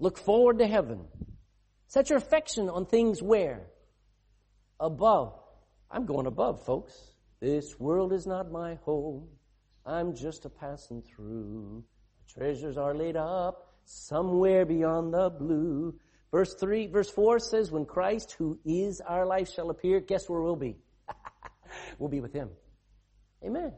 look 0.00 0.18
forward 0.18 0.58
to 0.58 0.66
heaven. 0.66 1.06
Set 1.92 2.08
your 2.08 2.16
affection 2.16 2.70
on 2.70 2.86
things 2.86 3.22
where? 3.22 3.66
Above. 4.80 5.38
I'm 5.90 6.06
going 6.06 6.24
above, 6.24 6.64
folks. 6.64 6.94
This 7.38 7.78
world 7.78 8.14
is 8.14 8.26
not 8.26 8.50
my 8.50 8.76
home. 8.86 9.28
I'm 9.84 10.16
just 10.16 10.46
a 10.46 10.48
passing 10.48 11.02
through. 11.02 11.84
Treasures 12.32 12.78
are 12.78 12.94
laid 12.94 13.18
up 13.18 13.74
somewhere 13.84 14.64
beyond 14.64 15.12
the 15.12 15.28
blue. 15.28 15.94
Verse 16.30 16.54
3, 16.54 16.86
verse 16.86 17.10
4 17.10 17.38
says, 17.38 17.70
when 17.70 17.84
Christ, 17.84 18.36
who 18.38 18.58
is 18.64 19.02
our 19.02 19.26
life, 19.26 19.52
shall 19.52 19.68
appear, 19.68 20.00
guess 20.00 20.30
where 20.30 20.40
we'll 20.40 20.56
be? 20.56 20.78
we'll 21.98 22.08
be 22.08 22.22
with 22.22 22.32
him. 22.32 22.48
Amen. 23.44 23.70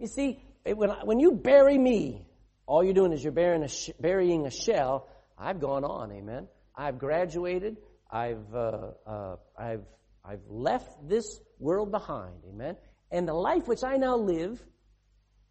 You 0.00 0.08
see, 0.08 0.42
eh, 0.66 0.72
when, 0.72 0.90
when 1.04 1.20
you 1.20 1.30
bury 1.30 1.78
me, 1.78 2.26
all 2.66 2.82
you're 2.82 2.94
doing 2.94 3.12
is 3.12 3.22
you're 3.22 3.32
burying 3.32 3.62
a, 3.62 3.68
sh- 3.68 3.90
burying 4.00 4.44
a 4.44 4.50
shell. 4.50 5.08
I've 5.38 5.60
gone 5.60 5.84
on, 5.84 6.10
amen. 6.10 6.48
I've 6.76 6.98
graduated. 6.98 7.76
I've, 8.10 8.54
uh, 8.54 8.90
uh, 9.06 9.36
I've, 9.58 9.84
I've 10.24 10.42
left 10.48 11.08
this 11.08 11.40
world 11.58 11.90
behind, 11.90 12.34
amen. 12.48 12.76
And 13.10 13.26
the 13.26 13.34
life 13.34 13.66
which 13.66 13.82
I 13.84 13.96
now 13.96 14.16
live 14.16 14.62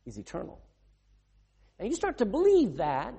is 0.06 0.18
eternal. 0.18 0.62
And 1.80 1.90
you 1.90 1.96
start 1.96 2.20
to 2.20 2.26
believe 2.26 2.78
that, 2.78 3.14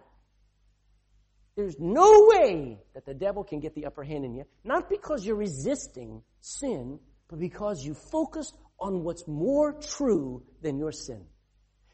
there's 1.56 1.76
no 1.78 2.28
way 2.30 2.78
that 2.94 3.04
the 3.04 3.12
devil 3.12 3.44
can 3.44 3.60
get 3.60 3.74
the 3.74 3.84
upper 3.84 4.02
hand 4.02 4.24
in 4.24 4.34
you, 4.34 4.44
not 4.64 4.88
because 4.88 5.26
you're 5.26 5.36
resisting 5.36 6.22
sin, 6.40 6.98
but 7.28 7.38
because 7.38 7.84
you 7.84 7.94
focused 7.94 8.56
on 8.78 9.04
what's 9.04 9.26
more 9.28 9.74
true 9.74 10.42
than 10.62 10.78
your 10.78 10.92
sin. 10.92 11.24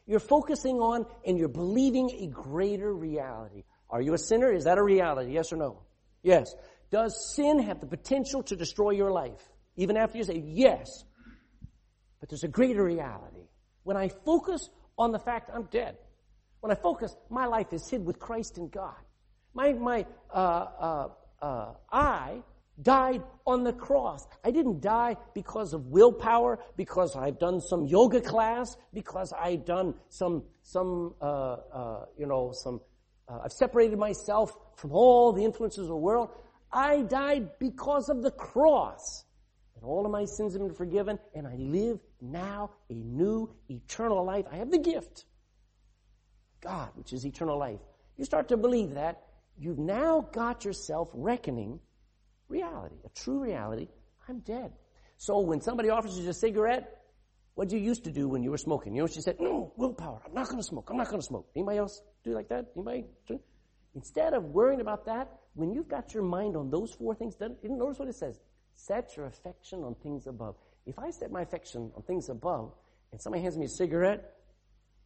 You're 0.06 0.20
focusing 0.20 0.76
on 0.76 1.06
and 1.26 1.38
you're 1.38 1.48
believing 1.48 2.10
a 2.20 2.26
greater 2.28 2.94
reality. 2.94 3.64
Are 3.90 4.00
you 4.00 4.14
a 4.14 4.18
sinner? 4.18 4.52
Is 4.52 4.64
that 4.64 4.78
a 4.78 4.82
reality? 4.82 5.32
Yes 5.32 5.52
or 5.52 5.56
no? 5.56 5.82
Yes. 6.22 6.54
Does 6.90 7.34
sin 7.34 7.60
have 7.60 7.80
the 7.80 7.86
potential 7.86 8.42
to 8.44 8.56
destroy 8.56 8.90
your 8.90 9.10
life? 9.10 9.48
Even 9.76 9.96
after 9.96 10.18
you 10.18 10.24
say 10.24 10.42
yes. 10.46 11.04
But 12.20 12.30
there's 12.30 12.44
a 12.44 12.48
greater 12.48 12.82
reality. 12.84 13.46
When 13.84 13.96
I 13.96 14.08
focus 14.08 14.68
on 14.98 15.12
the 15.12 15.18
fact 15.18 15.50
I'm 15.52 15.64
dead, 15.64 15.96
when 16.60 16.72
I 16.72 16.74
focus, 16.74 17.14
my 17.30 17.46
life 17.46 17.72
is 17.72 17.88
hid 17.88 18.04
with 18.04 18.18
Christ 18.18 18.58
in 18.58 18.68
God. 18.68 18.96
My, 19.54 19.72
my, 19.72 20.06
uh, 20.32 20.36
uh, 20.36 21.08
uh, 21.40 21.72
I 21.92 22.42
died 22.80 23.22
on 23.46 23.64
the 23.64 23.72
cross. 23.72 24.26
I 24.44 24.50
didn't 24.50 24.80
die 24.80 25.16
because 25.34 25.72
of 25.72 25.86
willpower, 25.86 26.58
because 26.76 27.16
I've 27.16 27.38
done 27.38 27.60
some 27.60 27.86
yoga 27.86 28.20
class, 28.20 28.76
because 28.92 29.32
I've 29.32 29.64
done 29.64 29.94
some, 30.08 30.44
some, 30.62 31.14
uh, 31.20 31.24
uh, 31.24 32.04
you 32.16 32.26
know, 32.26 32.52
some, 32.52 32.80
uh, 33.28 33.40
I've 33.44 33.52
separated 33.52 33.98
myself 33.98 34.56
from 34.76 34.92
all 34.92 35.32
the 35.32 35.44
influences 35.44 35.82
of 35.82 35.88
the 35.88 35.96
world. 35.96 36.30
I 36.72 37.02
died 37.02 37.58
because 37.58 38.08
of 38.08 38.22
the 38.22 38.30
cross. 38.30 39.24
And 39.76 39.84
all 39.84 40.04
of 40.04 40.10
my 40.10 40.24
sins 40.24 40.54
have 40.54 40.62
been 40.62 40.74
forgiven, 40.74 41.18
and 41.34 41.46
I 41.46 41.54
live 41.56 42.00
now 42.20 42.70
a 42.90 42.94
new 42.94 43.54
eternal 43.68 44.24
life. 44.24 44.44
I 44.50 44.56
have 44.56 44.70
the 44.70 44.78
gift. 44.78 45.24
God, 46.60 46.88
which 46.96 47.12
is 47.12 47.24
eternal 47.24 47.58
life. 47.58 47.78
You 48.16 48.24
start 48.24 48.48
to 48.48 48.56
believe 48.56 48.94
that, 48.94 49.22
you've 49.56 49.78
now 49.78 50.28
got 50.32 50.64
yourself 50.64 51.10
reckoning 51.14 51.78
reality, 52.48 52.96
a 53.04 53.08
true 53.10 53.40
reality. 53.40 53.88
I'm 54.28 54.40
dead. 54.40 54.72
So 55.16 55.38
when 55.40 55.60
somebody 55.60 55.90
offers 55.90 56.18
you 56.18 56.28
a 56.28 56.34
cigarette, 56.34 56.97
what 57.58 57.68
did 57.68 57.80
you 57.80 57.84
used 57.86 58.04
to 58.04 58.12
do 58.12 58.28
when 58.28 58.44
you 58.44 58.52
were 58.52 58.56
smoking? 58.56 58.94
You 58.94 59.02
know 59.02 59.08
you 59.12 59.20
said? 59.20 59.40
No, 59.40 59.72
willpower. 59.76 60.22
I'm 60.24 60.32
not 60.32 60.46
going 60.46 60.58
to 60.58 60.62
smoke. 60.62 60.86
I'm 60.92 60.96
not 60.96 61.08
going 61.08 61.20
to 61.20 61.26
smoke. 61.26 61.48
Anybody 61.56 61.78
else 61.78 62.00
do 62.22 62.32
like 62.32 62.48
that? 62.50 62.66
Anybody? 62.76 63.06
Instead 63.96 64.32
of 64.32 64.44
worrying 64.44 64.80
about 64.80 65.06
that, 65.06 65.28
when 65.54 65.72
you've 65.72 65.88
got 65.88 66.14
your 66.14 66.22
mind 66.22 66.54
on 66.54 66.70
those 66.70 66.94
four 66.94 67.16
things, 67.16 67.34
notice 67.40 67.98
what 67.98 68.06
it 68.06 68.14
says. 68.14 68.38
Set 68.76 69.16
your 69.16 69.26
affection 69.26 69.82
on 69.82 69.96
things 70.04 70.28
above. 70.28 70.54
If 70.86 71.00
I 71.00 71.10
set 71.10 71.32
my 71.32 71.42
affection 71.42 71.90
on 71.96 72.02
things 72.04 72.28
above, 72.28 72.74
and 73.10 73.20
somebody 73.20 73.42
hands 73.42 73.58
me 73.58 73.64
a 73.66 73.68
cigarette, 73.68 74.34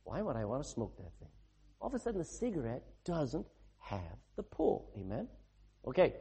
why 0.05 0.21
would 0.21 0.37
I 0.37 0.45
want 0.45 0.63
to 0.63 0.69
smoke 0.69 0.95
that 0.99 1.11
thing? 1.21 1.31
All 1.81 1.89
of 1.89 1.95
a 1.95 1.99
sudden, 2.01 2.19
the 2.19 2.27
cigarette 2.27 2.83
doesn't 3.07 3.47
have 3.79 4.19
the 4.37 4.43
pull. 4.43 4.93
Amen? 4.99 5.27
Okay. 5.89 6.13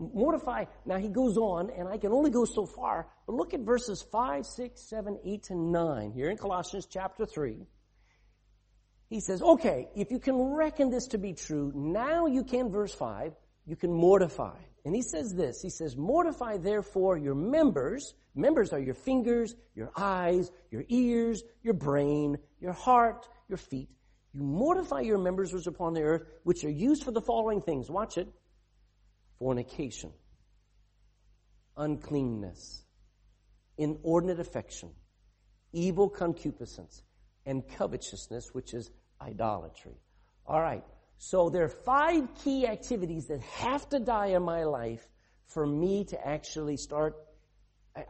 Mortify. 0.00 0.64
Now 0.86 0.96
he 0.96 1.08
goes 1.08 1.36
on, 1.36 1.70
and 1.70 1.86
I 1.86 1.98
can 1.98 2.12
only 2.12 2.30
go 2.30 2.44
so 2.44 2.64
far, 2.64 3.06
but 3.26 3.34
look 3.34 3.52
at 3.52 3.60
verses 3.60 4.02
5, 4.10 4.46
6, 4.46 4.80
7, 4.80 5.18
8, 5.24 5.50
and 5.50 5.72
9 5.72 6.12
here 6.12 6.30
in 6.30 6.36
Colossians 6.36 6.86
chapter 6.90 7.26
3. 7.26 7.66
He 9.10 9.20
says, 9.20 9.42
okay, 9.42 9.88
if 9.94 10.10
you 10.10 10.18
can 10.18 10.36
reckon 10.36 10.90
this 10.90 11.08
to 11.08 11.18
be 11.18 11.34
true, 11.34 11.72
now 11.74 12.26
you 12.26 12.44
can, 12.44 12.70
verse 12.70 12.94
5, 12.94 13.32
you 13.66 13.76
can 13.76 13.92
mortify. 13.92 14.56
And 14.84 14.94
he 14.94 15.02
says 15.02 15.34
this, 15.34 15.60
he 15.60 15.68
says, 15.68 15.96
mortify 15.96 16.56
therefore 16.56 17.18
your 17.18 17.34
members. 17.34 18.14
Members 18.34 18.72
are 18.72 18.78
your 18.78 18.94
fingers, 18.94 19.54
your 19.74 19.90
eyes, 19.96 20.50
your 20.70 20.84
ears, 20.88 21.42
your 21.62 21.74
brain, 21.74 22.38
your 22.60 22.72
heart, 22.72 23.28
your 23.48 23.58
feet. 23.58 23.90
You 24.32 24.42
mortify 24.42 25.00
your 25.00 25.18
members 25.18 25.52
which 25.52 25.66
are 25.66 25.70
upon 25.70 25.92
the 25.92 26.02
earth, 26.02 26.22
which 26.44 26.64
are 26.64 26.70
used 26.70 27.02
for 27.02 27.10
the 27.10 27.20
following 27.20 27.60
things. 27.60 27.90
Watch 27.90 28.16
it. 28.16 28.28
Fornication, 29.40 30.12
uncleanness, 31.76 32.84
inordinate 33.78 34.38
affection, 34.38 34.90
evil 35.72 36.08
concupiscence, 36.08 37.02
and 37.46 37.66
covetousness, 37.66 38.50
which 38.52 38.74
is 38.74 38.90
idolatry. 39.20 39.96
All 40.46 40.60
right. 40.60 40.84
So 41.16 41.48
there 41.48 41.64
are 41.64 41.68
five 41.68 42.28
key 42.44 42.66
activities 42.66 43.26
that 43.28 43.40
have 43.40 43.88
to 43.88 43.98
die 43.98 44.28
in 44.28 44.42
my 44.42 44.64
life 44.64 45.06
for 45.46 45.66
me 45.66 46.04
to 46.04 46.26
actually 46.26 46.76
start. 46.76 47.16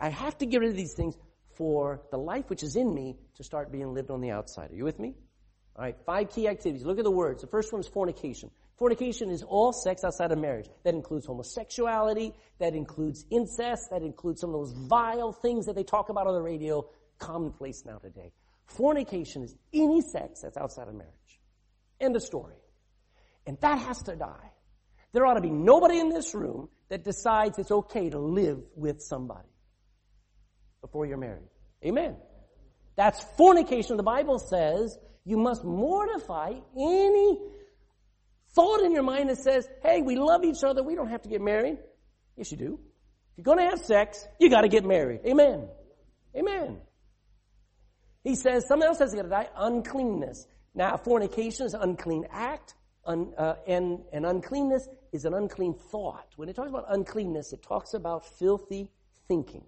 I 0.01 0.09
have 0.09 0.37
to 0.39 0.47
get 0.47 0.61
rid 0.61 0.71
of 0.71 0.77
these 0.77 0.95
things 0.95 1.17
for 1.57 2.03
the 2.11 2.19
life 2.19 2.51
which 2.51 2.63
is 2.65 2.75
in 2.75 2.93
me 2.93 3.17
to 3.37 3.45
start 3.45 3.71
being 3.71 3.95
lived 3.95 4.11
on 4.11 4.21
the 4.21 4.31
outside. 4.31 4.73
Are 4.73 4.75
you 4.75 4.85
with 4.85 4.99
me? 4.99 5.15
All 5.77 5.85
right. 5.85 5.97
Five 6.05 6.31
key 6.31 6.49
activities. 6.49 6.85
Look 6.85 6.99
at 6.99 7.05
the 7.05 7.11
words. 7.11 7.43
The 7.43 7.49
first 7.49 7.73
one 7.73 7.81
is 7.81 7.87
fornication. 7.87 8.51
Fornication 8.81 9.31
is 9.31 9.43
all 9.43 9.75
sex 9.75 10.05
outside 10.05 10.33
of 10.33 10.39
marriage. 10.39 10.67
That 10.85 10.95
includes 10.95 11.27
homosexuality. 11.27 12.33
That 12.61 12.75
includes 12.75 13.27
incest. 13.31 13.91
That 13.91 14.01
includes 14.01 14.41
some 14.41 14.55
of 14.55 14.55
those 14.55 14.73
vile 14.73 15.33
things 15.33 15.67
that 15.67 15.75
they 15.75 15.85
talk 15.85 16.09
about 16.09 16.27
on 16.27 16.33
the 16.33 16.41
radio, 16.41 16.89
commonplace 17.19 17.85
now 17.85 17.99
today. 17.99 18.33
Fornication 18.65 19.43
is 19.43 19.55
any 19.75 20.01
sex 20.01 20.41
that's 20.41 20.57
outside 20.57 20.89
of 20.89 20.95
marriage. 20.95 21.13
End 22.01 22.17
of 22.17 22.23
story. 22.23 22.55
And 23.47 23.59
that 23.61 23.81
has 23.81 24.03
to 24.05 24.17
die. 24.17 24.51
There 25.13 25.27
ought 25.27 25.35
to 25.35 25.43
be 25.43 25.51
nobody 25.51 25.99
in 25.99 26.09
this 26.09 26.35
room 26.35 26.71
that 26.89 27.05
decides 27.05 27.59
it's 27.59 27.71
okay 27.71 28.09
to 28.09 28.19
live 28.19 28.63
with 28.77 29.03
somebody 29.03 29.51
before 30.81 31.05
you're 31.05 31.19
married. 31.19 31.51
Amen. 31.85 32.17
That's 32.97 33.23
fornication. 33.37 33.99
The 33.99 34.03
Bible 34.03 34.39
says 34.39 34.97
you 35.27 35.37
must 35.37 35.65
mortify 35.65 36.55
any 36.79 37.39
thought 38.55 38.81
in 38.83 38.93
your 38.93 39.03
mind 39.03 39.29
that 39.31 39.39
says, 39.39 39.69
hey, 39.83 40.03
we 40.03 40.17
love 40.17 40.45
each 40.45 40.65
other, 40.65 40.83
we 40.83 40.95
don't 40.95 41.09
have 41.09 41.23
to 41.23 41.29
get 41.29 41.41
married. 41.41 41.79
Yes, 42.37 42.51
you 42.51 42.59
do. 42.59 42.81
If 43.33 43.39
you're 43.39 43.45
going 43.45 43.59
to 43.59 43.71
have 43.71 43.81
sex, 43.81 44.27
you 44.39 44.51
got 44.51 44.63
to 44.63 44.69
get 44.69 44.85
married. 44.85 45.21
Amen. 45.27 45.69
Amen. 46.37 46.79
He 48.23 48.35
says, 48.35 48.67
something 48.67 48.87
else 48.87 48.99
has 48.99 49.15
got 49.15 49.23
to 49.23 49.29
die, 49.29 49.49
uncleanness. 49.57 50.47
Now, 50.75 50.97
fornication 50.97 51.67
is 51.67 51.75
an 51.75 51.81
unclean 51.83 52.27
act. 52.31 52.75
Un, 53.07 53.33
uh, 53.39 53.55
and, 53.67 54.01
and 54.13 54.27
uncleanness 54.27 54.87
is 55.13 55.25
an 55.25 55.33
unclean 55.33 55.75
thought. 55.75 56.27
When 56.37 56.49
it 56.49 56.57
talks 56.57 56.69
about 56.69 56.85
uncleanness, 56.89 57.53
it 57.53 57.63
talks 57.63 57.95
about 57.95 58.27
filthy 58.39 58.91
thinking. 59.27 59.65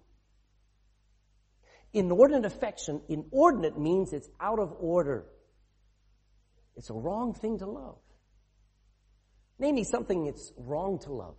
Inordinate 1.94 2.44
affection, 2.44 3.00
inordinate 3.08 3.78
means 3.78 4.12
it's 4.12 4.28
out 4.40 4.58
of 4.58 4.74
order. 4.78 5.26
It's 6.76 6.90
a 6.90 6.94
wrong 6.94 7.34
thing 7.34 7.58
to 7.58 7.66
love. 7.66 7.98
Name 9.62 9.76
me 9.76 9.84
something 9.84 10.26
it's 10.26 10.52
wrong 10.56 10.98
to 11.04 11.12
love. 11.12 11.36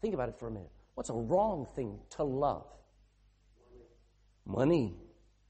Think 0.00 0.14
about 0.14 0.28
it 0.28 0.38
for 0.38 0.46
a 0.46 0.52
minute. 0.52 0.70
What's 0.94 1.10
a 1.10 1.14
wrong 1.14 1.66
thing 1.74 1.98
to 2.10 2.22
love? 2.22 2.68
Money. 4.46 4.94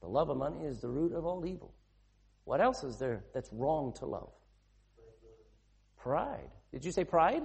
The 0.01 0.07
love 0.07 0.31
of 0.31 0.37
money 0.37 0.65
is 0.65 0.81
the 0.81 0.89
root 0.89 1.13
of 1.13 1.23
all 1.23 1.45
evil. 1.45 1.75
What 2.45 2.59
else 2.59 2.83
is 2.83 2.97
there 2.97 3.23
that's 3.35 3.51
wrong 3.53 3.93
to 3.99 4.07
love? 4.07 4.31
Pride. 5.99 6.49
Did 6.71 6.83
you 6.83 6.91
say 6.91 7.03
pride? 7.03 7.43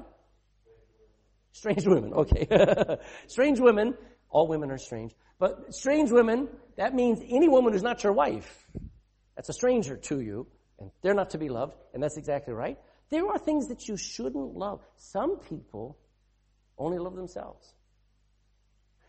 Strange 1.53 1.87
women. 1.87 2.15
Okay. 2.15 2.47
strange 3.27 3.61
women. 3.61 3.93
All 4.31 4.49
women 4.49 4.71
are 4.71 4.79
strange. 4.79 5.13
But 5.39 5.75
strange 5.75 6.11
women, 6.11 6.49
that 6.79 6.95
means 6.95 7.21
any 7.29 7.51
woman 7.51 7.75
who's 7.75 7.83
not 7.83 8.03
your 8.05 8.15
wife. 8.15 8.67
That's 9.37 9.51
a 9.51 9.55
stranger 9.55 9.99
to 9.99 10.21
you, 10.21 10.47
and 10.79 10.91
they're 11.03 11.13
not 11.13 11.31
to 11.31 11.39
be 11.39 11.51
loved, 11.51 11.77
and 11.93 12.03
that's 12.03 12.17
exactly 12.17 12.55
right. 12.55 12.79
There 13.11 13.27
are 13.27 13.39
things 13.39 13.69
that 13.69 13.89
you 13.89 13.97
shouldn't 13.97 14.55
love. 14.55 14.81
Some 14.97 15.39
people 15.41 15.99
only 16.79 16.99
love 16.99 17.17
themselves. 17.17 17.75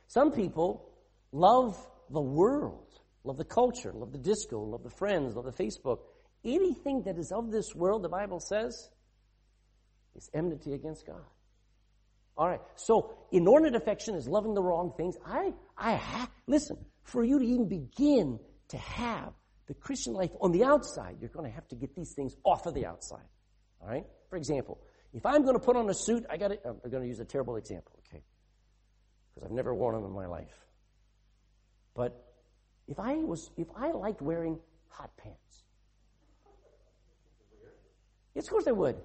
Some 0.07 0.31
people 0.31 0.89
love 1.31 1.77
the 2.09 2.21
world, 2.21 2.87
love 3.23 3.37
the 3.37 3.45
culture, 3.45 3.93
love 3.93 4.11
the 4.11 4.17
disco, 4.17 4.61
love 4.61 4.83
the 4.83 4.89
friends, 4.89 5.35
love 5.35 5.45
the 5.45 5.63
Facebook. 5.63 5.99
Anything 6.43 7.03
that 7.03 7.17
is 7.17 7.31
of 7.31 7.51
this 7.51 7.73
world, 7.75 8.03
the 8.03 8.09
Bible 8.09 8.39
says, 8.39 8.89
is 10.15 10.29
enmity 10.33 10.73
against 10.73 11.05
God. 11.05 11.23
All 12.37 12.47
right. 12.47 12.61
So 12.75 13.13
inordinate 13.31 13.75
affection 13.75 14.15
is 14.15 14.27
loving 14.27 14.53
the 14.53 14.63
wrong 14.63 14.93
things. 14.97 15.15
I, 15.25 15.53
I 15.77 15.95
ha- 15.95 16.29
listen, 16.47 16.77
for 17.03 17.23
you 17.23 17.39
to 17.39 17.45
even 17.45 17.69
begin 17.69 18.39
to 18.69 18.77
have 18.77 19.33
the 19.67 19.73
Christian 19.75 20.13
life 20.13 20.31
on 20.41 20.51
the 20.51 20.63
outside, 20.63 21.17
you're 21.19 21.29
going 21.29 21.47
to 21.47 21.53
have 21.53 21.67
to 21.69 21.75
get 21.75 21.95
these 21.95 22.13
things 22.13 22.35
off 22.43 22.65
of 22.65 22.73
the 22.73 22.85
outside. 22.85 23.27
All 23.81 23.89
right. 23.89 24.05
For 24.29 24.37
example, 24.37 24.79
if 25.13 25.25
I'm 25.25 25.43
going 25.43 25.55
to 25.55 25.59
put 25.59 25.75
on 25.75 25.89
a 25.89 25.93
suit, 25.93 26.25
I 26.29 26.37
got 26.37 26.51
I'm 26.65 26.89
going 26.89 27.03
to 27.03 27.07
use 27.07 27.19
a 27.19 27.25
terrible 27.25 27.57
example, 27.57 27.99
okay? 28.07 28.23
Because 29.33 29.45
I've 29.45 29.55
never 29.55 29.73
worn 29.73 29.95
them 29.95 30.05
in 30.05 30.11
my 30.11 30.27
life. 30.27 30.65
But 31.93 32.23
if 32.87 32.99
I 32.99 33.15
was, 33.15 33.51
if 33.57 33.67
I 33.75 33.91
liked 33.91 34.21
wearing 34.21 34.59
hot 34.87 35.11
pants, 35.17 35.63
yes, 38.33 38.45
of 38.45 38.51
course 38.51 38.67
I 38.67 38.71
would. 38.71 38.95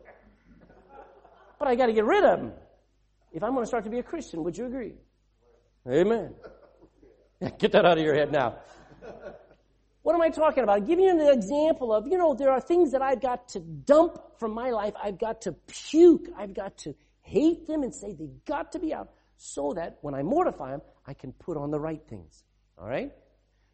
But 1.58 1.68
I 1.68 1.74
got 1.74 1.86
to 1.86 1.92
get 1.92 2.04
rid 2.04 2.24
of 2.24 2.40
them. 2.40 2.52
If 3.32 3.42
I'm 3.42 3.52
going 3.52 3.62
to 3.62 3.66
start 3.66 3.84
to 3.84 3.90
be 3.90 3.98
a 3.98 4.02
Christian, 4.02 4.44
would 4.44 4.56
you 4.56 4.66
agree? 4.66 4.94
Amen. 5.88 6.34
Get 7.58 7.72
that 7.72 7.84
out 7.84 7.98
of 7.98 8.04
your 8.04 8.14
head 8.14 8.32
now. 8.32 8.56
What 10.06 10.14
am 10.14 10.22
I 10.22 10.28
talking 10.28 10.62
about? 10.62 10.76
I'm 10.76 10.84
giving 10.84 11.04
you 11.04 11.10
an 11.10 11.36
example 11.36 11.92
of, 11.92 12.06
you 12.06 12.16
know, 12.16 12.32
there 12.32 12.52
are 12.52 12.60
things 12.60 12.92
that 12.92 13.02
I've 13.02 13.20
got 13.20 13.48
to 13.48 13.58
dump 13.58 14.38
from 14.38 14.54
my 14.54 14.70
life. 14.70 14.94
I've 15.02 15.18
got 15.18 15.40
to 15.42 15.52
puke. 15.66 16.28
I've 16.38 16.54
got 16.54 16.78
to 16.84 16.94
hate 17.22 17.66
them 17.66 17.82
and 17.82 17.92
say 17.92 18.12
they've 18.12 18.44
got 18.44 18.70
to 18.70 18.78
be 18.78 18.94
out 18.94 19.10
so 19.36 19.72
that 19.74 19.98
when 20.02 20.14
I 20.14 20.22
mortify 20.22 20.70
them, 20.70 20.82
I 21.08 21.14
can 21.14 21.32
put 21.32 21.56
on 21.56 21.72
the 21.72 21.80
right 21.80 22.00
things. 22.08 22.44
All 22.78 22.86
right? 22.86 23.10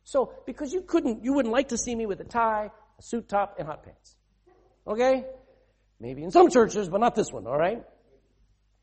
So, 0.04 0.32
because 0.46 0.72
you 0.72 0.80
couldn't, 0.80 1.22
you 1.22 1.34
wouldn't 1.34 1.52
like 1.52 1.68
to 1.68 1.76
see 1.76 1.94
me 1.94 2.06
with 2.06 2.18
a 2.20 2.24
tie, 2.24 2.70
a 2.98 3.02
suit 3.02 3.28
top, 3.28 3.56
and 3.58 3.68
hot 3.68 3.84
pants. 3.84 4.16
Okay? 4.86 5.26
Maybe 6.00 6.22
in 6.22 6.30
some 6.30 6.48
churches, 6.48 6.88
but 6.88 7.02
not 7.02 7.14
this 7.14 7.30
one, 7.30 7.46
all 7.46 7.58
right? 7.58 7.84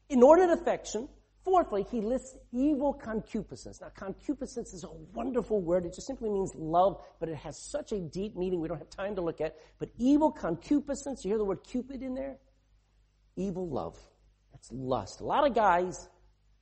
Inordinate 0.08 0.60
affection. 0.60 1.10
Fourthly, 1.50 1.84
he 1.90 2.00
lists 2.00 2.38
evil 2.52 2.94
concupiscence. 2.94 3.82
Now, 3.82 3.90
concupiscence 3.96 4.72
is 4.72 4.84
a 4.84 4.92
wonderful 5.16 5.60
word. 5.60 5.84
It 5.84 5.96
just 5.96 6.06
simply 6.06 6.30
means 6.30 6.54
love, 6.54 7.02
but 7.20 7.28
it 7.28 7.38
has 7.38 7.58
such 7.58 7.92
a 7.92 8.00
deep 8.00 8.36
meaning 8.36 8.62
we 8.62 8.68
don't 8.68 8.78
have 8.78 8.92
time 8.92 9.16
to 9.16 9.22
look 9.22 9.42
at. 9.42 9.56
But 9.80 9.90
evil 9.98 10.32
concupiscence, 10.32 11.26
you 11.26 11.32
hear 11.32 11.40
the 11.40 11.46
word 11.46 11.64
cupid 11.64 12.04
in 12.04 12.14
there? 12.14 12.38
Evil 13.36 13.68
love. 13.68 13.98
That's 14.52 14.72
lust. 14.72 15.22
A 15.22 15.24
lot 15.24 15.44
of 15.48 15.56
guys 15.56 16.08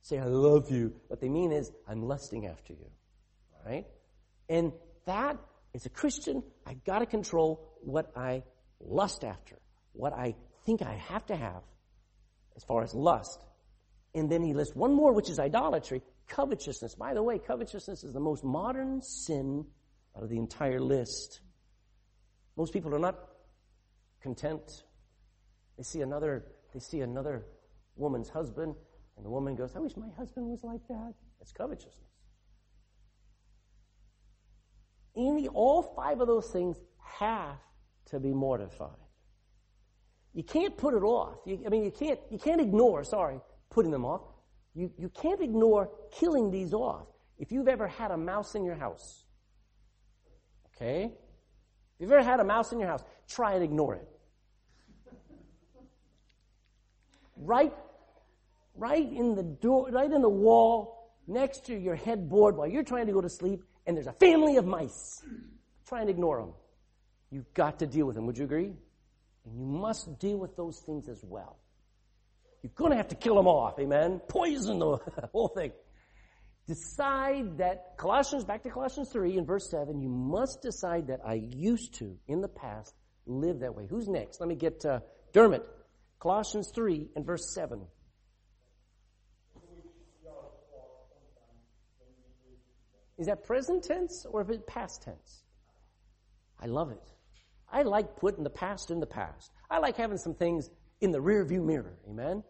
say, 0.00 0.18
I 0.18 0.24
love 0.24 0.70
you. 0.70 0.94
What 1.08 1.20
they 1.20 1.28
mean 1.28 1.52
is, 1.52 1.70
I'm 1.86 2.08
lusting 2.08 2.46
after 2.46 2.72
you. 2.72 2.90
All 3.52 3.70
right? 3.70 3.86
And 4.48 4.72
that, 5.04 5.36
as 5.74 5.84
a 5.84 5.90
Christian, 5.90 6.42
I've 6.64 6.82
got 6.84 7.00
to 7.00 7.06
control 7.06 7.76
what 7.82 8.10
I 8.16 8.42
lust 8.80 9.22
after, 9.22 9.58
what 9.92 10.14
I 10.14 10.34
think 10.64 10.80
I 10.80 10.94
have 10.94 11.26
to 11.26 11.36
have 11.36 11.62
as 12.56 12.64
far 12.64 12.82
as 12.82 12.94
lust. 12.94 13.44
And 14.14 14.30
then 14.30 14.42
he 14.42 14.54
lists 14.54 14.74
one 14.74 14.94
more, 14.94 15.12
which 15.12 15.28
is 15.28 15.38
idolatry, 15.38 16.02
covetousness. 16.28 16.94
By 16.94 17.14
the 17.14 17.22
way, 17.22 17.38
covetousness 17.38 18.04
is 18.04 18.12
the 18.12 18.20
most 18.20 18.42
modern 18.44 19.02
sin 19.02 19.66
out 20.16 20.22
of 20.22 20.30
the 20.30 20.38
entire 20.38 20.80
list. 20.80 21.40
Most 22.56 22.72
people 22.72 22.94
are 22.94 22.98
not 22.98 23.18
content. 24.20 24.82
They 25.76 25.84
see 25.84 26.00
another, 26.00 26.44
they 26.72 26.80
see 26.80 27.00
another 27.00 27.44
woman's 27.96 28.28
husband 28.28 28.74
And 29.18 29.26
the 29.26 29.30
woman 29.30 29.56
goes, 29.56 29.74
I 29.74 29.80
wish 29.80 29.96
my 29.96 30.08
husband 30.16 30.46
was 30.46 30.62
like 30.62 30.86
that. 30.88 31.12
That's 31.40 31.50
covetousness. 31.50 31.94
Any, 35.16 35.48
all 35.48 35.82
five 35.82 36.20
of 36.20 36.28
those 36.28 36.48
things 36.50 36.76
have 37.18 37.58
to 38.06 38.20
be 38.20 38.32
mortified. 38.32 38.90
You 40.34 40.44
can't 40.44 40.76
put 40.76 40.94
it 40.94 41.02
off. 41.02 41.34
You, 41.44 41.64
I 41.66 41.68
mean, 41.68 41.82
you 41.82 41.90
can't, 41.90 42.20
you 42.30 42.38
can't 42.38 42.60
ignore, 42.60 43.02
sorry, 43.02 43.40
putting 43.70 43.90
them 43.90 44.04
off. 44.04 44.22
You, 44.74 44.92
you 44.98 45.08
can't 45.08 45.40
ignore 45.40 45.90
killing 46.12 46.50
these 46.50 46.72
off. 46.72 47.06
If 47.38 47.52
you've 47.52 47.68
ever 47.68 47.86
had 47.86 48.10
a 48.10 48.16
mouse 48.16 48.54
in 48.54 48.64
your 48.64 48.74
house, 48.74 49.24
okay? 50.74 51.04
If 51.04 52.00
you've 52.00 52.12
ever 52.12 52.22
had 52.22 52.40
a 52.40 52.44
mouse 52.44 52.72
in 52.72 52.80
your 52.80 52.88
house, 52.88 53.02
try 53.28 53.54
and 53.54 53.64
ignore 53.64 53.94
it. 53.94 54.08
right, 57.40 57.72
right 58.74 59.10
in 59.10 59.34
the 59.34 59.42
door, 59.42 59.88
right 59.90 60.10
in 60.10 60.22
the 60.22 60.28
wall, 60.28 61.12
next 61.26 61.66
to 61.66 61.76
your 61.76 61.94
headboard 61.94 62.56
while 62.56 62.66
you're 62.66 62.82
trying 62.82 63.06
to 63.06 63.12
go 63.12 63.20
to 63.20 63.28
sleep, 63.28 63.62
and 63.86 63.96
there's 63.96 64.06
a 64.06 64.12
family 64.12 64.56
of 64.56 64.66
mice. 64.66 65.22
Try 65.86 66.00
and 66.00 66.10
ignore 66.10 66.40
them. 66.40 66.54
You've 67.30 67.52
got 67.54 67.78
to 67.80 67.86
deal 67.86 68.06
with 68.06 68.16
them. 68.16 68.26
Would 68.26 68.38
you 68.38 68.44
agree? 68.44 68.72
And 69.44 69.58
you 69.58 69.64
must 69.64 70.18
deal 70.18 70.38
with 70.38 70.56
those 70.56 70.80
things 70.80 71.08
as 71.08 71.22
well. 71.24 71.58
You're 72.62 72.72
going 72.74 72.90
to 72.90 72.96
have 72.96 73.08
to 73.08 73.14
kill 73.14 73.36
them 73.36 73.46
off, 73.46 73.78
amen? 73.78 74.20
Poison 74.28 74.78
the 74.78 74.98
whole 75.32 75.48
thing. 75.48 75.72
Decide 76.66 77.58
that, 77.58 77.96
Colossians, 77.96 78.44
back 78.44 78.62
to 78.64 78.70
Colossians 78.70 79.10
3 79.10 79.38
in 79.38 79.46
verse 79.46 79.70
7, 79.70 80.00
you 80.00 80.08
must 80.08 80.60
decide 80.60 81.06
that 81.06 81.20
I 81.24 81.34
used 81.34 81.94
to, 81.94 82.16
in 82.26 82.40
the 82.40 82.48
past, 82.48 82.94
live 83.26 83.60
that 83.60 83.74
way. 83.74 83.86
Who's 83.88 84.08
next? 84.08 84.40
Let 84.40 84.48
me 84.48 84.54
get 84.54 84.84
uh, 84.84 85.00
Dermot. 85.32 85.64
Colossians 86.20 86.70
3 86.74 87.08
and 87.16 87.24
verse 87.24 87.54
7. 87.54 87.80
Is 93.18 93.26
that 93.26 93.44
present 93.44 93.82
tense 93.82 94.26
or 94.28 94.42
is 94.42 94.50
it 94.50 94.66
past 94.66 95.02
tense? 95.02 95.42
I 96.60 96.66
love 96.66 96.90
it. 96.90 97.02
I 97.70 97.82
like 97.82 98.16
putting 98.16 98.44
the 98.44 98.50
past 98.50 98.90
in 98.90 99.00
the 99.00 99.06
past. 99.06 99.50
I 99.70 99.78
like 99.78 99.96
having 99.96 100.18
some 100.18 100.34
things 100.34 100.70
in 101.00 101.12
the 101.12 101.20
rear 101.20 101.44
view 101.44 101.62
mirror. 101.62 101.98
Amen? 102.08 102.42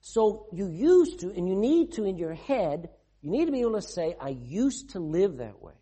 So 0.00 0.46
you 0.52 0.68
used 0.68 1.20
to, 1.20 1.30
and 1.30 1.48
you 1.48 1.54
need 1.54 1.92
to 1.92 2.04
in 2.04 2.16
your 2.16 2.34
head, 2.34 2.88
you 3.22 3.30
need 3.30 3.46
to 3.46 3.52
be 3.52 3.60
able 3.60 3.74
to 3.74 3.82
say, 3.82 4.16
I 4.20 4.30
used 4.30 4.90
to 4.90 5.00
live 5.00 5.38
that 5.38 5.60
way. 5.60 5.74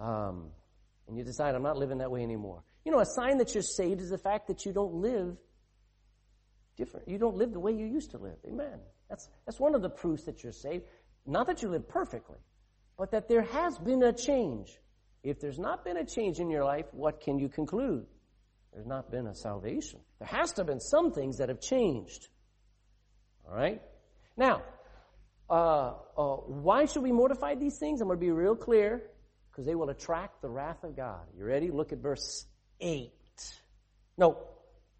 Um, 0.00 0.50
and 1.08 1.16
you 1.16 1.24
decide, 1.24 1.54
I'm 1.54 1.62
not 1.62 1.76
living 1.76 1.98
that 1.98 2.10
way 2.10 2.22
anymore. 2.22 2.62
You 2.84 2.92
know, 2.92 3.00
a 3.00 3.06
sign 3.06 3.38
that 3.38 3.54
you're 3.54 3.62
saved 3.62 4.00
is 4.00 4.10
the 4.10 4.18
fact 4.18 4.48
that 4.48 4.64
you 4.64 4.72
don't 4.72 4.94
live 4.94 5.36
different. 6.76 7.08
You 7.08 7.18
don't 7.18 7.36
live 7.36 7.52
the 7.52 7.60
way 7.60 7.72
you 7.72 7.86
used 7.86 8.12
to 8.12 8.18
live. 8.18 8.36
Amen. 8.46 8.80
That's, 9.08 9.28
that's 9.44 9.60
one 9.60 9.74
of 9.74 9.82
the 9.82 9.90
proofs 9.90 10.24
that 10.24 10.42
you're 10.42 10.52
saved. 10.52 10.84
Not 11.26 11.46
that 11.46 11.62
you 11.62 11.68
live 11.68 11.88
perfectly, 11.88 12.38
but 12.96 13.10
that 13.10 13.28
there 13.28 13.42
has 13.42 13.78
been 13.78 14.02
a 14.02 14.12
change. 14.12 14.78
If 15.22 15.40
there's 15.40 15.58
not 15.58 15.84
been 15.84 15.98
a 15.98 16.06
change 16.06 16.38
in 16.38 16.48
your 16.48 16.64
life, 16.64 16.86
what 16.92 17.20
can 17.20 17.38
you 17.38 17.48
conclude? 17.48 18.06
There's 18.72 18.86
not 18.86 19.10
been 19.10 19.26
a 19.26 19.34
salvation. 19.34 20.00
There 20.18 20.28
has 20.28 20.52
to 20.52 20.60
have 20.60 20.66
been 20.66 20.80
some 20.80 21.12
things 21.12 21.38
that 21.38 21.48
have 21.48 21.60
changed. 21.60 22.28
All 23.48 23.54
right? 23.54 23.82
Now, 24.36 24.62
uh, 25.48 25.94
uh, 26.16 26.36
why 26.46 26.84
should 26.84 27.02
we 27.02 27.12
mortify 27.12 27.56
these 27.56 27.78
things? 27.78 28.00
I'm 28.00 28.08
going 28.08 28.18
to 28.18 28.24
be 28.24 28.30
real 28.30 28.54
clear 28.54 29.02
because 29.50 29.66
they 29.66 29.74
will 29.74 29.90
attract 29.90 30.42
the 30.42 30.48
wrath 30.48 30.84
of 30.84 30.96
God. 30.96 31.22
You 31.36 31.44
ready? 31.44 31.70
Look 31.70 31.92
at 31.92 31.98
verse 31.98 32.46
8. 32.80 33.10
No, 34.16 34.38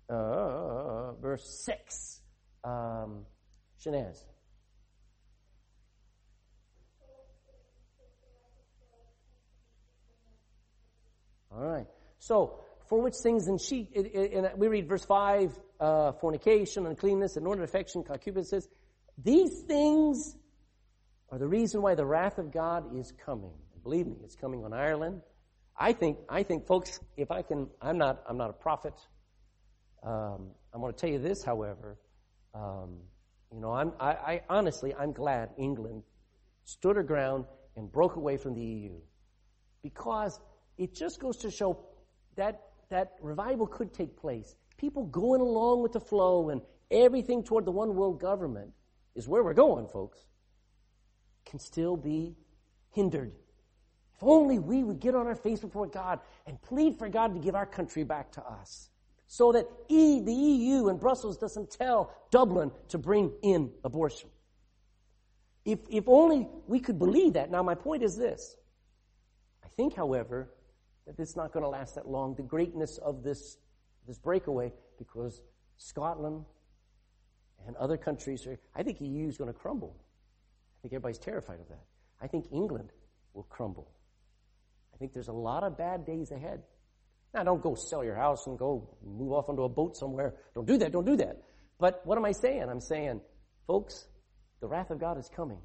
uh, 0.09 1.13
verse 1.21 1.63
6. 1.65 2.21
Um. 2.65 3.25
All 11.53 11.65
right. 11.65 11.87
So, 12.19 12.61
for 12.91 13.01
which 13.01 13.15
things 13.23 13.47
in 13.47 13.57
she, 13.57 13.89
and 13.95 14.51
we 14.57 14.67
read 14.67 14.89
verse 14.89 15.05
5, 15.05 15.57
uh, 15.79 16.13
fornication, 16.21 16.87
uncleanness, 16.87 17.37
inordinate 17.37 17.69
affection, 17.69 18.03
concupiscence. 18.03 18.67
These 19.17 19.63
things 19.69 20.35
are 21.31 21.39
the 21.39 21.47
reason 21.47 21.83
why 21.83 21.95
the 21.95 22.05
wrath 22.05 22.39
of 22.39 22.53
God 22.53 22.97
is 22.99 23.13
coming. 23.25 23.53
Believe 23.85 24.09
me, 24.09 24.17
it's 24.25 24.35
coming 24.35 24.65
on 24.65 24.73
Ireland. 24.73 25.23
I 25.79 25.93
think, 25.93 26.19
I 26.29 26.43
think, 26.43 26.67
folks, 26.67 26.99
if 27.17 27.31
I 27.31 27.43
can, 27.43 27.69
I'm 27.81 27.97
not, 27.97 28.25
I'm 28.29 28.37
not 28.37 28.51
a 28.51 28.55
prophet. 28.55 28.95
Um, 30.03 30.49
I'm 30.75 30.81
going 30.81 30.93
to 30.93 30.99
tell 30.99 31.11
you 31.11 31.21
this, 31.21 31.45
however. 31.45 31.97
Um, 32.57 32.97
you 33.55 33.61
know, 33.61 33.71
I'm, 33.71 33.93
I, 34.01 34.11
I 34.11 34.43
honestly, 34.51 34.93
I'm 34.97 35.13
glad 35.13 35.51
England 35.57 36.03
stood 36.65 36.97
her 36.97 37.05
ground 37.05 37.45
and 37.77 37.91
broke 37.91 38.17
away 38.17 38.37
from 38.37 38.55
the 38.55 38.63
EU 38.63 38.97
because 39.81 40.41
it 40.77 40.93
just 40.93 41.21
goes 41.21 41.37
to 41.39 41.53
show 41.53 41.87
that 42.35 42.70
that 42.91 43.15
revival 43.21 43.67
could 43.67 43.93
take 43.93 44.17
place. 44.17 44.57
People 44.77 45.05
going 45.05 45.41
along 45.41 45.83
with 45.83 45.93
the 45.93 46.01
flow 46.01 46.51
and 46.51 46.61
everything 46.91 47.43
toward 47.43 47.65
the 47.65 47.71
one 47.71 47.95
world 47.95 48.21
government 48.21 48.73
is 49.15 49.29
where 49.29 49.43
we're 49.43 49.55
going, 49.55 49.87
folks. 49.87 50.19
Can 51.45 51.59
still 51.59 51.97
be 51.97 52.37
hindered. 52.91 53.33
If 54.15 54.23
only 54.23 54.59
we 54.59 54.85
would 54.85 55.01
get 55.01 55.15
on 55.15 55.27
our 55.27 55.35
face 55.35 55.61
before 55.61 55.87
God 55.87 56.21
and 56.47 56.61
plead 56.61 56.99
for 56.99 57.09
God 57.09 57.35
to 57.35 57.41
give 57.41 57.55
our 57.55 57.67
country 57.67 58.05
back 58.05 58.33
to 58.33 58.43
us. 58.45 58.91
So 59.27 59.53
that 59.53 59.67
e, 59.89 60.21
the 60.21 60.33
EU 60.33 60.89
and 60.89 60.99
Brussels 60.99 61.39
doesn't 61.39 61.71
tell 61.71 62.13
Dublin 62.31 62.73
to 62.89 62.99
bring 62.99 63.33
in 63.43 63.71
abortion. 63.85 64.29
If, 65.65 65.79
if 65.89 66.05
only 66.09 66.49
we 66.67 66.81
could 66.81 66.99
believe 66.99 67.35
that. 67.35 67.51
Now, 67.51 67.63
my 67.63 67.75
point 67.75 68.03
is 68.03 68.17
this. 68.17 68.57
I 69.65 69.69
think, 69.69 69.95
however, 69.95 70.51
that 71.17 71.23
it's 71.23 71.37
not 71.37 71.53
going 71.53 71.63
to 71.63 71.69
last 71.69 71.97
that 71.97 72.09
long, 72.09 72.35
the 72.37 72.43
greatness 72.43 72.99
of 72.99 73.23
this, 73.23 73.59
this 74.07 74.19
breakaway, 74.19 74.73
because 74.99 75.43
Scotland 75.77 76.45
and 77.67 77.77
other 77.77 77.97
countries 77.97 78.47
are, 78.47 78.59
I 78.75 78.83
think 78.83 79.01
EU 79.01 79.29
is 79.29 79.37
going 79.37 79.53
to 79.53 79.59
crumble. 79.59 79.97
I 79.99 80.83
think 80.83 80.95
everybody's 80.95 81.19
terrified 81.19 81.61
of 81.61 81.69
that. 81.69 81.83
I 82.23 82.27
think 82.27 82.47
England 82.53 82.91
will 83.35 83.45
crumble. 83.45 83.91
I 84.95 84.99
think 84.99 85.13
there's 85.13 85.29
a 85.29 85.33
lot 85.33 85.65
of 85.65 85.77
bad 85.77 86.07
days 86.07 86.31
ahead. 86.31 86.63
Now, 87.35 87.45
don't 87.45 87.63
go 87.63 87.75
sell 87.75 88.05
your 88.05 88.17
house 88.17 88.47
and 88.47 88.59
go 88.59 88.97
move 89.05 89.33
off 89.33 89.49
onto 89.49 89.63
a 89.63 89.69
boat 89.69 89.97
somewhere. 89.97 90.35
Don't 90.55 90.67
do 90.67 90.79
that. 90.79 90.93
Don't 90.93 91.05
do 91.05 91.17
that. 91.17 91.43
But 91.79 92.03
what 92.05 92.19
am 92.19 92.25
I 92.25 92.33
saying? 92.33 92.67
I'm 92.69 92.81
saying, 92.81 93.21
folks, 93.67 94.07
the 94.61 94.67
wrath 94.69 94.91
of 94.91 95.01
God 95.01 95.19
is 95.19 95.31
coming. 95.35 95.59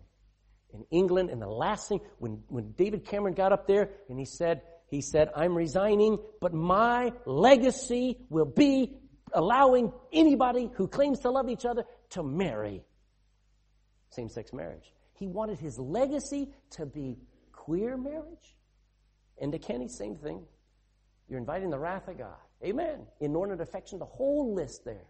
In 0.73 0.85
England, 0.91 1.29
and 1.29 1.41
the 1.41 1.47
last 1.47 1.89
thing, 1.89 2.01
when, 2.19 2.43
when 2.47 2.71
David 2.77 3.05
Cameron 3.05 3.33
got 3.33 3.51
up 3.51 3.67
there 3.67 3.89
and 4.09 4.19
he 4.19 4.25
said, 4.25 4.61
he 4.87 5.01
said, 5.01 5.29
I'm 5.35 5.55
resigning, 5.55 6.19
but 6.39 6.53
my 6.53 7.11
legacy 7.25 8.17
will 8.29 8.45
be 8.45 8.97
allowing 9.33 9.91
anybody 10.13 10.69
who 10.75 10.87
claims 10.87 11.19
to 11.19 11.31
love 11.31 11.49
each 11.49 11.65
other 11.65 11.83
to 12.11 12.23
marry. 12.23 12.83
Same 14.09 14.29
sex 14.29 14.53
marriage. 14.53 14.93
He 15.13 15.27
wanted 15.27 15.59
his 15.59 15.79
legacy 15.79 16.49
to 16.71 16.85
be 16.85 17.17
queer 17.51 17.97
marriage. 17.97 18.55
And 19.41 19.51
to 19.51 19.59
Kenny, 19.59 19.87
same 19.87 20.15
thing. 20.15 20.43
You're 21.27 21.39
inviting 21.39 21.69
the 21.69 21.79
wrath 21.79 22.07
of 22.07 22.17
God. 22.17 22.37
Amen. 22.63 23.01
Inordinate 23.19 23.61
affection, 23.61 23.99
the 23.99 24.05
whole 24.05 24.53
list 24.53 24.85
there. 24.85 25.07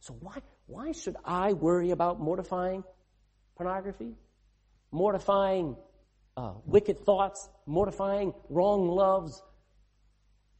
So 0.00 0.14
why, 0.20 0.38
why 0.66 0.92
should 0.92 1.16
I 1.24 1.52
worry 1.52 1.90
about 1.90 2.20
mortifying 2.20 2.84
pornography? 3.56 4.14
Mortifying 4.92 5.76
uh, 6.36 6.54
wicked 6.64 6.98
thoughts, 7.04 7.48
mortifying 7.66 8.34
wrong 8.48 8.88
loves, 8.88 9.42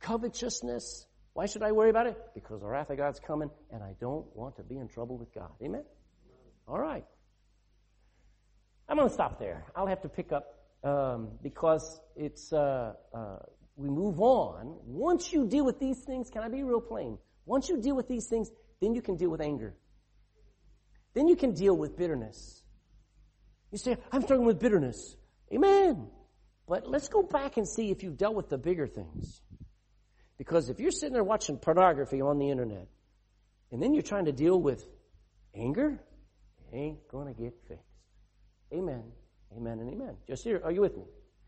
covetousness. 0.01 1.07
Why 1.35 1.47
should 1.47 1.63
I 1.63 1.73
worry 1.73 1.91
about 1.91 2.07
it? 2.07 2.17
Because 2.35 2.61
the 2.61 2.67
wrath 2.67 2.91
of 2.91 2.97
God's 2.97 3.21
coming, 3.21 3.51
and 3.71 3.83
I 3.83 3.95
don't 4.01 4.25
want 4.35 4.57
to 4.57 4.63
be 4.63 4.79
in 4.79 4.89
trouble 4.89 5.19
with 5.19 5.35
God. 5.35 5.51
Amen? 5.63 5.85
All 6.67 6.79
right. 6.79 7.05
I'm 8.89 8.97
going 8.97 9.09
to 9.09 9.15
stop 9.15 9.39
there. 9.39 9.65
I'll 9.75 9.87
have 9.87 10.03
to 10.03 10.09
pick 10.09 10.33
up 10.33 10.55
um, 10.83 11.29
because 11.43 12.01
it's 12.17 12.53
uh, 12.53 12.95
uh, 13.13 13.39
we 13.77 13.89
move 13.89 14.21
on. 14.21 14.77
Once 14.85 15.33
you 15.33 15.47
deal 15.47 15.65
with 15.65 15.79
these 15.79 15.99
things, 16.05 16.31
can 16.31 16.43
I 16.43 16.49
be 16.49 16.63
real 16.63 16.81
plain? 16.81 17.19
Once 17.45 17.69
you 17.69 17.81
deal 17.81 17.95
with 17.95 18.09
these 18.09 18.27
things, 18.27 18.51
then 18.81 18.95
you 18.95 19.03
can 19.03 19.17
deal 19.17 19.31
with 19.31 19.41
anger. 19.41 19.75
Then 21.15 21.29
you 21.29 21.37
can 21.37 21.53
deal 21.53 21.77
with 21.77 21.97
bitterness. 21.97 22.63
You 23.73 23.79
say, 23.79 23.97
I'm 24.13 24.23
struggling 24.23 24.47
with 24.47 24.59
bitterness. 24.59 25.17
Amen. 25.53 26.09
But 26.67 26.89
let's 26.89 27.09
go 27.09 27.23
back 27.23 27.57
and 27.57 27.69
see 27.69 27.91
if 27.91 28.03
you've 28.03 28.17
dealt 28.17 28.35
with 28.35 28.49
the 28.49 28.59
bigger 28.59 28.87
things. 28.87 29.41
Because 30.39 30.69
if 30.69 30.81
you're 30.81 30.91
sitting 30.91 31.13
there 31.15 31.25
watching 31.25 31.57
pornography 31.59 32.21
on 32.21 32.39
the 32.39 32.51
internet, 32.51 32.89
and 33.71 33.83
then 33.83 33.95
you're 33.95 34.03
trying 34.03 34.27
to 34.27 34.33
deal 34.33 34.61
with 34.61 34.85
anger, 35.55 35.99
it 36.73 36.77
ain't 36.77 37.09
gonna 37.09 37.33
get 37.35 37.55
fixed. 37.69 37.85
Amen. 38.73 39.05
Amen 39.57 39.79
and 39.79 39.89
amen. 39.91 40.17
Just 40.27 40.45
here, 40.45 40.61
are 40.65 40.73
you 40.73 40.81
with 40.81 40.97
me? 40.97 41.05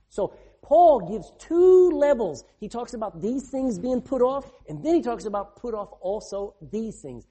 So 0.08 0.32
Paul 0.62 1.00
gives 1.10 1.30
two 1.38 1.90
levels. 1.90 2.44
He 2.60 2.68
talks 2.68 2.94
about 2.94 3.20
these 3.20 3.50
things 3.50 3.78
being 3.78 4.00
put 4.00 4.22
off, 4.22 4.50
and 4.68 4.82
then 4.82 4.94
he 4.94 5.02
talks 5.02 5.26
about 5.26 5.56
put 5.56 5.74
off 5.74 5.90
also 6.00 6.54
these 6.72 7.00
things. 7.02 7.26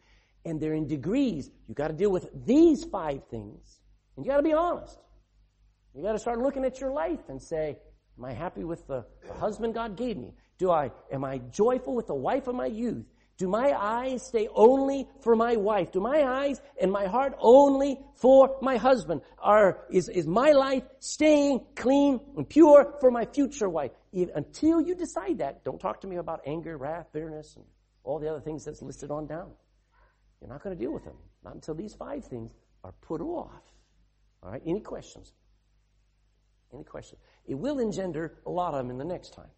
and 0.47 0.61
they're 0.61 0.73
in 0.73 0.87
degrees. 0.87 1.49
You 1.67 1.75
got 1.75 1.89
to 1.89 1.93
deal 1.93 2.09
with 2.09 2.29
these 2.45 2.85
five 2.85 3.25
things, 3.29 3.79
and 4.15 4.25
you 4.25 4.31
got 4.31 4.37
to 4.37 4.43
be 4.43 4.53
honest. 4.53 4.97
You 5.97 6.03
got 6.03 6.11
to 6.11 6.19
start 6.19 6.37
looking 6.37 6.63
at 6.63 6.79
your 6.79 6.91
life 6.91 7.27
and 7.27 7.41
say, 7.41 7.79
"Am 8.19 8.25
I 8.25 8.31
happy 8.31 8.63
with 8.63 8.85
the, 8.85 9.03
the 9.25 9.33
husband 9.33 9.73
God 9.73 9.97
gave 9.97 10.15
me? 10.15 10.35
Do 10.59 10.69
I 10.69 10.91
am 11.11 11.25
I 11.25 11.39
joyful 11.39 11.95
with 11.95 12.05
the 12.05 12.13
wife 12.13 12.45
of 12.47 12.53
my 12.53 12.67
youth? 12.67 13.05
Do 13.37 13.47
my 13.47 13.73
eyes 13.75 14.25
stay 14.27 14.47
only 14.53 15.07
for 15.21 15.35
my 15.35 15.55
wife? 15.55 15.91
Do 15.91 15.99
my 15.99 16.23
eyes 16.23 16.61
and 16.79 16.91
my 16.91 17.07
heart 17.07 17.33
only 17.39 17.99
for 18.15 18.57
my 18.61 18.77
husband? 18.77 19.21
Are, 19.39 19.85
is, 19.91 20.09
is 20.09 20.25
my 20.25 20.51
life 20.51 20.83
staying 20.99 21.65
clean 21.75 22.19
and 22.35 22.47
pure 22.49 22.95
for 22.99 23.11
my 23.11 23.25
future 23.25 23.69
wife? 23.69 23.91
Even, 24.11 24.35
until 24.35 24.81
you 24.81 24.95
decide 24.95 25.37
that, 25.37 25.63
don't 25.63 25.79
talk 25.79 26.01
to 26.01 26.07
me 26.07 26.15
about 26.15 26.41
anger, 26.47 26.77
wrath, 26.77 27.07
bitterness, 27.13 27.55
and 27.55 27.65
all 28.03 28.17
the 28.17 28.27
other 28.27 28.41
things 28.41 28.65
that's 28.65 28.81
listed 28.81 29.11
on 29.11 29.27
down. 29.27 29.51
You're 30.41 30.49
not 30.49 30.63
going 30.63 30.75
to 30.75 30.81
deal 30.83 30.93
with 30.93 31.05
them. 31.05 31.17
Not 31.43 31.53
until 31.53 31.75
these 31.75 31.93
five 31.93 32.25
things 32.25 32.51
are 32.83 32.93
put 33.01 33.21
off. 33.21 33.61
All 34.41 34.51
right? 34.51 34.63
Any 34.65 34.79
questions? 34.79 35.31
Any 36.77 36.83
questions? 36.83 37.19
It 37.47 37.55
will 37.55 37.79
engender 37.79 38.37
a 38.45 38.51
lot 38.51 38.75
of 38.75 38.77
them 38.77 38.91
in 38.91 38.99
the 38.99 39.05
next 39.05 39.33
time 39.33 39.49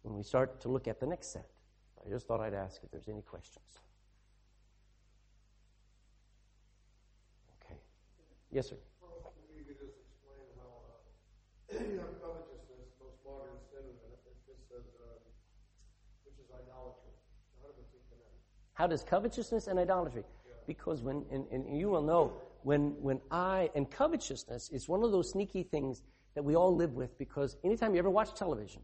when 0.00 0.16
we 0.16 0.22
start 0.22 0.62
to 0.62 0.68
look 0.68 0.88
at 0.88 0.98
the 0.98 1.06
next 1.06 1.34
set. 1.34 1.46
I 2.02 2.08
just 2.08 2.26
thought 2.26 2.40
I'd 2.40 2.54
ask 2.54 2.80
if 2.82 2.90
there's 2.90 3.06
any 3.06 3.20
questions. 3.20 3.66
Okay. 7.60 7.76
Yes, 8.50 8.70
sir. 8.70 8.76
Well, 9.02 9.34
you 9.54 9.62
could 9.62 9.76
just 9.76 9.92
explain 10.00 10.48
how, 10.56 10.72
uh, 11.68 11.84
you 11.84 12.00
know, 12.00 12.08
covetousness, 12.16 12.96
most 12.96 13.20
modern 13.28 13.60
sin, 13.68 13.84
and 13.84 14.08
it 14.08 14.24
just 14.48 14.64
says, 14.72 14.88
uh, 15.04 15.20
which 16.24 16.40
is 16.40 16.48
idolatry. 16.48 17.12
How 17.60 17.68
does? 17.76 17.84
How 18.72 18.86
does 18.86 19.04
covetousness 19.04 19.66
and 19.66 19.78
idolatry? 19.78 20.24
Because 20.66 21.02
when, 21.02 21.26
and, 21.30 21.44
and 21.52 21.78
you 21.78 21.90
will 21.90 22.00
know, 22.00 22.40
when, 22.62 22.96
when 23.02 23.20
I, 23.30 23.68
and 23.74 23.90
covetousness 23.90 24.70
is 24.70 24.88
one 24.88 25.04
of 25.04 25.12
those 25.12 25.30
sneaky 25.30 25.62
things 25.62 26.02
that 26.38 26.44
we 26.44 26.54
all 26.54 26.76
live 26.76 26.92
with 26.92 27.18
because 27.18 27.56
anytime 27.64 27.94
you 27.94 27.98
ever 27.98 28.08
watch 28.08 28.32
television, 28.32 28.80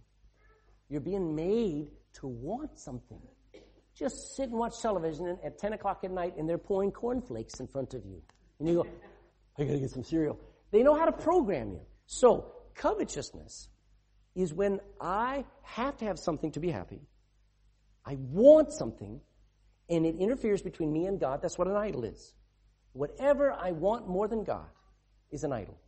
you're 0.88 1.00
being 1.00 1.36
made 1.36 1.88
to 2.14 2.26
want 2.26 2.76
something. 2.76 3.20
Just 3.96 4.34
sit 4.34 4.48
and 4.48 4.58
watch 4.58 4.82
television 4.82 5.38
at 5.44 5.56
10 5.56 5.74
o'clock 5.74 6.00
at 6.02 6.10
night 6.10 6.34
and 6.36 6.48
they're 6.48 6.58
pouring 6.58 6.90
cornflakes 6.90 7.60
in 7.60 7.68
front 7.68 7.94
of 7.94 8.04
you. 8.04 8.20
And 8.58 8.68
you 8.68 8.74
go, 8.74 8.86
I 9.56 9.62
gotta 9.62 9.78
get 9.78 9.90
some 9.90 10.02
cereal. 10.02 10.36
They 10.72 10.82
know 10.82 10.98
how 10.98 11.04
to 11.04 11.12
program 11.12 11.70
you. 11.70 11.82
So, 12.06 12.50
covetousness 12.74 13.68
is 14.34 14.52
when 14.52 14.80
I 15.00 15.44
have 15.62 15.96
to 15.98 16.06
have 16.06 16.18
something 16.18 16.50
to 16.50 16.60
be 16.60 16.72
happy. 16.72 17.02
I 18.04 18.16
want 18.32 18.72
something 18.72 19.20
and 19.88 20.04
it 20.04 20.16
interferes 20.16 20.60
between 20.60 20.92
me 20.92 21.06
and 21.06 21.20
God. 21.20 21.40
That's 21.40 21.56
what 21.56 21.68
an 21.68 21.76
idol 21.76 22.02
is. 22.02 22.34
Whatever 22.94 23.52
I 23.52 23.70
want 23.70 24.08
more 24.08 24.26
than 24.26 24.42
God 24.42 24.66
is 25.30 25.44
an 25.44 25.52
idol. 25.52 25.78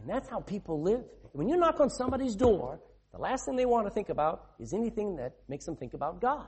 And 0.00 0.08
that's 0.08 0.28
how 0.28 0.40
people 0.40 0.82
live. 0.82 1.04
When 1.32 1.48
you 1.48 1.56
knock 1.56 1.80
on 1.80 1.90
somebody's 1.90 2.36
door 2.36 2.80
the 3.12 3.18
last 3.18 3.44
thing 3.44 3.56
they 3.56 3.66
want 3.66 3.86
to 3.86 3.90
think 3.90 4.08
about 4.08 4.52
is 4.58 4.72
anything 4.72 5.16
that 5.16 5.34
makes 5.48 5.64
them 5.64 5.76
think 5.76 5.94
about 5.94 6.20
God. 6.20 6.46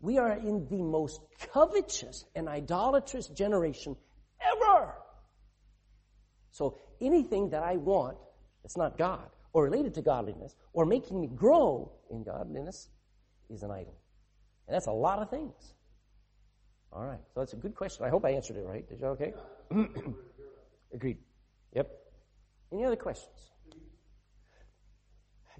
We 0.00 0.18
are 0.18 0.32
in 0.32 0.66
the 0.70 0.82
most 0.82 1.20
covetous 1.52 2.24
and 2.34 2.48
idolatrous 2.48 3.28
generation 3.28 3.96
ever. 4.40 4.94
So 6.52 6.78
anything 7.00 7.50
that 7.50 7.62
I 7.62 7.76
want 7.76 8.16
that's 8.62 8.76
not 8.76 8.96
God 8.96 9.28
or 9.52 9.64
related 9.64 9.94
to 9.94 10.02
godliness 10.02 10.54
or 10.72 10.86
making 10.86 11.20
me 11.20 11.26
grow 11.26 11.92
in 12.10 12.22
godliness 12.22 12.88
is 13.50 13.62
an 13.62 13.70
idol. 13.70 13.94
And 14.66 14.74
that's 14.74 14.86
a 14.86 14.92
lot 14.92 15.18
of 15.18 15.30
things. 15.30 15.74
All 16.92 17.04
right. 17.04 17.20
So 17.34 17.40
that's 17.40 17.52
a 17.52 17.56
good 17.56 17.74
question. 17.74 18.04
I 18.04 18.08
hope 18.08 18.24
I 18.24 18.30
answered 18.30 18.56
it 18.56 18.64
right. 18.64 18.88
Did 18.88 19.00
you 19.00 19.06
okay? 19.08 19.34
Agreed. 20.94 21.18
Yep. 21.74 22.03
Any 22.72 22.84
other 22.84 22.96
questions? 22.96 23.50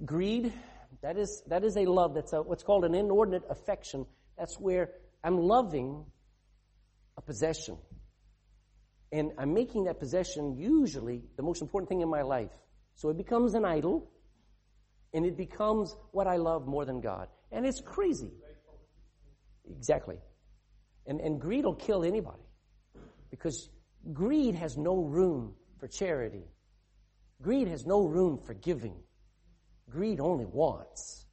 Greed, 0.04 0.52
that 1.02 1.16
is, 1.16 1.42
that 1.48 1.64
is 1.64 1.76
a 1.76 1.86
love 1.86 2.14
that's 2.14 2.32
a, 2.32 2.42
what's 2.42 2.62
called 2.62 2.84
an 2.84 2.94
inordinate 2.94 3.44
affection. 3.48 4.06
That's 4.36 4.58
where 4.58 4.90
I'm 5.22 5.38
loving 5.38 6.04
a 7.16 7.22
possession. 7.22 7.78
And 9.12 9.30
I'm 9.38 9.54
making 9.54 9.84
that 9.84 10.00
possession 10.00 10.56
usually 10.56 11.22
the 11.36 11.42
most 11.42 11.62
important 11.62 11.88
thing 11.88 12.00
in 12.00 12.08
my 12.08 12.22
life. 12.22 12.50
So 12.96 13.10
it 13.10 13.16
becomes 13.16 13.54
an 13.54 13.64
idol, 13.64 14.10
and 15.12 15.24
it 15.24 15.36
becomes 15.36 15.94
what 16.10 16.26
I 16.26 16.36
love 16.36 16.66
more 16.66 16.84
than 16.84 17.00
God. 17.00 17.28
And 17.52 17.64
it's 17.64 17.80
crazy. 17.80 18.32
Exactly. 19.70 20.16
And, 21.06 21.20
and 21.20 21.40
greed 21.40 21.64
will 21.64 21.74
kill 21.74 22.04
anybody. 22.04 22.42
Because 23.30 23.68
greed 24.12 24.54
has 24.56 24.76
no 24.76 24.96
room 24.96 25.54
for 25.78 25.86
charity. 25.86 26.44
Greed 27.44 27.68
has 27.68 27.84
no 27.84 28.06
room 28.06 28.38
for 28.38 28.54
giving. 28.54 28.94
Greed 29.90 30.18
only 30.18 30.46
wants. 30.46 31.26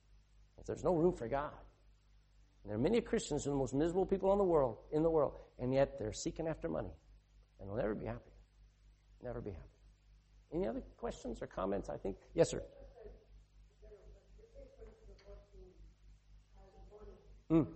There's 0.67 0.83
no 0.83 0.93
room 0.93 1.13
for 1.13 1.29
God. 1.29 1.53
And 2.63 2.69
there 2.69 2.77
are 2.77 2.81
many 2.81 2.99
Christians 2.99 3.45
who 3.45 3.49
are 3.49 3.53
the 3.53 3.59
most 3.59 3.73
miserable 3.73 4.05
people 4.05 4.31
in 4.33 4.37
the 4.37 4.43
world, 4.43 4.77
in 4.91 5.03
the 5.03 5.09
world, 5.09 5.33
and 5.57 5.73
yet 5.73 5.97
they're 5.97 6.11
seeking 6.11 6.47
after 6.47 6.67
money. 6.67 6.91
And 7.59 7.69
they'll 7.69 7.77
never 7.77 7.95
be 7.95 8.05
happy. 8.05 8.31
Never 9.23 9.39
be 9.39 9.51
happy. 9.51 9.61
Any 10.53 10.67
other 10.67 10.81
questions 10.97 11.41
or 11.41 11.47
comments? 11.47 11.89
I 11.89 11.95
think. 11.95 12.17
Yes, 12.33 12.49
sir. 12.51 12.61
Mm. 17.49 17.67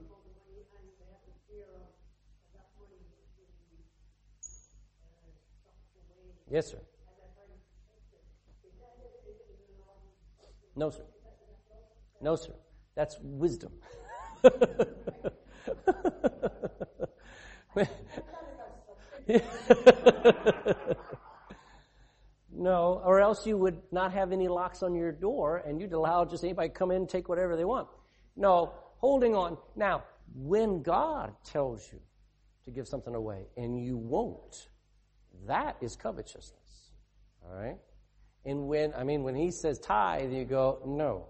Yes, 6.52 6.72
sir. 6.72 6.80
No, 10.76 10.90
sir. 10.90 11.06
No, 12.22 12.36
sir. 12.36 12.54
That's 12.96 13.18
wisdom. 13.22 13.72
no, 22.52 23.02
or 23.04 23.20
else 23.20 23.46
you 23.46 23.58
would 23.58 23.82
not 23.92 24.14
have 24.14 24.32
any 24.32 24.48
locks 24.48 24.84
on 24.84 24.96
your 24.96 25.12
door 25.12 25.58
and 25.66 25.82
you'd 25.82 25.94
allow 25.94 26.26
just 26.26 26.44
anybody 26.44 26.70
come 26.70 26.92
in 26.92 26.98
and 26.98 27.10
take 27.10 27.28
whatever 27.28 27.56
they 27.56 27.66
want. 27.66 27.88
No, 28.36 28.74
holding 28.98 29.36
on. 29.36 29.58
Now, 29.76 30.04
when 30.36 30.82
God 30.82 31.34
tells 31.44 31.92
you 31.92 32.00
to 32.66 32.72
give 32.72 32.88
something 32.88 33.16
away 33.16 33.48
and 33.58 33.84
you 33.84 33.98
won't, 33.98 34.68
that 35.48 35.78
is 35.82 35.96
covetousness. 35.96 36.92
All 37.44 37.56
right? 37.56 37.78
And 38.46 38.68
when, 38.68 38.94
I 38.94 39.04
mean, 39.04 39.24
when 39.24 39.36
he 39.36 39.52
says 39.52 39.80
tithe, 39.80 40.32
you 40.32 40.46
go, 40.46 40.80
no. 40.86 41.28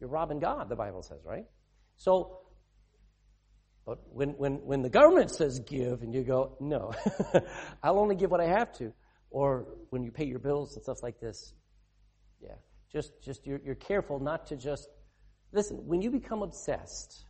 You're 0.00 0.10
robbing 0.10 0.38
God, 0.38 0.68
the 0.68 0.76
Bible 0.76 1.02
says, 1.02 1.18
right? 1.24 1.44
So, 1.96 2.38
but 3.84 3.98
when, 4.12 4.30
when, 4.30 4.54
when 4.64 4.82
the 4.82 4.88
government 4.88 5.30
says 5.30 5.58
give 5.60 6.02
and 6.02 6.14
you 6.14 6.22
go, 6.22 6.56
no, 6.60 6.92
I'll 7.82 7.98
only 7.98 8.14
give 8.14 8.30
what 8.30 8.40
I 8.40 8.46
have 8.46 8.72
to. 8.78 8.92
Or 9.30 9.66
when 9.90 10.02
you 10.02 10.10
pay 10.10 10.24
your 10.24 10.38
bills 10.38 10.74
and 10.74 10.82
stuff 10.82 11.02
like 11.02 11.20
this. 11.20 11.52
Yeah. 12.40 12.54
Just, 12.92 13.12
just, 13.22 13.46
you're, 13.46 13.60
you're 13.64 13.74
careful 13.74 14.18
not 14.18 14.46
to 14.46 14.56
just, 14.56 14.88
listen, 15.52 15.76
when 15.86 16.00
you 16.00 16.10
become 16.10 16.42
obsessed 16.42 17.26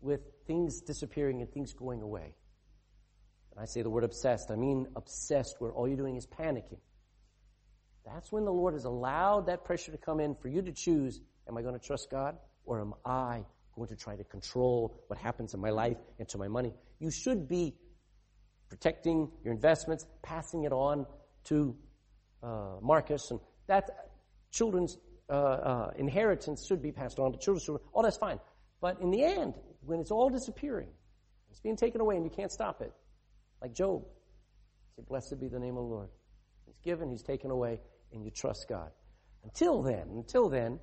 with 0.00 0.20
things 0.46 0.80
disappearing 0.80 1.40
and 1.40 1.50
things 1.52 1.72
going 1.72 2.02
away, 2.02 2.34
and 3.52 3.60
I 3.60 3.66
say 3.66 3.82
the 3.82 3.90
word 3.90 4.04
obsessed, 4.04 4.50
I 4.50 4.56
mean 4.56 4.86
obsessed 4.96 5.56
where 5.60 5.72
all 5.72 5.86
you're 5.86 5.96
doing 5.96 6.16
is 6.16 6.26
panicking. 6.26 6.78
That's 8.06 8.30
when 8.30 8.44
the 8.44 8.52
Lord 8.52 8.74
has 8.74 8.84
allowed 8.84 9.46
that 9.46 9.64
pressure 9.64 9.92
to 9.92 9.98
come 9.98 10.20
in 10.20 10.34
for 10.34 10.48
you 10.48 10.62
to 10.62 10.72
choose, 10.72 11.20
am 11.48 11.56
I 11.56 11.62
going 11.62 11.78
to 11.78 11.84
trust 11.84 12.10
God 12.10 12.36
or 12.66 12.80
am 12.80 12.94
I 13.04 13.44
going 13.74 13.88
to 13.88 13.96
try 13.96 14.14
to 14.16 14.24
control 14.24 15.02
what 15.06 15.18
happens 15.18 15.54
in 15.54 15.60
my 15.60 15.70
life 15.70 15.96
and 16.18 16.28
to 16.28 16.38
my 16.38 16.48
money? 16.48 16.74
You 16.98 17.10
should 17.10 17.48
be 17.48 17.74
protecting 18.68 19.30
your 19.42 19.54
investments, 19.54 20.06
passing 20.22 20.64
it 20.64 20.72
on 20.72 21.06
to 21.44 21.76
uh, 22.42 22.76
Marcus, 22.82 23.30
and 23.30 23.40
that 23.68 23.90
children's 24.50 24.98
uh, 25.30 25.32
uh, 25.32 25.90
inheritance 25.96 26.66
should 26.66 26.82
be 26.82 26.92
passed 26.92 27.18
on 27.18 27.32
to 27.32 27.38
children's 27.38 27.64
children. 27.64 27.86
All 27.94 28.02
that's 28.02 28.18
fine. 28.18 28.38
But 28.80 29.00
in 29.00 29.10
the 29.10 29.24
end, 29.24 29.54
when 29.80 30.00
it's 30.00 30.10
all 30.10 30.28
disappearing, 30.28 30.88
it's 31.50 31.60
being 31.60 31.76
taken 31.76 32.02
away 32.02 32.16
and 32.16 32.24
you 32.24 32.30
can't 32.30 32.52
stop 32.52 32.82
it, 32.82 32.92
like 33.62 33.72
Job, 33.72 34.04
say, 34.94 35.02
blessed 35.08 35.40
be 35.40 35.48
the 35.48 35.58
name 35.58 35.76
of 35.76 35.84
the 35.84 35.90
Lord. 35.94 36.08
He's 36.66 36.78
given, 36.84 37.10
he's 37.10 37.22
taken 37.22 37.50
away 37.50 37.80
and 38.14 38.24
you 38.24 38.30
trust 38.30 38.66
God. 38.68 38.90
Until 39.42 39.82
then, 39.82 40.08
until 40.10 40.48
then, 40.48 40.78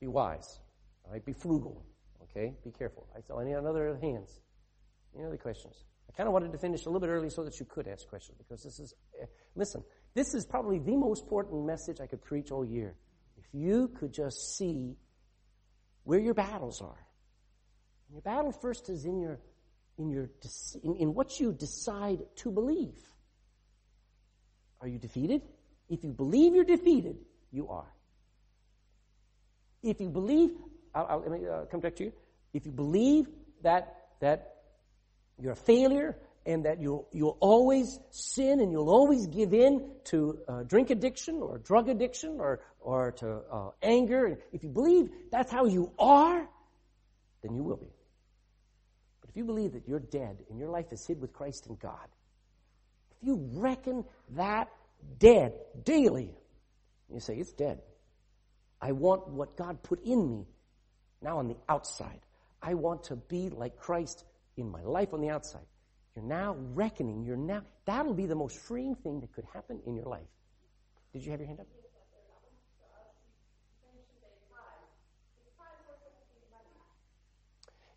be 0.00 0.06
wise. 0.06 0.60
All 1.04 1.12
right, 1.12 1.24
be 1.24 1.32
frugal. 1.32 1.86
Okay, 2.24 2.52
be 2.62 2.70
careful. 2.70 3.06
I 3.16 3.20
saw 3.20 3.38
any 3.38 3.54
other 3.54 3.98
hands. 4.02 4.40
Any 5.16 5.24
other 5.24 5.38
questions? 5.38 5.84
I 6.08 6.16
kind 6.16 6.26
of 6.26 6.32
wanted 6.32 6.52
to 6.52 6.58
finish 6.58 6.84
a 6.84 6.88
little 6.88 7.00
bit 7.00 7.08
early 7.08 7.30
so 7.30 7.44
that 7.44 7.58
you 7.58 7.66
could 7.66 7.88
ask 7.88 8.06
questions 8.08 8.36
because 8.38 8.62
this 8.62 8.78
is, 8.78 8.94
uh, 9.22 9.26
listen, 9.54 9.82
this 10.14 10.34
is 10.34 10.44
probably 10.44 10.78
the 10.78 10.96
most 10.96 11.22
important 11.22 11.64
message 11.64 12.00
I 12.00 12.06
could 12.06 12.22
preach 12.22 12.50
all 12.50 12.64
year. 12.64 12.96
If 13.36 13.44
you 13.52 13.88
could 13.88 14.12
just 14.12 14.56
see 14.56 14.96
where 16.04 16.18
your 16.18 16.34
battles 16.34 16.80
are. 16.80 17.06
And 18.08 18.14
your 18.14 18.22
battle 18.22 18.52
first 18.52 18.88
is 18.88 19.04
in 19.04 19.20
your 19.20 19.40
in 19.98 20.10
your 20.10 20.30
in, 20.82 20.96
in 20.96 21.14
what 21.14 21.38
you 21.38 21.52
decide 21.52 22.20
to 22.36 22.50
believe. 22.50 22.98
Are 24.80 24.88
you 24.88 24.98
defeated? 24.98 25.42
If 25.88 26.04
you 26.04 26.10
believe 26.10 26.54
you're 26.54 26.64
defeated, 26.64 27.16
you 27.50 27.68
are. 27.68 27.90
If 29.82 30.00
you 30.00 30.08
believe, 30.08 30.50
I'll, 30.94 31.06
I'll, 31.06 31.20
let 31.20 31.30
me 31.30 31.46
uh, 31.46 31.64
come 31.70 31.80
back 31.80 31.96
to 31.96 32.04
you. 32.04 32.12
If 32.52 32.66
you 32.66 32.72
believe 32.72 33.26
that 33.62 33.94
that 34.20 34.56
you're 35.40 35.52
a 35.52 35.56
failure 35.56 36.16
and 36.44 36.64
that 36.64 36.80
you'll 36.80 37.08
you'll 37.12 37.36
always 37.40 37.98
sin 38.10 38.60
and 38.60 38.72
you'll 38.72 38.90
always 38.90 39.26
give 39.26 39.54
in 39.54 39.90
to 40.04 40.38
uh, 40.48 40.62
drink 40.64 40.90
addiction 40.90 41.36
or 41.36 41.58
drug 41.58 41.88
addiction 41.88 42.38
or 42.40 42.60
or 42.80 43.12
to 43.12 43.40
uh, 43.50 43.70
anger, 43.82 44.38
if 44.52 44.62
you 44.62 44.68
believe 44.68 45.10
that's 45.30 45.52
how 45.52 45.66
you 45.66 45.92
are, 45.98 46.48
then 47.42 47.54
you 47.54 47.62
will 47.62 47.76
be. 47.76 47.92
But 49.20 49.30
if 49.30 49.36
you 49.36 49.44
believe 49.44 49.72
that 49.72 49.86
you're 49.86 50.00
dead 50.00 50.38
and 50.50 50.58
your 50.58 50.70
life 50.70 50.92
is 50.92 51.06
hid 51.06 51.20
with 51.20 51.32
Christ 51.32 51.66
in 51.66 51.76
God, 51.76 52.08
if 53.10 53.26
you 53.26 53.48
reckon 53.52 54.04
that 54.30 54.68
dead 55.18 55.54
daily, 55.84 56.34
you 57.12 57.20
say 57.20 57.36
it's 57.36 57.52
dead. 57.52 57.80
I 58.80 58.92
want 58.92 59.28
what 59.28 59.56
God 59.56 59.82
put 59.82 60.04
in 60.04 60.28
me 60.28 60.46
now 61.22 61.38
on 61.38 61.48
the 61.48 61.56
outside. 61.68 62.20
I 62.62 62.74
want 62.74 63.04
to 63.04 63.16
be 63.16 63.50
like 63.50 63.76
Christ 63.76 64.24
in 64.56 64.70
my 64.70 64.82
life 64.82 65.12
on 65.12 65.20
the 65.20 65.30
outside. 65.30 65.66
You're 66.14 66.24
now 66.24 66.56
reckoning, 66.74 67.22
you're 67.22 67.36
now, 67.36 67.62
that'll 67.84 68.14
be 68.14 68.26
the 68.26 68.34
most 68.34 68.58
freeing 68.58 68.94
thing 68.96 69.20
that 69.20 69.32
could 69.32 69.44
happen 69.52 69.80
in 69.86 69.94
your 69.94 70.06
life. 70.06 70.26
Did 71.12 71.24
you 71.24 71.30
have 71.30 71.40
your 71.40 71.46
hand 71.46 71.60
up? 71.60 71.66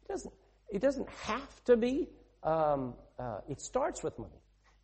It 0.03 0.07
doesn't, 0.07 0.33
it 0.69 0.79
doesn't 0.81 1.09
have 1.23 1.63
to 1.65 1.77
be. 1.77 2.09
Um, 2.43 2.95
uh, 3.17 3.39
it 3.47 3.61
starts 3.61 4.03
with 4.03 4.17
money 4.17 4.40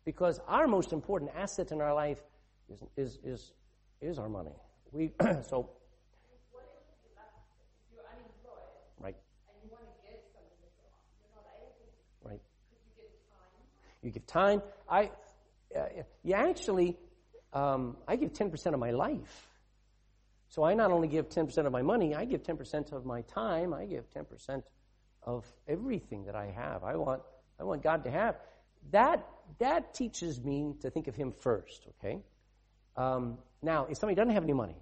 because 0.08 0.40
our 0.48 0.66
most 0.66 0.94
important 0.94 1.30
asset 1.36 1.70
in 1.70 1.82
our 1.82 1.92
life 1.92 2.18
is, 2.70 2.82
is, 2.96 3.18
is, 3.22 3.52
is 4.00 4.18
our 4.18 4.30
money. 4.30 4.56
We, 4.90 5.12
so, 5.50 5.68
right. 8.98 9.14
Right. 12.24 12.40
You 14.02 14.10
give 14.10 14.26
time. 14.26 14.62
I, 14.88 15.10
uh, 15.76 15.80
you 16.24 16.32
actually, 16.32 16.96
um, 17.52 17.98
I 18.08 18.16
give 18.16 18.32
10% 18.32 18.72
of 18.72 18.80
my 18.80 18.92
life. 18.92 19.46
So 20.48 20.64
I 20.64 20.72
not 20.72 20.90
only 20.90 21.08
give 21.08 21.28
10% 21.28 21.66
of 21.66 21.72
my 21.72 21.82
money, 21.82 22.14
I 22.14 22.24
give 22.24 22.42
10% 22.42 22.92
of 22.92 23.04
my 23.04 23.20
time, 23.20 23.74
I 23.74 23.84
give 23.84 24.08
10% 24.08 24.62
of 25.24 25.44
everything 25.66 26.24
that 26.24 26.34
I 26.34 26.46
have. 26.46 26.82
I 26.82 26.96
want, 26.96 27.20
I 27.60 27.64
want 27.64 27.82
God 27.82 28.04
to 28.04 28.10
have. 28.10 28.36
That, 28.90 29.26
that 29.58 29.94
teaches 29.94 30.40
me 30.40 30.74
to 30.80 30.90
think 30.90 31.08
of 31.08 31.16
Him 31.16 31.32
first, 31.32 31.86
okay? 31.98 32.20
Um, 32.96 33.38
now, 33.62 33.86
if 33.90 33.98
somebody 33.98 34.16
doesn't 34.16 34.34
have 34.34 34.44
any 34.44 34.52
money, 34.52 34.76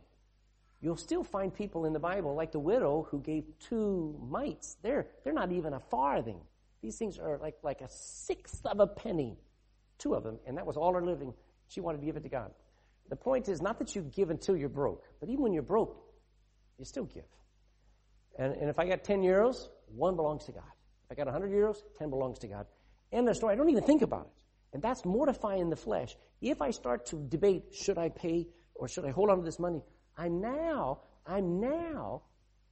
you'll 0.81 0.97
still 0.97 1.25
find 1.25 1.53
people 1.53 1.85
in 1.85 1.93
the 1.93 1.99
Bible, 1.99 2.35
like 2.35 2.53
the 2.53 2.59
widow 2.59 3.07
who 3.11 3.21
gave 3.21 3.45
two 3.59 4.19
mites. 4.29 4.77
They're, 4.83 5.07
they're 5.25 5.33
not 5.33 5.53
even 5.53 5.73
a 5.73 5.81
farthing. 5.81 6.41
These 6.83 6.97
things 6.97 7.19
are 7.19 7.39
like, 7.39 7.57
like 7.63 7.81
a 7.81 7.89
sixth 7.89 8.65
of 8.67 8.81
a 8.81 8.87
penny, 8.87 9.39
two 9.99 10.15
of 10.15 10.23
them, 10.23 10.39
and 10.47 10.57
that 10.57 10.67
was 10.67 10.77
all 10.77 10.95
her 10.95 11.03
living. 11.03 11.35
She 11.69 11.81
wanted 11.81 12.01
to 12.01 12.07
give 12.07 12.17
it 12.17 12.23
to 12.23 12.29
God. 12.29 12.53
The 13.09 13.17
point 13.17 13.49
is 13.49 13.63
not 13.63 13.79
that 13.79 13.95
you 13.95 14.03
give 14.03 14.31
until 14.31 14.57
you're 14.57 14.69
broke, 14.69 15.05
but 15.21 15.29
even 15.29 15.43
when 15.43 15.53
you're 15.53 15.63
broke, 15.63 15.97
you 16.79 16.85
still 16.85 17.05
give. 17.05 17.25
And, 18.39 18.55
and 18.55 18.69
if 18.69 18.79
I 18.79 18.87
got 18.87 19.05
10 19.05 19.23
euros, 19.23 19.69
one 19.95 20.17
belongs 20.17 20.45
to 20.47 20.53
God. 20.53 20.65
If 21.05 21.13
I 21.13 21.15
got 21.15 21.27
100 21.27 21.51
euros, 21.51 21.79
10 21.99 22.11
belongs 22.11 22.39
to 22.41 22.49
God. 22.49 22.67
End 23.13 23.29
of 23.29 23.37
story. 23.37 23.55
I 23.55 23.57
don't 23.57 23.69
even 23.71 23.85
think 23.85 24.03
about 24.03 24.27
it. 24.27 24.33
And 24.73 24.83
that's 24.83 25.05
mortifying 25.05 25.71
the 25.71 25.77
flesh. 25.77 26.17
If 26.41 26.61
I 26.61 26.71
start 26.71 27.07
to 27.07 27.17
debate, 27.29 27.65
should 27.73 27.99
I 27.99 28.09
pay 28.09 28.47
or 28.75 28.89
should 28.89 29.05
I 29.05 29.11
hold 29.11 29.31
on 29.31 29.39
to 29.39 29.45
this 29.45 29.59
money? 29.59 29.83
I'm 30.17 30.41
now, 30.41 31.01
I'm 31.27 31.61
now 31.61 32.23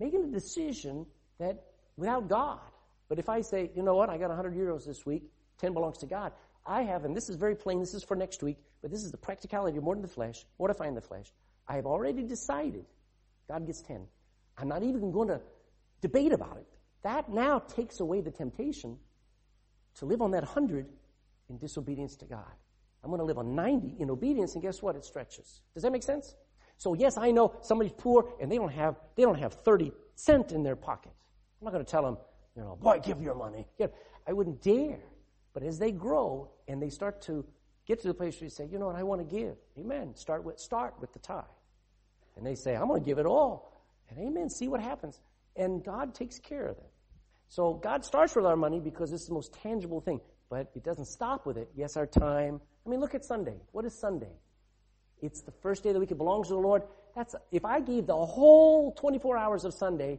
making 0.01 0.25
a 0.25 0.29
decision 0.29 1.07
that 1.39 1.65
without 1.97 2.29
God. 2.29 2.61
But 3.09 3.19
if 3.19 3.29
I 3.29 3.41
say, 3.43 3.71
you 3.75 3.83
know 3.83 3.95
what, 3.95 4.11
I 4.11 4.19
got 4.19 4.29
100 4.29 4.55
euros 4.55 4.87
this 4.87 5.07
week, 5.07 5.25
10 5.59 5.73
belongs 5.73 5.99
to 5.99 6.07
God, 6.07 6.33
I 6.67 6.83
have, 6.83 7.05
and 7.05 7.17
this 7.17 7.29
is 7.29 7.37
very 7.37 7.55
plain, 7.55 7.81
this 7.81 7.95
is 7.95 8.03
for 8.03 8.17
next 8.17 8.43
week, 8.43 8.59
but 8.83 8.91
this 8.91 9.05
is 9.05 9.11
the 9.11 9.19
practicality 9.19 9.77
of 9.77 9.85
than 9.85 10.03
the 10.03 10.09
flesh, 10.09 10.45
mortifying 10.59 10.95
the 10.95 11.01
flesh. 11.01 11.33
I 11.69 11.77
have 11.77 11.87
already 11.87 12.23
decided 12.23 12.85
God 13.49 13.67
gets 13.67 13.83
10. 13.83 14.07
I'm 14.59 14.69
not 14.69 14.83
even 14.83 15.13
going 15.13 15.29
to 15.29 15.41
debate 16.01 16.33
about 16.33 16.57
it. 16.57 16.67
That 17.03 17.29
now 17.29 17.59
takes 17.59 18.01
away 18.01 18.21
the 18.21 18.31
temptation 18.31 18.99
to 19.97 20.07
live 20.07 20.23
on 20.23 20.31
that 20.33 20.43
100 20.43 20.87
in 21.49 21.59
disobedience 21.59 22.17
to 22.17 22.25
God. 22.25 22.53
I'm 23.03 23.11
going 23.11 23.21
to 23.21 23.25
live 23.25 23.39
on 23.39 23.55
90 23.55 23.97
in 23.99 24.11
obedience, 24.11 24.55
and 24.55 24.63
guess 24.63 24.81
what? 24.81 24.97
It 24.97 25.05
stretches. 25.05 25.61
Does 25.75 25.83
that 25.83 25.93
make 25.93 26.03
sense? 26.03 26.35
So 26.79 26.95
yes, 26.95 27.17
I 27.17 27.31
know 27.31 27.55
somebody's 27.63 27.93
poor 27.97 28.35
and 28.41 28.51
they 28.51 28.57
don't 28.57 28.73
have 28.73 28.97
they 29.17 29.23
don't 29.23 29.39
have 29.39 29.55
30 29.55 29.93
cent 30.15 30.53
in 30.53 30.63
their 30.63 30.77
pocket. 30.77 31.13
I'm 31.61 31.65
not 31.65 31.73
going 31.73 31.85
to 31.85 31.91
tell 31.91 32.03
them, 32.03 32.19
you 32.57 32.63
know, 32.63 32.77
boy, 32.77 33.01
give 33.03 33.21
your 33.21 33.35
money. 33.35 33.67
I 34.27 34.33
wouldn't 34.33 34.63
dare. 34.63 35.01
But 35.53 35.63
as 35.63 35.79
they 35.79 35.93
grow 35.93 36.51
and 36.67 36.83
they 36.83 36.91
start 36.91 37.23
to 37.23 37.45
get 37.87 38.01
to 38.03 38.09
the 38.09 38.15
place 38.15 38.37
where 38.41 38.45
you 38.45 38.51
say, 38.51 38.67
you 38.71 38.79
know 38.79 38.87
what, 38.87 38.97
I 38.97 39.03
want 39.03 39.21
to 39.21 39.37
give. 39.37 39.57
Amen. 39.79 40.17
Start 40.17 40.43
with 40.43 40.59
start 40.59 40.95
with 41.01 41.13
the 41.13 41.21
tithe. 41.21 41.45
And 42.37 42.45
they 42.45 42.57
say, 42.57 42.75
I'm 42.75 42.89
going 42.89 43.03
to 43.03 43.07
give 43.07 43.19
it 43.19 43.27
all. 43.27 43.73
And 44.11 44.19
amen. 44.19 44.51
See 44.51 44.69
what 44.69 44.81
happens. 44.81 45.21
And 45.57 45.85
God 45.85 46.15
takes 46.15 46.39
care 46.39 46.67
of 46.67 46.77
it. 46.77 46.91
So 47.55 47.75
God 47.75 48.05
starts 48.05 48.35
with 48.35 48.47
our 48.47 48.57
money 48.57 48.81
because 48.81 49.13
it's 49.13 49.29
the 49.29 49.33
most 49.33 49.55
tangible 49.63 50.01
thing. 50.01 50.21
But 50.51 50.73
it 50.75 50.83
doesn't 50.83 51.05
stop 51.05 51.47
with 51.47 51.57
it. 51.57 51.71
Yes, 51.77 51.97
our 51.97 52.05
time. 52.05 52.61
I 52.85 52.91
mean, 52.91 52.99
look 52.99 53.15
at 53.15 53.25
Sunday. 53.25 53.55
What 53.71 53.85
is 53.85 53.97
Sunday? 53.97 54.33
It's 55.23 55.41
the 55.43 55.53
first 55.63 55.85
day 55.85 55.91
of 55.91 55.95
the 55.95 56.01
week. 56.01 56.11
It 56.11 56.19
belongs 56.19 56.49
to 56.49 56.55
the 56.55 56.59
Lord. 56.59 56.83
That's 57.15 57.37
if 57.53 57.65
I 57.65 57.79
gave 57.79 58.09
the 58.09 58.17
whole 58.17 58.93
24 58.95 59.39
hours 59.39 59.65
of 59.65 59.73
Sunday, 59.73 60.19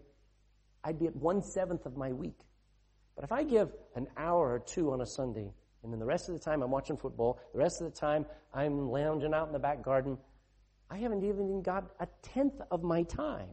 I'd 0.82 0.98
be 0.98 1.08
at 1.08 1.16
one 1.18 1.42
seventh 1.42 1.86
of 1.86 1.98
my 1.98 2.14
week. 2.14 2.40
But 3.16 3.26
if 3.26 3.34
I 3.34 3.44
give 3.44 3.70
an 3.98 4.08
hour 4.16 4.54
or 4.54 4.60
two 4.60 4.94
on 4.94 5.02
a 5.02 5.06
Sunday, 5.06 5.52
and 5.84 5.92
then 5.92 6.00
the 6.00 6.06
rest 6.06 6.30
of 6.30 6.36
the 6.36 6.40
time 6.40 6.64
I'm 6.64 6.72
watching 6.72 6.96
football, 6.96 7.42
the 7.52 7.60
rest 7.60 7.82
of 7.82 7.94
the 7.94 8.00
time 8.00 8.26
I'm 8.54 8.90
lounging 8.90 9.34
out 9.34 9.48
in 9.48 9.52
the 9.52 9.60
back 9.60 9.84
garden, 9.84 10.18
I 10.90 11.00
haven't 11.00 11.26
even 11.26 11.62
got 11.62 11.84
a 12.00 12.08
tenth 12.22 12.62
of 12.72 12.82
my 12.82 13.04
time. 13.04 13.50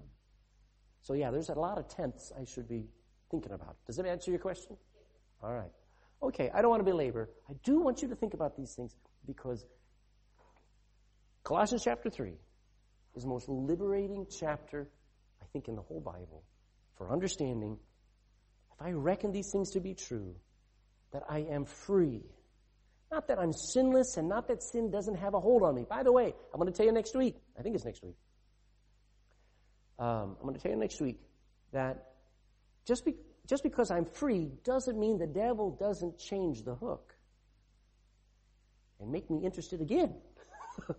So 1.00 1.14
yeah, 1.14 1.32
there's 1.32 1.48
a 1.48 1.54
lot 1.54 1.78
of 1.78 1.88
tenths 1.88 2.30
I 2.40 2.44
should 2.44 2.68
be 2.68 2.86
thinking 3.32 3.52
about. 3.52 3.76
Does 3.86 3.96
that 3.96 4.06
answer 4.06 4.30
your 4.30 4.38
question? 4.38 4.76
All 5.42 5.52
right. 5.52 5.72
Okay, 6.22 6.50
I 6.54 6.62
don't 6.62 6.70
want 6.70 6.80
to 6.86 6.90
belabor. 6.90 7.28
I 7.50 7.54
do 7.64 7.80
want 7.80 8.00
you 8.02 8.08
to 8.08 8.14
think 8.14 8.34
about 8.34 8.56
these 8.56 8.74
things 8.76 8.94
because 9.26 9.66
Colossians 11.42 11.82
chapter 11.82 12.08
3 12.08 12.34
is 13.16 13.24
the 13.24 13.28
most 13.28 13.48
liberating 13.48 14.26
chapter, 14.38 14.88
I 15.42 15.46
think, 15.52 15.66
in 15.66 15.74
the 15.74 15.82
whole 15.82 16.00
Bible 16.00 16.44
for 16.96 17.10
understanding 17.10 17.76
if 18.74 18.86
I 18.86 18.92
reckon 18.92 19.32
these 19.32 19.50
things 19.50 19.70
to 19.72 19.80
be 19.80 19.94
true, 19.94 20.36
that 21.12 21.24
I 21.28 21.40
am 21.40 21.64
free. 21.64 22.22
Not 23.10 23.28
that 23.28 23.38
I'm 23.38 23.52
sinless 23.52 24.16
and 24.16 24.28
not 24.28 24.48
that 24.48 24.62
sin 24.62 24.90
doesn't 24.90 25.16
have 25.16 25.34
a 25.34 25.40
hold 25.40 25.62
on 25.62 25.74
me. 25.74 25.84
By 25.88 26.02
the 26.02 26.12
way, 26.12 26.32
I'm 26.52 26.60
going 26.60 26.72
to 26.72 26.76
tell 26.76 26.86
you 26.86 26.92
next 26.92 27.16
week, 27.16 27.36
I 27.58 27.62
think 27.62 27.74
it's 27.74 27.84
next 27.84 28.02
week. 28.02 28.16
Um, 29.98 30.36
I'm 30.40 30.42
going 30.42 30.54
to 30.54 30.60
tell 30.60 30.70
you 30.70 30.78
next 30.78 31.00
week 31.00 31.20
that 31.72 32.11
just, 32.86 33.04
be, 33.04 33.14
just 33.46 33.62
because 33.62 33.90
I'm 33.90 34.04
free 34.04 34.50
doesn't 34.64 34.98
mean 34.98 35.18
the 35.18 35.26
devil 35.26 35.70
doesn't 35.70 36.18
change 36.18 36.64
the 36.64 36.74
hook 36.74 37.14
and 39.00 39.10
make 39.10 39.30
me 39.30 39.44
interested 39.44 39.80
again. 39.80 40.14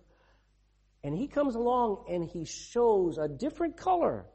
and 1.04 1.16
he 1.16 1.26
comes 1.26 1.54
along 1.54 2.04
and 2.08 2.24
he 2.24 2.44
shows 2.44 3.18
a 3.18 3.28
different 3.28 3.76
color. 3.76 4.26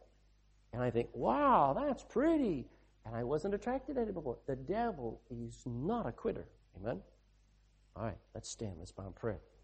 And 0.74 0.82
I 0.82 0.90
think, 0.90 1.10
wow, 1.14 1.76
that's 1.80 2.04
pretty. 2.04 2.68
And 3.06 3.16
I 3.16 3.24
wasn't 3.24 3.54
attracted 3.54 3.96
to 3.96 4.02
it 4.02 4.14
before. 4.14 4.38
The 4.48 4.56
devil 4.56 5.22
is 5.30 5.64
not 5.66 6.08
a 6.08 6.12
quitter. 6.12 6.46
Amen? 6.78 7.02
All 7.96 8.04
right, 8.04 8.18
let's 8.34 8.50
stand. 8.50 8.76
Let's 8.78 8.92
bow 8.92 9.08
in 9.08 9.14
prayer. 9.14 9.40